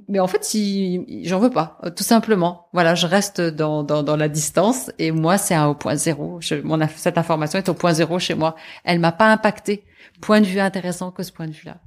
mais 0.10 0.20
en 0.20 0.28
fait, 0.28 0.44
si 0.44 1.24
j'en 1.26 1.40
veux 1.40 1.50
pas, 1.50 1.80
tout 1.96 2.04
simplement. 2.04 2.68
Voilà, 2.74 2.96
je 2.96 3.08
reste 3.08 3.40
dans 3.40 3.82
dans, 3.82 4.04
dans 4.04 4.18
la 4.18 4.28
distance 4.28 4.92
et 5.00 5.12
moi, 5.12 5.38
c'est 5.38 5.56
un 5.56 5.68
au 5.68 5.74
point 5.74 5.96
zéro. 5.96 6.40
Je, 6.42 6.56
mon, 6.56 6.86
cette 6.98 7.18
information 7.18 7.60
est 7.60 7.70
au 7.70 7.74
point 7.74 7.94
zéro 7.94 8.20
chez 8.20 8.36
moi. 8.36 8.58
Elle 8.84 9.00
m'a 9.00 9.14
pas 9.14 9.32
impacté. 9.32 9.86
Point 10.20 10.42
de 10.42 10.48
vue 10.48 10.60
intéressant 10.60 11.12
que 11.12 11.24
ce 11.24 11.32
point 11.32 11.48
de 11.48 11.54
vue-là. 11.54 11.78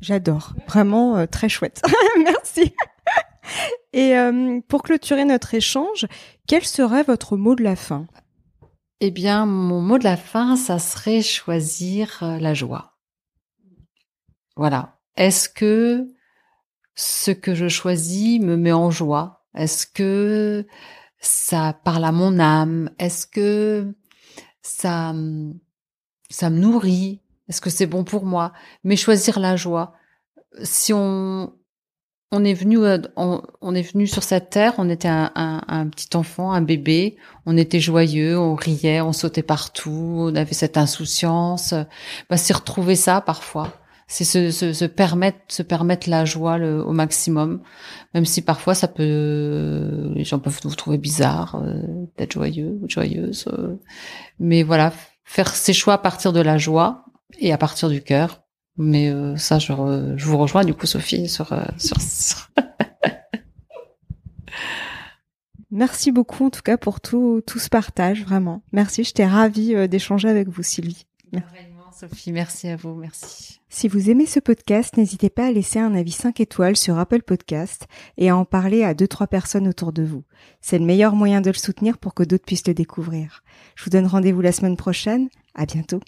J'adore, 0.00 0.52
vraiment 0.68 1.16
euh, 1.16 1.26
très 1.26 1.48
chouette. 1.48 1.82
Merci. 2.24 2.72
Et 3.92 4.16
euh, 4.16 4.60
pour 4.68 4.82
clôturer 4.82 5.24
notre 5.24 5.54
échange, 5.54 6.06
quel 6.50 6.64
serait 6.64 7.04
votre 7.04 7.36
mot 7.36 7.54
de 7.54 7.62
la 7.62 7.76
fin? 7.76 8.08
Eh 8.98 9.12
bien, 9.12 9.46
mon 9.46 9.80
mot 9.80 9.98
de 9.98 10.02
la 10.02 10.16
fin, 10.16 10.56
ça 10.56 10.80
serait 10.80 11.22
choisir 11.22 12.18
euh, 12.24 12.40
la 12.40 12.54
joie. 12.54 12.98
Voilà. 14.56 14.98
est-ce 15.16 15.48
que 15.48 16.08
ce 16.96 17.30
que 17.30 17.54
je 17.54 17.68
choisis 17.68 18.40
me 18.40 18.56
met 18.56 18.72
en 18.72 18.90
joie? 18.90 19.46
Est-ce 19.54 19.86
que 19.86 20.66
ça 21.20 21.72
parle 21.84 22.04
à 22.04 22.10
mon 22.10 22.40
âme? 22.40 22.90
Est-ce 22.98 23.28
que 23.28 23.94
ça 24.60 25.14
ça 26.30 26.50
me 26.50 26.58
nourrit? 26.58 27.22
Est-ce 27.48 27.60
que 27.60 27.70
c'est 27.70 27.86
bon 27.86 28.02
pour 28.02 28.26
moi? 28.26 28.52
Mais 28.82 28.96
choisir 28.96 29.38
la 29.38 29.54
joie. 29.54 29.94
Si 30.64 30.92
on 30.92 31.54
on 32.32 32.44
est 32.44 32.54
venu 32.54 32.78
euh, 32.78 32.98
on, 33.16 33.74
est 33.74 33.82
venu 33.82 34.06
sur 34.06 34.22
cette 34.22 34.50
terre, 34.50 34.74
on 34.78 34.88
était 34.88 35.08
un, 35.08 35.88
petit 35.90 36.16
enfant, 36.16 36.52
un 36.52 36.62
bébé, 36.62 37.16
on 37.46 37.56
était 37.56 37.80
joyeux, 37.80 38.38
on 38.38 38.54
riait, 38.54 39.00
on 39.00 39.12
sautait 39.12 39.42
partout, 39.42 40.14
on 40.30 40.34
avait 40.36 40.54
cette 40.54 40.76
insouciance. 40.76 41.74
Bah, 42.28 42.36
c'est 42.36 42.54
retrouver 42.54 42.96
ça 42.96 43.20
parfois 43.20 43.72
c'est 44.10 44.24
se, 44.24 44.50
se, 44.50 44.72
se, 44.72 44.84
permettre 44.84 45.38
se 45.46 45.62
permettre 45.62 46.10
la 46.10 46.24
joie 46.24 46.56
au 46.56 46.92
maximum 46.92 47.62
même 48.12 48.24
si 48.24 48.42
parfois 48.42 48.74
ça 48.74 48.88
peut 48.88 50.10
les 50.16 50.24
gens 50.24 50.40
peuvent 50.40 50.58
vous 50.64 50.74
trouver 50.74 50.98
bizarre 50.98 51.62
euh, 51.62 51.80
d'être 52.18 52.32
joyeux 52.32 52.76
ou 52.82 52.88
joyeuse 52.88 53.46
euh. 53.52 53.76
mais 54.40 54.64
voilà 54.64 54.92
faire 55.24 55.54
ses 55.54 55.72
choix 55.72 55.94
à 55.94 55.98
partir 55.98 56.32
de 56.32 56.40
la 56.40 56.58
joie 56.58 57.04
et 57.38 57.52
à 57.52 57.58
partir 57.58 57.88
du 57.88 58.02
cœur 58.02 58.42
mais 58.80 59.10
euh, 59.10 59.36
ça 59.36 59.58
je, 59.58 59.72
je 60.16 60.26
vous 60.26 60.38
rejoins 60.38 60.64
du 60.64 60.74
coup 60.74 60.86
Sophie 60.86 61.28
sur 61.28 61.48
sur, 61.78 62.00
sur... 62.00 62.50
Merci 65.70 66.10
beaucoup 66.10 66.46
en 66.46 66.50
tout 66.50 66.62
cas 66.62 66.76
pour 66.76 67.00
tout, 67.00 67.42
tout 67.46 67.60
ce 67.60 67.68
partage, 67.68 68.24
vraiment. 68.24 68.60
Merci, 68.72 69.04
j'étais 69.04 69.24
ravie 69.24 69.88
d'échanger 69.88 70.28
avec 70.28 70.48
vous 70.48 70.64
Sylvie. 70.64 71.06
Sophie, 72.00 72.32
merci 72.32 72.66
à 72.68 72.76
vous, 72.76 72.94
merci. 72.94 73.60
Si 73.68 73.86
vous 73.86 74.08
aimez 74.08 74.24
ce 74.24 74.40
podcast, 74.40 74.96
n'hésitez 74.96 75.28
pas 75.28 75.46
à 75.46 75.50
laisser 75.50 75.78
un 75.78 75.94
avis 75.94 76.12
5 76.12 76.40
étoiles 76.40 76.76
sur 76.76 76.98
Apple 76.98 77.20
Podcast 77.20 77.88
et 78.16 78.30
à 78.30 78.36
en 78.36 78.46
parler 78.46 78.84
à 78.84 78.94
2-3 78.94 79.26
personnes 79.26 79.68
autour 79.68 79.92
de 79.92 80.02
vous. 80.02 80.24
C'est 80.62 80.78
le 80.78 80.86
meilleur 80.86 81.14
moyen 81.14 81.42
de 81.42 81.50
le 81.50 81.56
soutenir 81.58 81.98
pour 81.98 82.14
que 82.14 82.22
d'autres 82.22 82.46
puissent 82.46 82.66
le 82.66 82.72
découvrir. 82.72 83.42
Je 83.76 83.84
vous 83.84 83.90
donne 83.90 84.06
rendez-vous 84.06 84.40
la 84.40 84.52
semaine 84.52 84.78
prochaine. 84.78 85.28
À 85.54 85.66
bientôt. 85.66 86.00